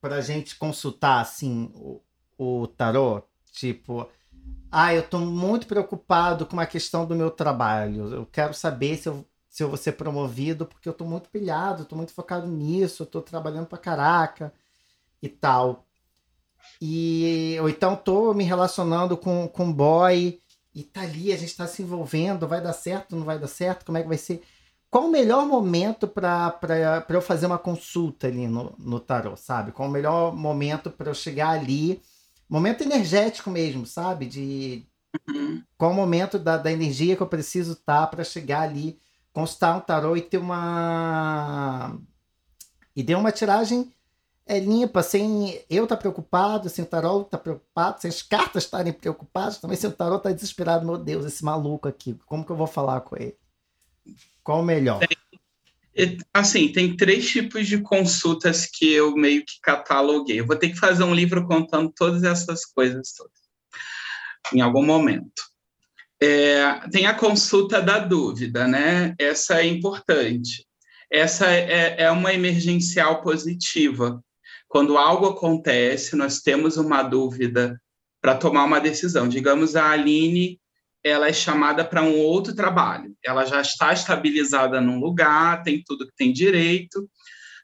para 0.00 0.20
gente 0.20 0.56
consultar, 0.56 1.20
assim, 1.20 1.72
o, 1.74 2.00
o 2.38 2.68
tarô. 2.68 3.20
Tipo, 3.50 4.08
ah, 4.70 4.94
eu 4.94 5.00
estou 5.00 5.18
muito 5.18 5.66
preocupado 5.66 6.46
com 6.46 6.60
a 6.60 6.66
questão 6.66 7.04
do 7.04 7.16
meu 7.16 7.32
trabalho. 7.32 8.14
Eu 8.14 8.26
quero 8.26 8.54
saber 8.54 8.96
se 8.96 9.08
eu, 9.08 9.26
se 9.48 9.60
eu 9.60 9.68
vou 9.68 9.76
ser 9.76 9.92
promovido, 9.92 10.66
porque 10.66 10.88
eu 10.88 10.92
estou 10.92 11.04
muito 11.04 11.28
pilhado, 11.30 11.82
estou 11.82 11.96
muito 11.96 12.12
focado 12.12 12.46
nisso, 12.46 13.02
estou 13.02 13.22
trabalhando 13.22 13.66
pra 13.66 13.76
caraca 13.76 14.54
e 15.20 15.28
tal. 15.28 15.84
E, 16.80 17.56
ou 17.60 17.68
então 17.68 17.94
estou 17.94 18.32
me 18.32 18.44
relacionando 18.44 19.16
com, 19.16 19.48
com 19.48 19.72
boy 19.72 20.40
e 20.72 20.84
tá 20.84 21.00
ali, 21.00 21.32
a 21.32 21.36
gente 21.36 21.48
está 21.48 21.66
se 21.66 21.82
envolvendo, 21.82 22.46
vai 22.46 22.60
dar 22.60 22.72
certo, 22.72 23.16
não 23.16 23.24
vai 23.24 23.36
dar 23.36 23.48
certo, 23.48 23.84
como 23.84 23.98
é 23.98 24.02
que 24.02 24.08
vai 24.08 24.18
ser? 24.18 24.44
Qual 24.90 25.04
o 25.06 25.10
melhor 25.10 25.46
momento 25.46 26.08
para 26.08 27.04
eu 27.10 27.20
fazer 27.20 27.46
uma 27.46 27.58
consulta 27.58 28.26
ali 28.26 28.46
no, 28.48 28.74
no 28.78 28.98
tarô, 29.00 29.36
sabe? 29.36 29.72
Qual 29.72 29.88
o 29.88 29.92
melhor 29.92 30.34
momento 30.34 30.90
para 30.90 31.10
eu 31.10 31.14
chegar 31.14 31.50
ali? 31.50 32.02
Momento 32.48 32.82
energético 32.82 33.50
mesmo, 33.50 33.86
sabe? 33.86 34.26
De 34.26 34.86
Uhum. 35.28 35.64
qual 35.76 35.90
o 35.92 35.94
momento 35.94 36.38
da, 36.38 36.56
da 36.56 36.70
energia 36.72 37.16
que 37.16 37.22
eu 37.22 37.26
preciso 37.28 37.72
estar 37.72 38.06
para 38.08 38.24
chegar 38.24 38.62
ali, 38.62 39.00
consultar 39.32 39.76
um 39.76 39.80
tarô 39.80 40.16
e 40.16 40.22
ter 40.22 40.38
uma. 40.38 41.98
E 42.96 43.04
ter 43.04 43.14
uma 43.16 43.32
tiragem 43.32 43.92
é, 44.46 44.58
limpa, 44.60 45.02
sem 45.02 45.64
eu 45.70 45.84
estar 45.84 45.96
preocupado, 45.98 46.68
sem 46.68 46.84
o 46.84 46.88
tarô 46.88 47.22
estar 47.22 47.38
preocupado, 47.38 48.00
sem 48.00 48.08
as 48.10 48.22
cartas 48.22 48.64
estarem 48.64 48.92
preocupadas, 48.92 49.58
também 49.58 49.76
sem 49.76 49.90
o 49.90 49.92
tarô 49.92 50.16
estar 50.16 50.32
desesperado. 50.32 50.86
Meu 50.86 50.98
Deus, 50.98 51.26
esse 51.26 51.44
maluco 51.44 51.88
aqui, 51.88 52.14
como 52.26 52.44
que 52.44 52.52
eu 52.52 52.56
vou 52.56 52.66
falar 52.66 53.02
com 53.02 53.16
ele? 53.16 53.38
Qual 54.42 54.60
o 54.60 54.64
melhor? 54.64 55.00
E, 55.02 55.18
Assim, 56.32 56.70
tem 56.70 56.96
três 56.96 57.28
tipos 57.28 57.66
de 57.66 57.80
consultas 57.82 58.66
que 58.66 58.92
eu 58.92 59.16
meio 59.16 59.44
que 59.44 59.60
cataloguei. 59.60 60.38
Eu 60.38 60.46
vou 60.46 60.54
ter 60.54 60.68
que 60.68 60.78
fazer 60.78 61.02
um 61.02 61.14
livro 61.14 61.44
contando 61.44 61.92
todas 61.94 62.22
essas 62.22 62.64
coisas 62.64 63.12
todas, 63.12 63.32
em 64.52 64.60
algum 64.60 64.84
momento. 64.84 65.42
É, 66.20 66.80
tem 66.92 67.06
a 67.06 67.14
consulta 67.14 67.82
da 67.82 67.98
dúvida, 67.98 68.68
né? 68.68 69.14
Essa 69.18 69.60
é 69.60 69.66
importante. 69.66 70.66
Essa 71.10 71.50
é, 71.50 72.02
é 72.02 72.10
uma 72.10 72.32
emergencial 72.32 73.20
positiva. 73.20 74.22
Quando 74.68 74.98
algo 74.98 75.26
acontece, 75.26 76.14
nós 76.14 76.40
temos 76.40 76.76
uma 76.76 77.02
dúvida 77.02 77.80
para 78.20 78.36
tomar 78.36 78.64
uma 78.64 78.80
decisão. 78.80 79.28
Digamos, 79.28 79.74
a 79.74 79.90
Aline 79.90 80.60
ela 81.02 81.28
é 81.28 81.32
chamada 81.32 81.84
para 81.84 82.02
um 82.02 82.18
outro 82.18 82.54
trabalho. 82.54 83.14
Ela 83.24 83.44
já 83.44 83.60
está 83.60 83.92
estabilizada 83.92 84.80
num 84.80 84.98
lugar, 84.98 85.62
tem 85.62 85.82
tudo 85.84 86.06
que 86.06 86.16
tem 86.16 86.32
direito. 86.32 87.08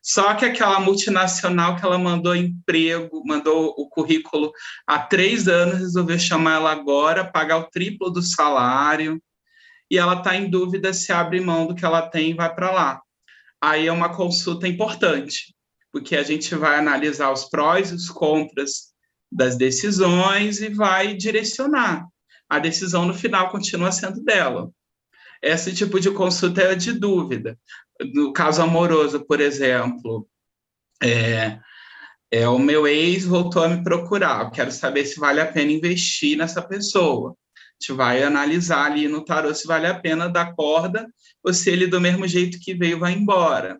Só 0.02 0.34
que 0.34 0.44
aquela 0.44 0.78
multinacional 0.80 1.76
que 1.76 1.84
ela 1.84 1.98
mandou 1.98 2.36
emprego, 2.36 3.22
mandou 3.26 3.74
o 3.76 3.88
currículo 3.88 4.52
há 4.86 4.98
três 4.98 5.48
anos, 5.48 5.78
resolveu 5.78 6.18
chamar 6.18 6.56
ela 6.56 6.72
agora, 6.72 7.24
pagar 7.24 7.56
o 7.58 7.70
triplo 7.70 8.10
do 8.10 8.22
salário, 8.22 9.20
e 9.90 9.98
ela 9.98 10.18
está 10.18 10.36
em 10.36 10.48
dúvida 10.48 10.92
se 10.92 11.12
abre 11.12 11.40
mão 11.40 11.66
do 11.66 11.74
que 11.74 11.84
ela 11.84 12.02
tem 12.02 12.30
e 12.30 12.34
vai 12.34 12.54
para 12.54 12.70
lá. 12.70 13.00
Aí 13.60 13.86
é 13.86 13.92
uma 13.92 14.14
consulta 14.14 14.68
importante, 14.68 15.54
porque 15.90 16.16
a 16.16 16.22
gente 16.22 16.54
vai 16.54 16.78
analisar 16.78 17.32
os 17.32 17.44
prós 17.44 17.90
e 17.90 17.94
os 17.94 18.10
contras 18.10 18.92
das 19.32 19.56
decisões 19.56 20.60
e 20.60 20.68
vai 20.68 21.14
direcionar 21.14 22.06
a 22.48 22.58
decisão 22.58 23.04
no 23.04 23.14
final 23.14 23.50
continua 23.50 23.92
sendo 23.92 24.22
dela. 24.22 24.70
Esse 25.42 25.74
tipo 25.74 26.00
de 26.00 26.10
consulta 26.10 26.62
é 26.62 26.74
de 26.74 26.92
dúvida. 26.92 27.58
No 28.14 28.32
caso 28.32 28.62
amoroso, 28.62 29.24
por 29.26 29.40
exemplo, 29.40 30.26
é, 31.02 31.58
é, 32.30 32.48
o 32.48 32.58
meu 32.58 32.86
ex 32.86 33.24
voltou 33.24 33.62
a 33.62 33.68
me 33.68 33.84
procurar, 33.84 34.44
eu 34.44 34.50
quero 34.50 34.72
saber 34.72 35.04
se 35.04 35.20
vale 35.20 35.40
a 35.40 35.46
pena 35.46 35.70
investir 35.70 36.36
nessa 36.36 36.62
pessoa. 36.62 37.30
A 37.30 37.60
gente 37.78 37.92
vai 37.92 38.22
analisar 38.22 38.86
ali 38.86 39.06
no 39.06 39.24
tarô 39.24 39.54
se 39.54 39.66
vale 39.66 39.86
a 39.86 39.98
pena 39.98 40.28
dar 40.28 40.54
corda 40.54 41.06
ou 41.42 41.52
se 41.52 41.70
ele, 41.70 41.86
do 41.86 42.00
mesmo 42.00 42.26
jeito 42.26 42.58
que 42.60 42.74
veio, 42.74 42.98
vai 42.98 43.12
embora. 43.12 43.78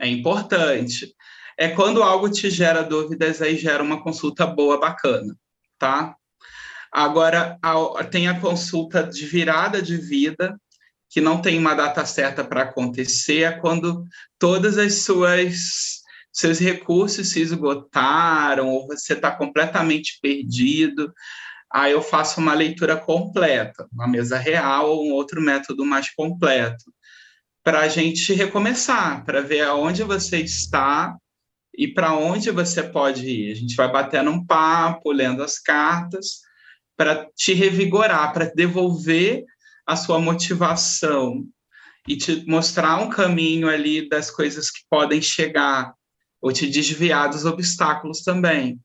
É 0.00 0.08
importante. 0.08 1.14
É 1.58 1.68
quando 1.68 2.02
algo 2.02 2.30
te 2.30 2.48
gera 2.50 2.82
dúvidas, 2.82 3.42
aí 3.42 3.56
gera 3.56 3.82
uma 3.82 4.02
consulta 4.02 4.46
boa, 4.46 4.80
bacana, 4.80 5.36
tá? 5.78 6.16
Agora, 6.92 7.58
a- 7.62 8.04
tem 8.04 8.28
a 8.28 8.38
consulta 8.38 9.02
de 9.02 9.24
virada 9.26 9.80
de 9.80 9.96
vida, 9.96 10.60
que 11.08 11.20
não 11.20 11.40
tem 11.40 11.58
uma 11.58 11.74
data 11.74 12.04
certa 12.06 12.44
para 12.44 12.62
acontecer, 12.62 13.42
é 13.42 13.52
quando 13.52 14.04
todas 14.38 14.78
as 14.78 14.96
suas 15.02 16.00
seus 16.32 16.58
recursos 16.58 17.28
se 17.28 17.40
esgotaram 17.42 18.68
ou 18.68 18.86
você 18.86 19.12
está 19.12 19.30
completamente 19.30 20.18
perdido. 20.22 21.12
Aí 21.70 21.92
eu 21.92 22.02
faço 22.02 22.40
uma 22.40 22.54
leitura 22.54 22.96
completa, 22.96 23.86
uma 23.92 24.08
mesa 24.08 24.38
real 24.38 24.90
ou 24.90 25.06
um 25.06 25.12
outro 25.12 25.40
método 25.42 25.84
mais 25.84 26.10
completo, 26.14 26.84
para 27.62 27.80
a 27.80 27.88
gente 27.88 28.32
recomeçar, 28.34 29.24
para 29.24 29.40
ver 29.42 29.62
aonde 29.62 30.02
você 30.02 30.38
está 30.40 31.16
e 31.76 31.88
para 31.88 32.14
onde 32.14 32.50
você 32.50 32.82
pode 32.82 33.26
ir. 33.26 33.52
A 33.52 33.54
gente 33.54 33.76
vai 33.76 33.90
batendo 33.90 34.30
um 34.30 34.44
papo, 34.44 35.12
lendo 35.12 35.42
as 35.42 35.58
cartas, 35.58 36.40
para 36.96 37.28
te 37.34 37.52
revigorar, 37.52 38.32
para 38.32 38.52
devolver 38.54 39.44
a 39.86 39.96
sua 39.96 40.18
motivação 40.18 41.46
e 42.06 42.16
te 42.16 42.44
mostrar 42.46 43.00
um 43.00 43.08
caminho 43.08 43.68
ali 43.68 44.08
das 44.08 44.30
coisas 44.30 44.70
que 44.70 44.80
podem 44.90 45.20
chegar 45.20 45.94
ou 46.40 46.52
te 46.52 46.68
desviar 46.68 47.30
dos 47.30 47.44
obstáculos 47.44 48.22
também. 48.22 48.80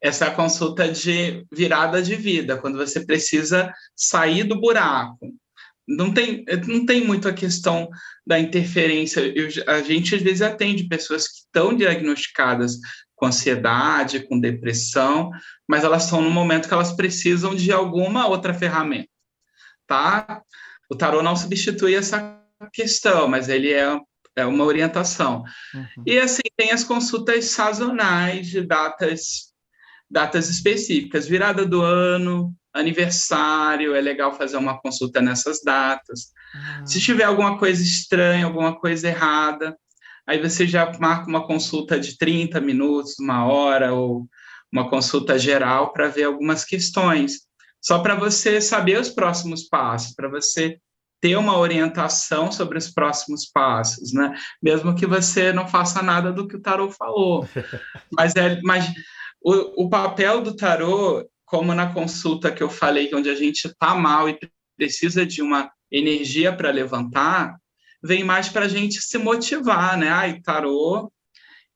Essa 0.00 0.26
é 0.26 0.28
a 0.28 0.34
consulta 0.34 0.90
de 0.90 1.44
virada 1.52 2.00
de 2.00 2.14
vida, 2.14 2.56
quando 2.56 2.78
você 2.78 3.04
precisa 3.04 3.72
sair 3.96 4.44
do 4.44 4.60
buraco. 4.60 5.34
Não 5.86 6.12
tem, 6.12 6.44
não 6.66 6.86
tem 6.86 7.04
muito 7.04 7.28
a 7.28 7.32
questão 7.32 7.88
da 8.26 8.38
interferência. 8.38 9.20
Eu, 9.20 9.48
a 9.66 9.82
gente, 9.82 10.14
às 10.14 10.22
vezes, 10.22 10.42
atende 10.42 10.86
pessoas 10.86 11.26
que 11.26 11.38
estão 11.38 11.74
diagnosticadas 11.74 12.78
com 13.18 13.26
ansiedade, 13.26 14.26
com 14.26 14.38
depressão, 14.38 15.30
mas 15.68 15.82
elas 15.82 16.04
estão 16.04 16.22
no 16.22 16.30
momento 16.30 16.68
que 16.68 16.74
elas 16.74 16.92
precisam 16.92 17.54
de 17.54 17.72
alguma 17.72 18.26
outra 18.26 18.54
ferramenta, 18.54 19.10
tá? 19.86 20.40
O 20.88 20.94
tarô 20.94 21.20
não 21.22 21.36
substitui 21.36 21.94
essa 21.94 22.40
questão, 22.72 23.28
mas 23.28 23.48
ele 23.48 23.72
é, 23.72 23.98
é 24.36 24.46
uma 24.46 24.64
orientação. 24.64 25.42
Uhum. 25.74 26.04
E 26.06 26.18
assim, 26.18 26.42
tem 26.56 26.70
as 26.70 26.84
consultas 26.84 27.46
sazonais 27.46 28.46
de 28.46 28.62
datas, 28.62 29.52
datas 30.08 30.48
específicas, 30.48 31.26
virada 31.26 31.66
do 31.66 31.82
ano, 31.82 32.54
aniversário, 32.72 33.94
é 33.94 34.00
legal 34.00 34.32
fazer 34.32 34.56
uma 34.56 34.80
consulta 34.80 35.20
nessas 35.20 35.60
datas. 35.62 36.32
Ah, 36.54 36.86
Se 36.86 37.00
tiver 37.00 37.24
alguma 37.24 37.58
coisa 37.58 37.82
estranha, 37.82 38.46
alguma 38.46 38.78
coisa 38.78 39.08
errada, 39.08 39.76
aí 40.28 40.40
você 40.40 40.66
já 40.66 40.92
marca 41.00 41.26
uma 41.26 41.46
consulta 41.46 41.98
de 41.98 42.18
30 42.18 42.60
minutos, 42.60 43.18
uma 43.18 43.46
hora, 43.46 43.94
ou 43.94 44.28
uma 44.70 44.90
consulta 44.90 45.38
geral 45.38 45.90
para 45.92 46.08
ver 46.08 46.24
algumas 46.24 46.64
questões. 46.64 47.48
Só 47.80 48.00
para 48.00 48.14
você 48.14 48.60
saber 48.60 49.00
os 49.00 49.08
próximos 49.08 49.66
passos, 49.66 50.14
para 50.14 50.28
você 50.28 50.78
ter 51.20 51.36
uma 51.36 51.56
orientação 51.56 52.52
sobre 52.52 52.76
os 52.76 52.90
próximos 52.90 53.46
passos, 53.46 54.12
né? 54.12 54.36
Mesmo 54.62 54.94
que 54.94 55.06
você 55.06 55.52
não 55.52 55.66
faça 55.66 56.02
nada 56.02 56.30
do 56.30 56.46
que 56.46 56.56
o 56.56 56.60
tarô 56.60 56.90
falou. 56.90 57.48
mas 58.12 58.36
é, 58.36 58.60
mas 58.62 58.86
o, 59.42 59.84
o 59.84 59.88
papel 59.88 60.42
do 60.42 60.54
tarô, 60.54 61.26
como 61.46 61.74
na 61.74 61.92
consulta 61.92 62.52
que 62.52 62.62
eu 62.62 62.68
falei, 62.68 63.10
onde 63.14 63.30
a 63.30 63.34
gente 63.34 63.66
está 63.66 63.94
mal 63.94 64.28
e 64.28 64.38
precisa 64.76 65.24
de 65.24 65.40
uma 65.40 65.70
energia 65.90 66.54
para 66.54 66.70
levantar, 66.70 67.56
vem 68.02 68.24
mais 68.24 68.48
para 68.48 68.66
a 68.66 68.68
gente 68.68 69.00
se 69.00 69.18
motivar, 69.18 69.96
né? 69.96 70.08
Ai, 70.08 70.40
tarô, 70.40 71.12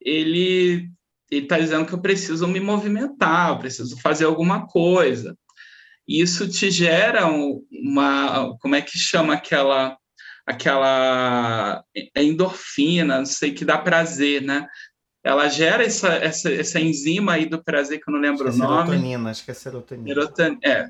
ele 0.01 0.91
está 1.31 1.59
dizendo 1.59 1.87
que 1.87 1.93
eu 1.93 2.01
preciso 2.01 2.47
me 2.47 2.61
movimentar, 2.61 3.51
eu 3.51 3.59
preciso 3.59 3.99
fazer 4.01 4.25
alguma 4.25 4.67
coisa. 4.67 5.37
Isso 6.07 6.49
te 6.49 6.71
gera 6.71 7.27
um- 7.27 7.65
uma, 7.71 8.57
como 8.59 8.75
é 8.75 8.83
que 8.83 8.99
chama 8.99 9.35
aquela, 9.35 9.97
aquela 10.47 11.83
endorfina, 12.17 13.19
não 13.19 13.27
sei, 13.27 13.53
que 13.53 13.65
dá 13.65 13.79
prazer, 13.79 14.43
né? 14.43 14.67
Ela 15.25 15.49
gera 15.49 15.85
essa, 15.85 16.09
essa, 16.15 16.53
essa 16.53 16.81
enzima 16.81 17.35
aí 17.35 17.47
do 17.47 17.63
prazer, 17.63 18.01
que 18.01 18.11
eu 18.11 18.15
não 18.15 18.21
lembro 18.21 18.49
acho 18.49 18.59
o 18.61 18.65
é 18.65 18.67
nome. 18.67 18.89
serotonina, 18.91 19.31
acho 19.31 19.45
que 19.45 19.51
é 19.53 19.55
serotonina. 19.55 20.09
Seroton- 20.09 20.59
é, 20.65 20.89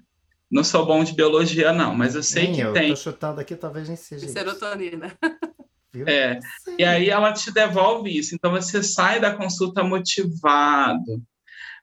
Não 0.52 0.62
sou 0.62 0.84
bom 0.84 1.02
de 1.02 1.14
biologia, 1.14 1.72
não, 1.72 1.94
mas 1.94 2.14
eu 2.14 2.22
sei 2.22 2.42
Nem 2.44 2.54
que 2.54 2.60
eu, 2.60 2.72
tem. 2.74 2.90
tô 2.90 2.96
chutando 2.96 3.40
aqui, 3.40 3.56
talvez 3.56 3.88
nem 3.88 3.96
seja. 3.96 4.28
Serotonina. 4.28 5.16
Viu? 5.90 6.06
É, 6.06 6.38
Sim. 6.62 6.76
E 6.78 6.84
aí 6.84 7.08
ela 7.08 7.32
te 7.32 7.50
devolve 7.50 8.14
isso. 8.14 8.34
Então 8.34 8.50
você 8.50 8.82
sai 8.82 9.18
da 9.18 9.34
consulta 9.34 9.82
motivado, 9.82 11.22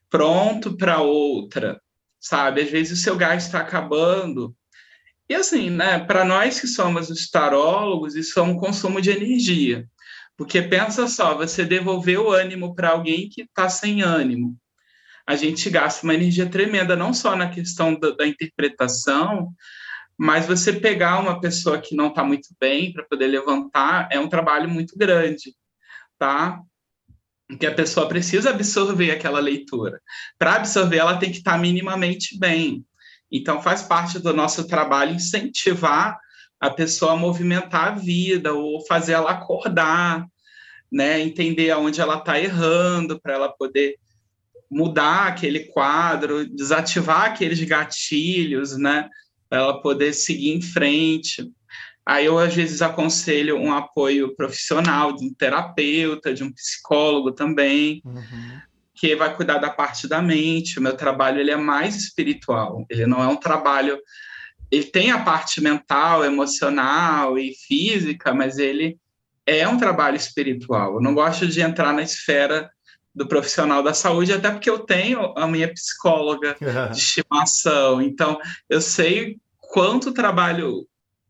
pronto 0.08 0.78
para 0.78 1.02
outra, 1.02 1.82
sabe? 2.20 2.62
Às 2.62 2.70
vezes 2.70 3.00
o 3.00 3.02
seu 3.02 3.16
gás 3.18 3.46
está 3.46 3.60
acabando. 3.60 4.56
E 5.28 5.34
assim, 5.34 5.72
né, 5.72 5.98
para 6.06 6.24
nós 6.24 6.60
que 6.60 6.68
somos 6.68 7.10
os 7.10 7.28
tarólogos, 7.28 8.16
isso 8.16 8.40
é 8.40 8.44
um 8.44 8.56
consumo 8.56 9.02
de 9.02 9.10
energia. 9.10 9.88
Porque 10.38 10.62
pensa 10.62 11.08
só, 11.08 11.36
você 11.36 11.66
devolver 11.66 12.20
o 12.20 12.32
ânimo 12.32 12.76
para 12.76 12.90
alguém 12.90 13.28
que 13.30 13.42
está 13.42 13.68
sem 13.68 14.04
ânimo. 14.04 14.56
A 15.30 15.36
gente 15.36 15.70
gasta 15.70 16.04
uma 16.04 16.16
energia 16.16 16.50
tremenda, 16.50 16.96
não 16.96 17.14
só 17.14 17.36
na 17.36 17.52
questão 17.52 17.94
da, 17.94 18.10
da 18.10 18.26
interpretação, 18.26 19.54
mas 20.18 20.48
você 20.48 20.74
pegar 20.74 21.20
uma 21.20 21.40
pessoa 21.40 21.80
que 21.80 21.96
não 21.96 22.08
está 22.08 22.24
muito 22.24 22.50
bem 22.60 22.92
para 22.92 23.04
poder 23.04 23.28
levantar 23.28 24.10
é 24.12 24.20
um 24.20 24.28
trabalho 24.28 24.68
muito 24.68 24.98
grande, 24.98 25.54
tá? 26.18 26.60
Porque 27.48 27.68
a 27.68 27.76
pessoa 27.76 28.08
precisa 28.08 28.50
absorver 28.50 29.12
aquela 29.12 29.40
leitura. 29.40 30.02
Para 30.36 30.56
absorver, 30.56 30.98
ela 30.98 31.18
tem 31.18 31.30
que 31.30 31.38
estar 31.38 31.60
minimamente 31.60 32.36
bem. 32.40 32.84
Então, 33.32 33.62
faz 33.62 33.84
parte 33.84 34.18
do 34.18 34.34
nosso 34.34 34.68
trabalho 34.68 35.14
incentivar 35.14 36.18
a 36.60 36.72
pessoa 36.72 37.12
a 37.12 37.16
movimentar 37.16 37.90
a 37.90 37.96
vida 37.96 38.52
ou 38.56 38.84
fazer 38.88 39.12
ela 39.12 39.30
acordar, 39.30 40.26
né? 40.92 41.20
Entender 41.20 41.70
aonde 41.70 42.02
ela 42.02 42.18
está 42.18 42.40
errando 42.40 43.22
para 43.22 43.36
ela 43.36 43.50
poder 43.56 43.96
mudar 44.70 45.28
aquele 45.28 45.62
quadro, 45.72 46.48
desativar 46.48 47.26
aqueles 47.26 47.62
gatilhos, 47.64 48.78
né? 48.78 49.10
Para 49.50 49.60
ela 49.60 49.82
poder 49.82 50.14
seguir 50.14 50.52
em 50.52 50.62
frente. 50.62 51.50
Aí 52.06 52.26
eu 52.26 52.38
às 52.38 52.54
vezes 52.54 52.82
aconselho 52.82 53.58
um 53.58 53.74
apoio 53.74 54.36
profissional 54.36 55.14
de 55.14 55.26
um 55.26 55.34
terapeuta, 55.34 56.34
de 56.34 56.44
um 56.44 56.52
psicólogo 56.52 57.32
também, 57.32 58.02
Uhum. 58.06 58.60
que 58.96 59.16
vai 59.16 59.36
cuidar 59.36 59.58
da 59.58 59.70
parte 59.70 60.08
da 60.08 60.22
mente. 60.22 60.78
O 60.78 60.82
meu 60.82 60.96
trabalho 60.96 61.40
ele 61.40 61.52
é 61.52 61.56
mais 61.56 61.96
espiritual. 61.96 62.86
Ele 62.90 63.06
não 63.06 63.24
é 63.24 63.28
um 63.28 63.38
trabalho 63.38 64.00
ele 64.72 64.84
tem 64.84 65.12
a 65.12 65.20
parte 65.20 65.62
mental, 65.62 66.24
emocional 66.24 67.38
e 67.40 67.54
física, 67.56 68.34
mas 68.34 68.58
ele 68.58 68.98
é 69.46 69.68
um 69.68 69.78
trabalho 69.78 70.16
espiritual. 70.16 70.96
Eu 70.96 71.02
não 71.02 71.14
gosto 71.16 71.48
de 71.48 71.60
entrar 71.62 71.92
na 71.92 72.04
esfera 72.04 72.70
do 73.20 73.28
profissional 73.28 73.84
da 73.84 73.94
saúde, 73.94 74.32
até 74.32 74.50
porque 74.50 74.70
eu 74.70 74.80
tenho 74.80 75.34
a 75.38 75.46
minha 75.46 75.68
psicóloga 75.74 76.56
de 76.90 76.98
estimação. 76.98 78.02
Então, 78.02 78.40
eu 78.70 78.80
sei 78.80 79.38
quanto 79.60 80.10
o 80.10 80.14
trabalho 80.14 80.88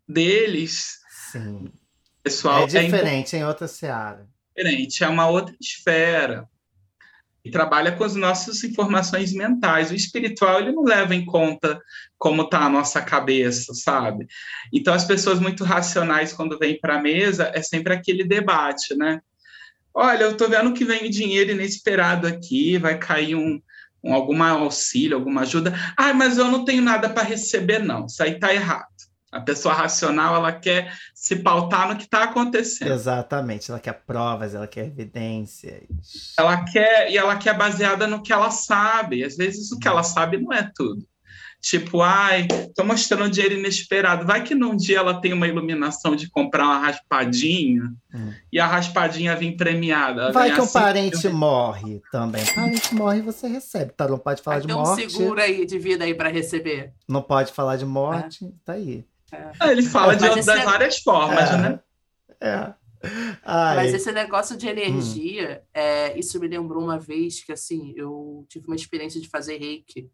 deles, 0.08 1.00
Sim. 1.32 1.72
pessoal, 2.22 2.66
É 2.66 2.68
diferente 2.68 3.36
em 3.36 3.44
outra 3.44 3.68
seara. 3.68 4.28
diferente, 4.56 5.04
é 5.04 5.08
uma 5.08 5.28
outra 5.28 5.56
esfera. 5.60 6.48
E 7.44 7.50
trabalha 7.50 7.94
com 7.94 8.04
as 8.04 8.14
nossas 8.14 8.64
informações 8.64 9.34
mentais. 9.34 9.90
O 9.90 9.96
espiritual, 9.96 10.60
ele 10.60 10.72
não 10.74 10.84
leva 10.84 11.16
em 11.16 11.26
conta 11.26 11.82
como 12.20 12.44
está 12.44 12.66
a 12.66 12.70
nossa 12.70 13.02
cabeça, 13.02 13.74
sabe? 13.74 14.28
Então, 14.72 14.94
as 14.94 15.06
pessoas 15.06 15.40
muito 15.40 15.64
racionais, 15.64 16.34
quando 16.34 16.60
vêm 16.60 16.80
para 16.80 16.98
a 16.98 17.02
mesa, 17.02 17.50
é 17.56 17.64
sempre 17.64 17.94
aquele 17.94 18.24
debate, 18.26 18.96
né? 18.96 19.22
Olha, 20.02 20.24
eu 20.24 20.32
estou 20.32 20.48
vendo 20.50 20.72
que 20.72 20.86
vem 20.86 21.10
dinheiro 21.10 21.52
inesperado 21.52 22.26
aqui, 22.26 22.78
vai 22.78 22.98
cair 22.98 23.36
um, 23.36 23.62
um 24.02 24.14
algum 24.14 24.42
auxílio, 24.42 25.18
alguma 25.18 25.42
ajuda. 25.42 25.74
Ah, 25.98 26.14
mas 26.14 26.38
eu 26.38 26.46
não 26.46 26.64
tenho 26.64 26.82
nada 26.82 27.10
para 27.10 27.22
receber, 27.22 27.80
não. 27.80 28.06
Isso 28.06 28.24
aí 28.24 28.36
está 28.36 28.54
errado. 28.54 28.88
A 29.30 29.42
pessoa 29.42 29.74
racional, 29.74 30.36
ela 30.36 30.54
quer 30.54 30.96
se 31.14 31.36
pautar 31.36 31.90
no 31.90 31.98
que 31.98 32.06
está 32.06 32.24
acontecendo. 32.24 32.94
Exatamente. 32.94 33.70
Ela 33.70 33.80
quer 33.82 34.02
provas, 34.08 34.56
ela 34.56 34.68
quer 34.68 34.86
evidências. 34.86 35.84
Ela 36.40 36.64
quer, 36.64 37.12
e 37.12 37.18
ela 37.18 37.36
quer 37.36 37.58
baseada 37.58 38.08
no 38.08 38.24
que 38.24 38.32
ela 38.32 38.52
sabe. 38.52 39.22
Às 39.26 39.36
vezes 39.36 39.70
o 39.74 39.78
que 39.78 39.88
ela 39.88 40.02
sabe 40.02 40.38
não 40.38 40.54
é 40.54 40.72
tudo. 40.74 41.06
Tipo, 41.62 42.02
ai, 42.02 42.48
tô 42.74 42.86
mostrando 42.86 43.30
dinheiro 43.30 43.56
inesperado. 43.60 44.26
Vai 44.26 44.42
que 44.44 44.56
num 44.56 44.76
dia 44.78 45.00
ela 45.00 45.20
tem 45.20 45.34
uma 45.34 45.46
iluminação 45.48 46.16
de 46.16 46.30
comprar 46.30 46.64
uma 46.64 46.80
raspadinha 46.80 47.92
Hum. 48.16 48.32
e 48.52 48.58
a 48.60 48.66
raspadinha 48.66 49.36
vir 49.36 49.58
premiada. 49.58 50.32
Vai 50.32 50.54
que 50.54 50.62
um 50.62 50.66
cinco 50.66 50.74
parente 50.74 51.28
mil. 51.28 51.36
morre 51.38 52.02
também. 52.12 52.44
Parente 52.56 52.96
morre, 52.96 53.22
você 53.22 53.48
recebe. 53.48 53.92
Tá? 53.92 54.08
Não 54.08 54.18
pode 54.18 54.42
falar 54.42 54.58
Vai 54.60 54.68
de 54.68 54.74
um 54.74 54.78
morte. 54.78 55.12
seguro 55.12 55.42
aí 55.42 55.66
de 55.66 55.78
vida 55.78 56.06
aí 56.06 56.14
para 56.16 56.30
receber. 56.30 56.94
Não 57.08 57.22
pode 57.22 57.52
falar 57.52 57.76
de 57.76 57.86
morte. 57.86 58.50
Tá 58.64 58.74
aí. 58.74 59.04
Ah, 59.60 59.72
Ele 59.72 59.84
fala 59.84 60.16
de 60.16 60.22
Mas 60.22 60.30
outras 60.38 60.48
esse 60.48 60.60
é- 60.62 60.66
várias 60.66 60.98
formas, 61.00 61.50
É. 61.52 61.58
né? 61.58 61.80
É. 62.42 62.74
Ai. 63.46 63.76
Mas 63.76 63.94
esse 63.94 64.12
negócio 64.12 64.58
de 64.58 64.66
Hum. 64.66 64.70
energia, 64.70 65.62
é, 65.74 66.18
isso 66.18 66.40
me 66.40 66.48
lembrou 66.48 66.84
uma 66.84 66.98
vez 66.98 67.44
que, 67.44 67.52
assim, 67.52 67.94
eu 67.96 68.46
tive 68.50 68.66
uma 68.68 68.76
experiência 68.76 69.20
de 69.22 69.28
fazer 69.30 69.58
reiki. 69.58 70.10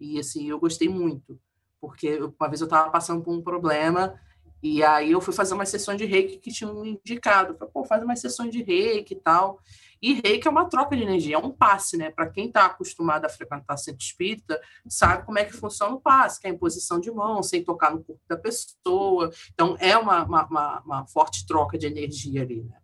E, 0.00 0.18
assim, 0.18 0.48
eu 0.48 0.58
gostei 0.58 0.88
muito. 0.88 1.38
Porque 1.80 2.18
uma 2.18 2.48
vez 2.48 2.60
eu 2.60 2.66
estava 2.66 2.90
passando 2.90 3.22
por 3.22 3.34
um 3.34 3.42
problema 3.42 4.18
e 4.62 4.82
aí 4.82 5.12
eu 5.12 5.20
fui 5.20 5.32
fazer 5.32 5.54
uma 5.54 5.64
sessão 5.64 5.96
de 5.96 6.04
reiki 6.04 6.38
que 6.38 6.52
tinham 6.52 6.74
me 6.74 6.90
indicado. 6.90 7.56
Falei, 7.56 7.72
pô, 7.72 7.84
faz 7.84 8.02
uma 8.02 8.14
sessão 8.14 8.48
de 8.48 8.62
reiki 8.62 9.14
e 9.14 9.16
tal. 9.16 9.58
E 10.02 10.14
reiki 10.14 10.46
é 10.46 10.50
uma 10.50 10.66
troca 10.68 10.96
de 10.96 11.02
energia, 11.02 11.36
é 11.36 11.38
um 11.38 11.50
passe, 11.50 11.96
né? 11.96 12.10
Para 12.10 12.28
quem 12.28 12.46
está 12.46 12.66
acostumado 12.66 13.24
a 13.24 13.28
frequentar 13.28 13.76
centro 13.76 14.02
espírita, 14.02 14.60
sabe 14.88 15.24
como 15.26 15.38
é 15.38 15.44
que 15.44 15.52
funciona 15.52 15.94
o 15.94 16.00
passe, 16.00 16.40
que 16.40 16.46
é 16.46 16.50
em 16.50 16.56
posição 16.56 16.98
de 16.98 17.10
mão, 17.10 17.42
sem 17.42 17.62
tocar 17.62 17.90
no 17.90 18.02
corpo 18.02 18.20
da 18.26 18.36
pessoa. 18.36 19.30
Então, 19.52 19.76
é 19.78 19.96
uma, 19.96 20.24
uma, 20.24 20.46
uma, 20.46 20.80
uma 20.80 21.06
forte 21.06 21.46
troca 21.46 21.76
de 21.76 21.86
energia 21.86 22.42
ali, 22.42 22.62
né? 22.62 22.76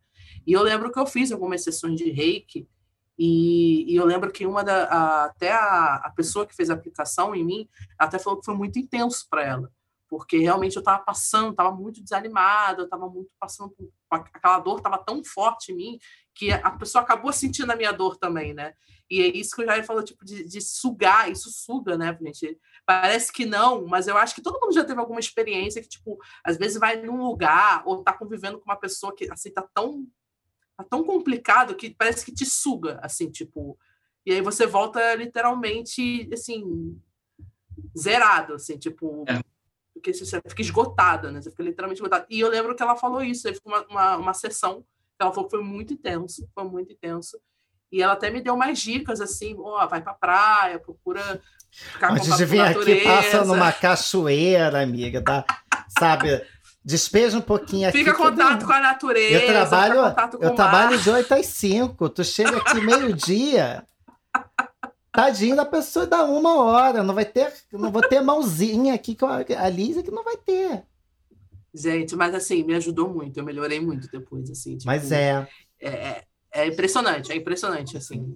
E 0.47 0.53
eu 0.53 0.63
lembro 0.63 0.93
que 0.93 0.99
eu 0.99 1.07
fiz 1.07 1.33
algumas 1.33 1.65
sessões 1.65 1.99
de 1.99 2.11
reiki, 2.11 2.69
e, 3.19 3.93
e 3.93 3.97
eu 3.97 4.05
lembro 4.05 4.31
que 4.31 4.47
uma 4.47 4.63
da, 4.65 4.85
a- 4.85 5.25
até 5.27 5.53
a, 5.53 5.97
a 6.05 6.11
pessoa 6.11 6.47
que 6.47 6.55
fez 6.55 6.71
a 6.71 6.75
aplicação 6.75 7.35
em 7.35 7.45
mim, 7.45 7.69
até 7.99 8.19
falou 8.19 8.39
que 8.39 8.45
foi 8.47 8.55
muito 8.55 8.79
intenso 8.79 9.27
para 9.31 9.43
ela, 9.45 9.71
porque 10.09 10.39
realmente 10.39 10.77
eu 10.77 10.81
estava 10.81 11.03
passando, 11.03 11.51
estava 11.51 11.73
muito 11.73 12.03
desanimada, 12.03 12.83
eu 12.83 12.85
estava 12.85 13.09
muito 13.09 13.31
passando 13.41 13.71
por 13.71 13.91
aquela 14.11 14.61
dor, 14.61 14.79
estava 14.79 14.99
tão 14.99 15.25
forte 15.25 15.73
em 15.73 15.77
mim 15.77 15.99
que 16.35 16.51
a 16.53 16.71
pessoa 16.73 17.03
acabou 17.03 17.33
sentindo 17.33 17.73
a 17.73 17.77
minha 17.77 17.93
dor 17.93 18.17
também, 18.17 18.53
né? 18.53 18.75
E 19.11 19.23
é 19.23 19.27
isso 19.37 19.55
que 19.55 19.63
o 19.63 19.65
Jair 19.65 19.85
falou, 19.87 20.03
tipo, 20.03 20.25
de, 20.25 20.45
de 20.45 20.61
sugar, 20.61 21.31
isso 21.31 21.51
suga, 21.51 21.97
né, 21.97 22.17
gente? 22.21 22.59
Parece 22.85 23.33
que 23.33 23.47
não, 23.47 23.87
mas 23.87 24.07
eu 24.09 24.17
acho 24.17 24.35
que 24.35 24.43
todo 24.43 24.61
mundo 24.61 24.75
já 24.75 24.85
teve 24.85 25.01
alguma 25.01 25.21
experiência 25.21 25.81
que, 25.81 25.89
tipo, 25.89 26.19
às 26.45 26.57
vezes 26.57 26.79
vai 26.79 26.97
num 27.01 27.23
lugar 27.25 27.83
ou 27.87 28.03
tá 28.03 28.13
convivendo 28.13 28.59
com 28.59 28.65
uma 28.71 28.77
pessoa 28.77 29.15
que, 29.15 29.31
assim, 29.31 29.51
tá 29.51 29.67
tão, 29.73 30.07
tá 30.77 30.85
tão 30.85 31.05
complicado 31.05 31.75
que 31.75 31.91
parece 31.91 32.25
que 32.25 32.33
te 32.33 32.45
suga, 32.45 32.99
assim, 33.03 33.31
tipo... 33.31 33.79
E 34.25 34.33
aí 34.33 34.41
você 34.41 34.67
volta 34.67 35.15
literalmente, 35.15 36.29
assim, 36.33 37.01
zerado, 37.97 38.55
assim, 38.55 38.77
tipo... 38.79 39.25
É. 39.29 39.41
Porque 39.95 40.13
você 40.13 40.41
fica 40.47 40.63
esgotada, 40.63 41.33
né? 41.33 41.41
Você 41.41 41.51
fica 41.51 41.63
literalmente 41.63 42.01
esgotada. 42.01 42.27
E 42.29 42.39
eu 42.39 42.49
lembro 42.49 42.75
que 42.77 42.83
ela 42.83 42.97
falou 42.97 43.23
isso, 43.23 43.45
teve 43.45 43.61
uma, 43.65 43.87
uma, 43.87 44.17
uma 44.19 44.35
sessão 44.35 44.85
ela 45.19 45.33
falou 45.33 45.49
que 45.49 45.57
foi 45.57 45.65
muito 45.65 45.95
intenso, 45.95 46.49
foi 46.55 46.65
muito 46.65 46.93
intenso. 46.93 47.39
E 47.91 48.03
ela 48.03 48.13
até 48.13 48.31
me 48.31 48.41
deu 48.41 48.57
mais 48.57 48.79
dicas, 48.81 49.21
assim, 49.21 49.57
ó, 49.59 49.87
vai 49.87 50.03
pra 50.03 50.13
praia, 50.13 50.79
procura 50.79 51.41
ficar 51.71 52.11
em 52.11 52.15
Antes 52.15 52.29
contato 52.29 52.39
de 52.39 52.45
com 52.45 52.51
vir 52.51 52.61
a 52.61 52.71
aqui, 52.71 53.05
passa 53.05 53.45
numa 53.45 53.73
cachoeira, 53.73 54.83
amiga, 54.83 55.23
tá? 55.23 55.45
Sabe? 55.99 56.45
Despeja 56.87 57.37
um 57.37 57.41
pouquinho 57.41 57.89
aqui. 57.89 57.99
Fica 57.99 58.15
contato 58.15 58.65
com 58.65 58.71
a 58.73 58.79
natureza, 58.81 59.35
Eu 59.35 59.47
trabalho, 59.49 60.01
eu 60.41 60.55
trabalho 60.55 60.97
de 60.97 61.11
8 61.11 61.35
às 61.35 61.47
5. 61.47 62.09
Tu 62.11 62.23
chega 62.23 62.59
aqui 62.59 62.81
meio-dia. 62.81 63.85
Tadinho 65.11 65.57
da 65.57 65.65
pessoa 65.65 66.07
dá 66.07 66.23
uma 66.23 66.63
hora. 66.63 67.03
Não 67.03 67.13
vai 67.13 67.25
ter. 67.25 67.53
Não 67.73 67.91
vou 67.91 68.03
ter 68.03 68.21
mãozinha 68.21 68.95
aqui 68.95 69.17
com 69.17 69.27
a, 69.27 69.69
Lisa 69.69 70.01
que 70.01 70.13
não 70.13 70.23
vai 70.23 70.37
ter. 70.37 70.85
Gente, 71.75 72.15
mas 72.15 72.33
assim, 72.37 72.63
me 72.63 72.77
ajudou 72.77 73.13
muito, 73.13 73.37
eu 73.37 73.45
melhorei 73.45 73.81
muito 73.81 74.09
depois, 74.09 74.49
assim. 74.49 74.79
tipo, 74.79 74.87
Mas 74.87 75.11
é. 75.11 75.45
é, 75.81 75.89
é- 75.91 76.25
é 76.53 76.67
impressionante, 76.69 77.33
é 77.33 77.37
impressionante, 77.37 77.97
assim. 77.97 78.33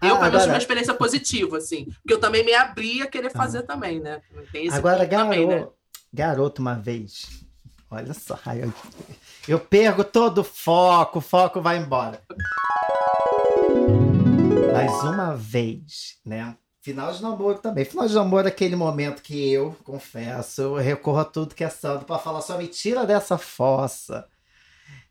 Ah, 0.00 0.08
Eu, 0.08 0.14
tive 0.16 0.26
agora- 0.26 0.44
uma 0.46 0.58
experiência 0.58 0.92
positiva, 0.92 1.56
assim. 1.56 1.86
Porque 1.86 2.12
eu 2.12 2.20
também 2.20 2.44
me 2.44 2.52
abri 2.52 3.00
a 3.00 3.06
querer 3.06 3.30
fazer 3.30 3.62
também, 3.62 3.98
né? 3.98 4.20
Agora, 4.72 5.06
garoto, 5.06 5.30
também, 5.30 5.46
né? 5.48 5.66
garoto, 6.12 6.60
uma 6.60 6.74
vez. 6.74 7.47
Olha 7.90 8.12
só. 8.12 8.38
Eu, 9.46 9.58
perco 9.58 10.04
todo 10.04 10.38
o 10.38 10.44
foco, 10.44 11.18
o 11.18 11.22
foco 11.22 11.60
vai 11.60 11.78
embora. 11.78 12.22
Mas 14.72 14.92
uma 15.04 15.34
vez, 15.34 16.18
né? 16.24 16.56
Final 16.82 17.12
de 17.12 17.22
namoro 17.22 17.58
também. 17.58 17.84
Final 17.84 18.06
de 18.06 18.14
namoro 18.14 18.46
é 18.46 18.50
aquele 18.50 18.76
momento 18.76 19.22
que 19.22 19.50
eu, 19.50 19.74
confesso, 19.84 20.62
eu 20.62 20.74
recorro 20.76 21.18
a 21.18 21.24
tudo 21.24 21.54
que 21.54 21.64
é 21.64 21.68
santo 21.68 22.04
pra 22.04 22.18
falar 22.18 22.40
só 22.40 22.56
me 22.58 22.68
tira 22.68 23.06
dessa 23.06 23.36
fossa. 23.38 24.26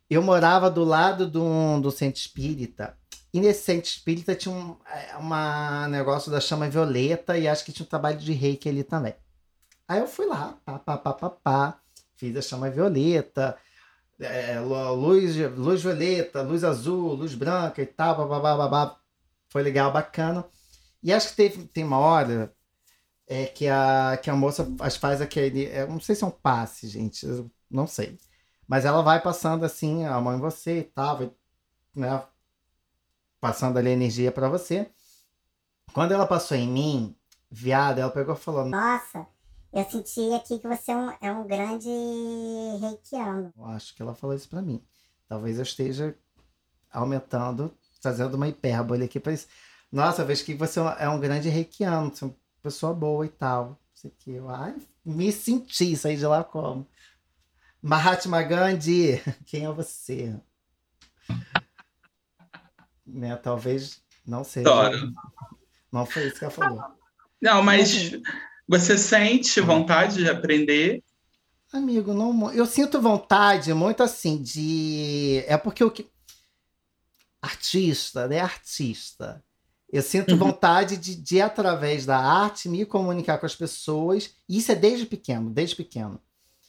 Eu 0.10 0.22
morava 0.22 0.70
do 0.70 0.84
lado 0.84 1.44
um, 1.44 1.82
do 1.82 1.92
centro 1.92 2.20
espírita. 2.20 2.98
E 3.34 3.42
nesse 3.42 3.64
centro 3.64 3.90
espírita 3.90 4.34
tinha 4.36 4.54
um 4.54 4.78
é, 4.86 5.18
uma 5.18 5.88
negócio 5.88 6.32
da 6.32 6.40
chama 6.40 6.70
violeta 6.70 7.38
e 7.38 7.48
acho 7.48 7.66
que 7.66 7.72
tinha 7.72 7.86
um 7.86 7.90
trabalho 7.90 8.18
de 8.18 8.32
reiki 8.32 8.70
ali 8.70 8.84
também. 8.84 9.16
Aí 9.88 10.00
eu 10.00 10.08
fui 10.08 10.26
lá, 10.26 10.58
pá, 10.66 10.80
pá, 10.80 10.98
pá, 10.98 11.14
pá, 11.14 11.30
pá, 11.30 11.80
fiz 12.18 12.36
a 12.36 12.42
chama 12.42 12.70
violeta, 12.70 13.58
é, 14.20 14.60
luz, 14.60 15.36
luz 15.56 15.82
violeta, 15.84 16.42
luz 16.42 16.64
azul, 16.64 17.14
luz 17.14 17.36
branca 17.36 17.82
e 17.82 17.86
tal, 17.86 18.28
babá, 18.28 18.58
babá. 18.58 19.00
Foi 19.50 19.64
legal, 19.64 19.92
bacana. 19.92 20.46
E 21.02 21.14
acho 21.14 21.30
que 21.30 21.36
teve, 21.36 21.68
tem 21.68 21.84
uma 21.84 22.00
hora 22.00 22.54
é, 23.28 23.46
que, 23.46 23.68
a, 23.68 24.20
que 24.22 24.30
a 24.30 24.36
moça 24.36 24.68
faz 25.00 25.22
aquele. 25.22 25.66
Eu 25.66 25.88
não 25.88 26.00
sei 26.00 26.16
se 26.16 26.24
é 26.24 26.28
um 26.28 26.32
passe, 26.32 26.88
gente, 26.88 27.26
não 27.70 27.88
sei. 27.88 28.18
Mas 28.68 28.86
ela 28.86 29.02
vai 29.02 29.22
passando 29.22 29.64
assim 29.66 30.06
a 30.06 30.20
mão 30.20 30.36
em 30.36 30.40
você 30.40 30.80
e 30.80 30.84
tal, 30.84 31.18
vai, 31.18 31.32
né, 31.96 32.24
passando 33.40 33.78
ali 33.78 33.90
energia 33.90 34.32
para 34.32 34.50
você. 34.50 34.90
Quando 35.94 36.14
ela 36.14 36.28
passou 36.28 36.58
em 36.58 36.68
mim, 36.68 37.16
viada, 37.50 38.02
ela 38.02 38.12
pegou 38.12 38.36
e 38.36 38.38
falou: 38.38 38.66
Nossa, 38.66 39.26
eu 39.72 39.84
senti 39.86 40.34
aqui 40.34 40.60
que 40.60 40.68
você 40.68 40.92
é 40.92 40.98
um, 40.98 41.12
é 41.22 41.32
um 41.32 41.48
grande 41.48 41.90
reikiano. 42.80 43.54
Eu 43.56 43.66
acho 43.66 43.96
que 43.96 44.02
ela 44.02 44.16
falou 44.16 44.36
isso 44.36 44.50
para 44.50 44.62
mim. 44.62 44.84
Talvez 45.28 45.58
eu 45.58 45.64
esteja 45.64 46.16
aumentando, 46.92 47.74
fazendo 48.02 48.36
uma 48.36 48.48
hipérbole 48.48 49.04
aqui 49.04 49.20
para 49.20 49.34
isso. 49.34 49.48
Nossa, 49.92 50.22
eu 50.22 50.26
vejo 50.26 50.44
que 50.44 50.54
você 50.54 50.80
é 51.00 51.10
um 51.10 51.20
grande 51.20 51.50
reikiano, 51.50 52.10
você 52.14 52.26
é 52.26 52.28
uma 52.28 52.36
pessoa 52.62 52.94
boa 52.94 53.26
e 53.26 53.30
tal. 53.30 53.80
Isso 53.94 54.08
aqui, 54.08 54.32
eu 54.32 54.50
ai, 54.50 54.76
me 55.04 55.32
senti, 55.32 55.96
saí 55.96 56.18
de 56.18 56.26
lá 56.26 56.44
como. 56.44 56.88
Mahatma 57.82 58.42
Gandhi, 58.44 59.22
quem 59.46 59.66
é 59.66 59.72
você? 59.72 60.40
né, 63.08 63.36
talvez 63.38 64.02
não 64.26 64.44
seja. 64.44 64.70
Adoro. 64.70 65.12
Não 65.92 66.06
foi 66.06 66.28
isso 66.28 66.38
que 66.38 66.44
ela 66.44 66.54
falou. 66.54 66.84
Não, 67.42 67.64
mas 67.64 68.12
você 68.68 68.98
sente 68.98 69.62
vontade 69.62 70.18
de 70.18 70.30
aprender? 70.30 71.04
Amigo, 71.72 72.14
não, 72.14 72.52
eu 72.54 72.66
sinto 72.66 73.02
vontade 73.02 73.74
muito 73.74 74.02
assim 74.02 74.42
de. 74.42 75.44
É 75.48 75.58
porque 75.58 75.84
o 75.84 75.92
que. 75.92 76.08
Artista, 77.42 78.28
né? 78.28 78.40
Artista. 78.40 79.44
Eu 79.92 80.02
sinto 80.02 80.32
uhum. 80.32 80.38
vontade 80.38 80.98
de, 80.98 81.16
de, 81.16 81.42
através 81.42 82.06
da 82.06 82.18
arte, 82.18 82.68
me 82.68 82.86
comunicar 82.86 83.38
com 83.38 83.46
as 83.46 83.56
pessoas. 83.56 84.32
E 84.48 84.58
isso 84.58 84.72
é 84.72 84.76
desde 84.76 85.06
pequeno, 85.06 85.50
desde 85.50 85.76
pequeno. 85.76 86.20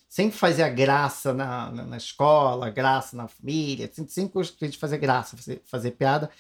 Sempre 0.09 0.39
fazia 0.39 0.69
graça 0.69 1.35
na, 1.35 1.71
na, 1.71 1.85
na 1.85 1.97
escola, 1.97 2.71
graça 2.71 3.17
na 3.17 3.27
família. 3.27 3.91
Sempre, 3.93 4.13
sempre 4.13 4.33
gostei 4.35 4.69
de 4.69 4.79
fazer 4.79 4.99
graça, 4.99 5.37
fazer, 5.37 5.63
fazer 5.65 5.91
piada. 5.93 6.31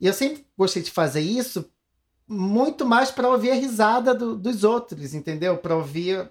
E 0.00 0.06
eu 0.06 0.12
sempre 0.12 0.44
gostei 0.56 0.82
de 0.82 0.90
fazer 0.90 1.20
isso 1.20 1.70
muito 2.26 2.84
mais 2.86 3.10
para 3.10 3.28
ouvir 3.28 3.50
a 3.50 3.54
risada 3.54 4.14
do, 4.14 4.36
dos 4.36 4.64
outros, 4.64 5.14
entendeu? 5.14 5.58
Para 5.58 5.76
ouvir, 5.76 6.30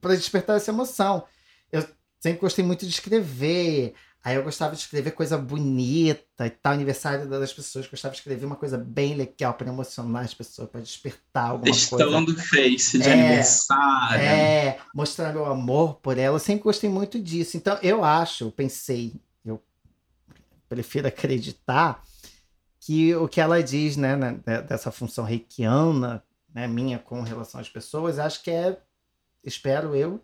para 0.00 0.14
despertar 0.14 0.56
essa 0.56 0.70
emoção. 0.70 1.24
Eu 1.72 1.86
sempre 2.20 2.40
gostei 2.40 2.64
muito 2.64 2.84
de 2.84 2.92
escrever. 2.92 3.94
Aí 4.22 4.34
eu 4.34 4.42
gostava 4.42 4.74
de 4.74 4.80
escrever 4.80 5.12
coisa 5.12 5.38
bonita 5.38 6.44
e 6.44 6.50
tal, 6.50 6.72
aniversário 6.72 7.28
das 7.28 7.52
pessoas, 7.52 7.86
gostava 7.86 8.12
de 8.12 8.18
escrever 8.18 8.44
uma 8.44 8.56
coisa 8.56 8.76
bem 8.76 9.14
legal 9.14 9.54
para 9.54 9.68
emocionar 9.68 10.24
as 10.24 10.34
pessoas, 10.34 10.68
para 10.68 10.80
despertar 10.80 11.50
alguma 11.50 11.72
Textão 11.72 11.98
coisa. 11.98 12.26
do 12.26 12.34
Face 12.34 12.98
de 12.98 13.08
é, 13.08 13.12
aniversário. 13.12 14.20
É, 14.20 14.78
mostrar 14.92 15.32
meu 15.32 15.46
amor 15.46 16.00
por 16.02 16.18
ela. 16.18 16.34
Eu 16.34 16.40
sempre 16.40 16.64
gostei 16.64 16.90
muito 16.90 17.20
disso. 17.20 17.56
Então 17.56 17.78
eu 17.80 18.02
acho, 18.02 18.44
eu 18.44 18.50
pensei, 18.50 19.14
eu 19.44 19.62
prefiro 20.68 21.06
acreditar 21.06 22.02
que 22.86 23.12
o 23.16 23.26
que 23.26 23.40
ela 23.40 23.60
diz, 23.60 23.96
né, 23.96 24.14
né, 24.14 24.38
né, 24.46 24.62
dessa 24.62 24.92
função 24.92 25.24
reikiana, 25.24 26.22
né, 26.54 26.68
minha 26.68 27.00
com 27.00 27.20
relação 27.20 27.60
às 27.60 27.68
pessoas, 27.68 28.16
acho 28.16 28.44
que 28.44 28.50
é, 28.50 28.78
espero 29.42 29.96
eu, 29.96 30.22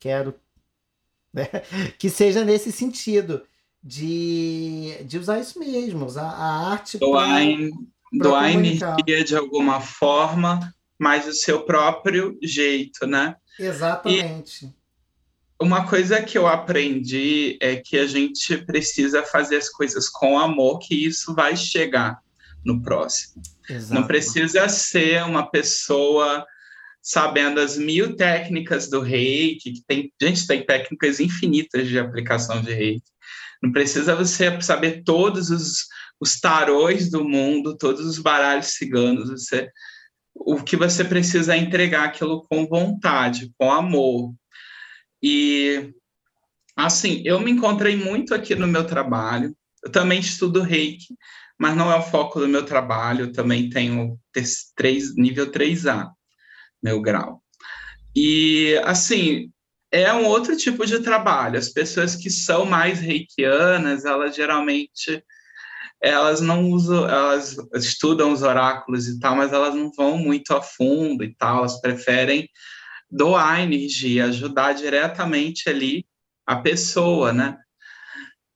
quero, 0.00 0.34
né, 1.32 1.46
que 2.00 2.10
seja 2.10 2.44
nesse 2.44 2.72
sentido 2.72 3.46
de, 3.80 5.04
de 5.04 5.18
usar 5.18 5.38
isso 5.38 5.56
mesmo, 5.60 6.04
usar 6.04 6.30
a 6.30 6.72
arte 6.72 6.98
doar, 6.98 7.28
pra, 7.28 8.24
doar 8.24 8.50
energia 8.50 9.24
de 9.24 9.36
alguma 9.36 9.80
forma, 9.80 10.74
mas 10.98 11.26
do 11.26 11.32
seu 11.32 11.62
próprio 11.62 12.36
jeito, 12.42 13.06
né? 13.06 13.36
Exatamente. 13.56 14.66
E 14.66 14.79
uma 15.60 15.86
coisa 15.86 16.22
que 16.22 16.38
eu 16.38 16.46
aprendi 16.46 17.58
é 17.60 17.76
que 17.76 17.98
a 17.98 18.06
gente 18.06 18.56
precisa 18.64 19.22
fazer 19.22 19.56
as 19.56 19.68
coisas 19.68 20.08
com 20.08 20.38
amor, 20.38 20.78
que 20.78 20.94
isso 20.94 21.34
vai 21.34 21.54
chegar 21.54 22.18
no 22.64 22.82
próximo. 22.82 23.42
Exato. 23.68 24.00
Não 24.00 24.06
precisa 24.06 24.68
ser 24.68 25.22
uma 25.22 25.50
pessoa 25.50 26.46
sabendo 27.02 27.60
as 27.60 27.76
mil 27.76 28.16
técnicas 28.16 28.88
do 28.88 29.00
reiki, 29.00 29.72
que 29.72 29.82
tem, 29.86 30.12
gente, 30.20 30.46
tem 30.46 30.64
técnicas 30.64 31.20
infinitas 31.20 31.86
de 31.88 31.98
aplicação 31.98 32.62
de 32.62 32.72
reiki. 32.72 33.10
Não 33.62 33.70
precisa 33.70 34.16
você 34.16 34.60
saber 34.62 35.02
todos 35.04 35.50
os, 35.50 35.86
os 36.18 36.40
tarôs 36.40 37.10
do 37.10 37.22
mundo, 37.22 37.76
todos 37.76 38.06
os 38.06 38.18
baralhos 38.18 38.68
ciganos. 38.68 39.28
Você, 39.28 39.68
o 40.34 40.62
que 40.62 40.76
você 40.76 41.04
precisa 41.04 41.54
é 41.54 41.58
entregar 41.58 42.04
aquilo 42.04 42.46
com 42.48 42.66
vontade, 42.66 43.52
com 43.58 43.70
amor, 43.70 44.34
e, 45.22 45.92
assim, 46.76 47.22
eu 47.24 47.40
me 47.40 47.50
encontrei 47.50 47.96
muito 47.96 48.34
aqui 48.34 48.54
no 48.54 48.66
meu 48.66 48.86
trabalho. 48.86 49.54
Eu 49.84 49.90
também 49.90 50.20
estudo 50.20 50.62
reiki, 50.62 51.14
mas 51.58 51.76
não 51.76 51.90
é 51.90 51.96
o 51.96 52.02
foco 52.02 52.40
do 52.40 52.48
meu 52.48 52.64
trabalho. 52.64 53.26
Eu 53.26 53.32
também 53.32 53.70
tenho 53.70 54.18
três, 54.76 55.14
nível 55.16 55.50
3A, 55.50 56.10
meu 56.82 57.00
grau. 57.00 57.42
E, 58.14 58.80
assim, 58.84 59.50
é 59.90 60.12
um 60.12 60.26
outro 60.26 60.56
tipo 60.56 60.86
de 60.86 61.00
trabalho. 61.00 61.58
As 61.58 61.68
pessoas 61.68 62.16
que 62.16 62.30
são 62.30 62.64
mais 62.64 63.00
reikianas, 63.00 64.04
elas 64.04 64.34
geralmente 64.34 65.22
elas 66.02 66.40
não 66.40 66.70
usam, 66.70 67.06
elas 67.06 67.56
estudam 67.74 68.32
os 68.32 68.42
oráculos 68.42 69.06
e 69.06 69.20
tal, 69.20 69.36
mas 69.36 69.52
elas 69.52 69.74
não 69.74 69.92
vão 69.92 70.16
muito 70.16 70.54
a 70.54 70.62
fundo 70.62 71.22
e 71.22 71.34
tal, 71.34 71.58
elas 71.58 71.78
preferem 71.80 72.48
doar 73.10 73.60
energia, 73.60 74.26
ajudar 74.26 74.74
diretamente 74.74 75.68
ali 75.68 76.06
a 76.46 76.56
pessoa, 76.56 77.32
né? 77.32 77.58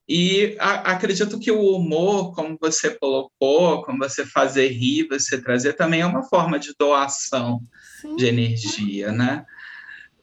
E 0.08 0.54
a, 0.60 0.92
acredito 0.92 1.38
que 1.38 1.50
o 1.50 1.76
humor, 1.76 2.34
como 2.34 2.58
você 2.60 2.90
colocou, 2.90 3.82
como 3.82 3.98
você 3.98 4.24
fazer 4.26 4.68
rir, 4.68 5.08
você 5.08 5.40
trazer, 5.40 5.72
também 5.72 6.02
é 6.02 6.06
uma 6.06 6.22
forma 6.24 6.58
de 6.58 6.74
doação 6.78 7.60
Sim. 8.00 8.16
de 8.16 8.26
energia, 8.26 9.10
né? 9.10 9.44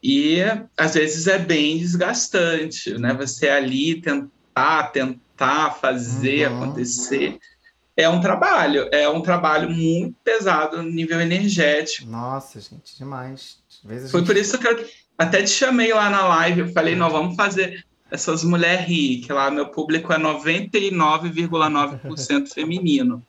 E 0.02 0.38
às 0.76 0.94
vezes 0.94 1.26
é 1.26 1.38
bem 1.38 1.78
desgastante, 1.78 2.96
né? 2.98 3.12
Você 3.14 3.48
ali 3.48 4.00
tentar, 4.00 4.84
tentar 4.88 5.72
fazer 5.72 6.48
uhum. 6.48 6.62
acontecer. 6.62 7.38
É 7.96 8.08
um 8.08 8.20
trabalho, 8.20 8.88
é 8.90 9.08
um 9.08 9.20
trabalho 9.20 9.68
muito 9.70 10.16
pesado 10.24 10.82
no 10.82 10.90
nível 10.90 11.20
energético. 11.20 12.08
Nossa, 12.08 12.60
gente, 12.60 12.96
demais. 12.96 13.61
Foi 13.86 13.98
gente... 13.98 14.26
por 14.26 14.36
isso 14.36 14.58
que 14.58 14.66
eu 14.66 14.84
até 15.18 15.42
te 15.42 15.50
chamei 15.50 15.92
lá 15.92 16.08
na 16.08 16.26
live. 16.26 16.60
Eu 16.60 16.72
falei, 16.72 16.94
não, 16.94 17.10
vamos 17.10 17.36
fazer 17.36 17.84
essas 18.10 18.42
mulheres 18.44 18.86
rir, 18.86 19.20
que 19.22 19.32
lá 19.32 19.50
meu 19.50 19.68
público 19.68 20.12
é 20.12 20.18
99,9% 20.18 22.52
feminino. 22.52 23.22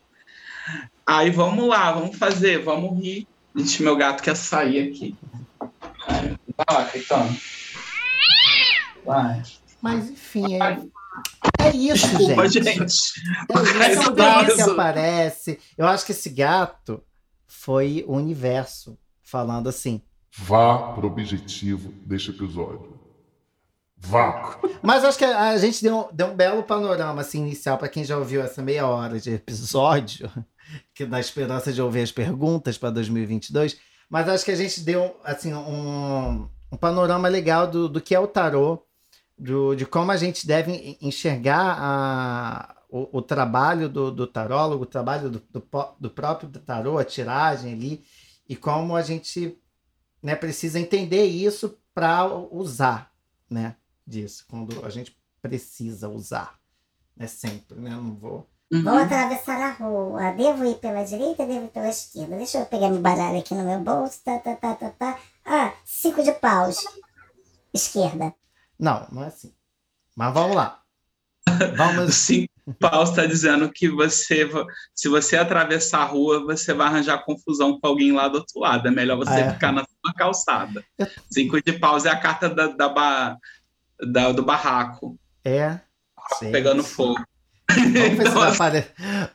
Aí 1.05 1.29
vamos 1.29 1.67
lá, 1.67 1.91
vamos 1.91 2.17
fazer, 2.17 2.63
vamos 2.63 2.97
rir. 3.01 3.27
Gente, 3.55 3.83
meu 3.83 3.95
gato 3.95 4.23
quer 4.23 4.35
sair 4.35 4.89
aqui. 4.89 5.15
Vai 5.57 6.37
lá, 6.69 6.85
Caetano. 6.85 7.37
Vai. 9.05 9.43
Mas 9.81 10.09
enfim, 10.09 10.55
é, 10.55 10.79
é 11.59 11.75
isso, 11.75 12.07
Desculpa, 12.07 12.47
gente. 12.47 12.65
gente. 12.65 12.95
É 13.49 13.91
esse 13.91 14.11
gato 14.11 14.55
que 14.55 14.61
aparece. 14.61 15.59
Eu 15.77 15.87
acho 15.87 16.05
que 16.05 16.11
esse 16.11 16.29
gato 16.29 17.03
foi 17.47 18.03
o 18.07 18.15
universo 18.15 18.97
falando 19.21 19.69
assim. 19.69 20.01
Vá 20.35 20.93
para 20.93 21.05
o 21.05 21.09
objetivo 21.09 21.91
deste 22.05 22.31
episódio. 22.31 22.99
Vá! 23.95 24.59
Mas 24.81 25.05
acho 25.05 25.17
que 25.17 25.23
a 25.23 25.55
gente 25.57 25.81
deu, 25.83 26.09
deu 26.11 26.27
um 26.27 26.35
belo 26.35 26.63
panorama 26.63 27.21
assim, 27.21 27.39
inicial 27.39 27.77
para 27.77 27.87
quem 27.87 28.03
já 28.03 28.17
ouviu 28.17 28.41
essa 28.41 28.61
meia 28.61 28.87
hora 28.87 29.19
de 29.19 29.31
episódio, 29.31 30.29
que 30.93 31.05
na 31.05 31.19
esperança 31.19 31.71
de 31.71 31.81
ouvir 31.81 32.01
as 32.01 32.11
perguntas 32.11 32.77
para 32.79 32.89
2022. 32.89 33.77
Mas 34.09 34.27
acho 34.27 34.43
que 34.43 34.51
a 34.51 34.55
gente 34.55 34.81
deu 34.81 35.15
assim, 35.23 35.53
um, 35.53 36.49
um 36.71 36.77
panorama 36.77 37.27
legal 37.27 37.67
do, 37.67 37.87
do 37.87 38.01
que 38.01 38.15
é 38.15 38.19
o 38.19 38.27
tarô, 38.27 38.83
do, 39.37 39.75
de 39.75 39.85
como 39.85 40.11
a 40.11 40.17
gente 40.17 40.47
deve 40.47 40.97
enxergar 40.99 41.77
a, 41.79 42.75
o, 42.89 43.19
o 43.19 43.21
trabalho 43.21 43.87
do, 43.87 44.11
do 44.11 44.25
tarólogo, 44.25 44.83
o 44.83 44.87
trabalho 44.87 45.29
do, 45.29 45.43
do, 45.51 45.63
do 45.99 46.09
próprio 46.09 46.49
tarô, 46.49 46.97
a 46.97 47.05
tiragem 47.05 47.73
ali, 47.73 48.03
e 48.49 48.55
como 48.55 48.95
a 48.95 49.01
gente 49.03 49.62
né, 50.23 50.35
precisa 50.35 50.79
entender 50.79 51.25
isso 51.25 51.77
para 51.93 52.25
usar, 52.25 53.11
né, 53.49 53.75
disso, 54.07 54.45
quando 54.49 54.83
a 54.85 54.89
gente 54.89 55.15
precisa 55.41 56.07
usar, 56.07 56.57
né, 57.15 57.27
sempre, 57.27 57.77
né, 57.79 57.89
não 57.89 58.15
vou... 58.15 58.49
Uhum. 58.71 58.83
Vou 58.83 58.93
atravessar 58.93 59.61
a 59.61 59.73
rua, 59.73 60.31
devo 60.31 60.65
ir 60.65 60.75
pela 60.75 61.03
direita, 61.03 61.45
devo 61.45 61.65
ir 61.65 61.69
pela 61.69 61.89
esquerda, 61.89 62.37
deixa 62.37 62.57
eu 62.57 62.65
pegar 62.65 62.89
meu 62.89 63.01
baralho 63.01 63.37
aqui 63.37 63.53
no 63.53 63.63
meu 63.63 63.79
bolso, 63.81 64.21
tá, 64.23 64.39
tá, 64.39 64.55
tá, 64.55 64.73
tá, 64.73 64.89
tá, 64.89 65.19
Ah, 65.45 65.73
cinco 65.85 66.23
de 66.23 66.31
paus. 66.31 66.77
Esquerda. 67.71 68.33
Não, 68.79 69.07
não 69.11 69.23
é 69.23 69.27
assim. 69.27 69.53
Mas 70.15 70.33
vamos 70.33 70.55
lá. 70.55 70.83
Vamos. 71.75 72.15
Cinco 72.25 72.52
paus 72.79 73.09
está 73.09 73.25
dizendo 73.25 73.69
que 73.73 73.89
você, 73.89 74.49
se 74.95 75.09
você 75.09 75.35
atravessar 75.37 75.99
a 76.01 76.05
rua, 76.05 76.43
você 76.45 76.73
vai 76.73 76.87
arranjar 76.87 77.23
confusão 77.25 77.79
com 77.79 77.87
alguém 77.87 78.11
lá 78.13 78.27
do 78.27 78.37
outro 78.37 78.59
lado. 78.59 78.87
É 78.87 78.91
melhor 78.91 79.17
você 79.17 79.31
Ah, 79.31 79.39
é? 79.39 79.53
ficar 79.53 79.71
na 79.71 79.81
sua 79.83 80.13
calçada. 80.15 80.83
Eu- 80.97 81.07
Cinco 81.31 81.61
de 81.61 81.73
paus 81.73 82.05
é 82.05 82.09
a 82.09 82.19
carta 82.19 82.47
da, 82.49 82.67
da 82.67 82.87
ba- 82.89 83.37
da- 84.11 84.31
do 84.31 84.43
barraco, 84.43 85.17
É. 85.43 85.79
Sim. 86.39 86.51
pegando 86.51 86.83
fogo. 86.83 87.21
Vamos 87.69 87.93
ver, 88.17 88.27
se 88.27 88.33
vai 88.35 88.51
apare... 88.53 88.85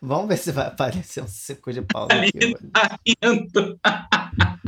Vamos 0.01 0.29
ver 0.29 0.37
se 0.37 0.53
vai 0.53 0.67
aparecer 0.67 1.23
um 1.23 1.29
cinco 1.29 1.73
de 1.73 1.83
pau 1.83 2.07
aqui. 2.11 2.39
hoje. 2.39 3.79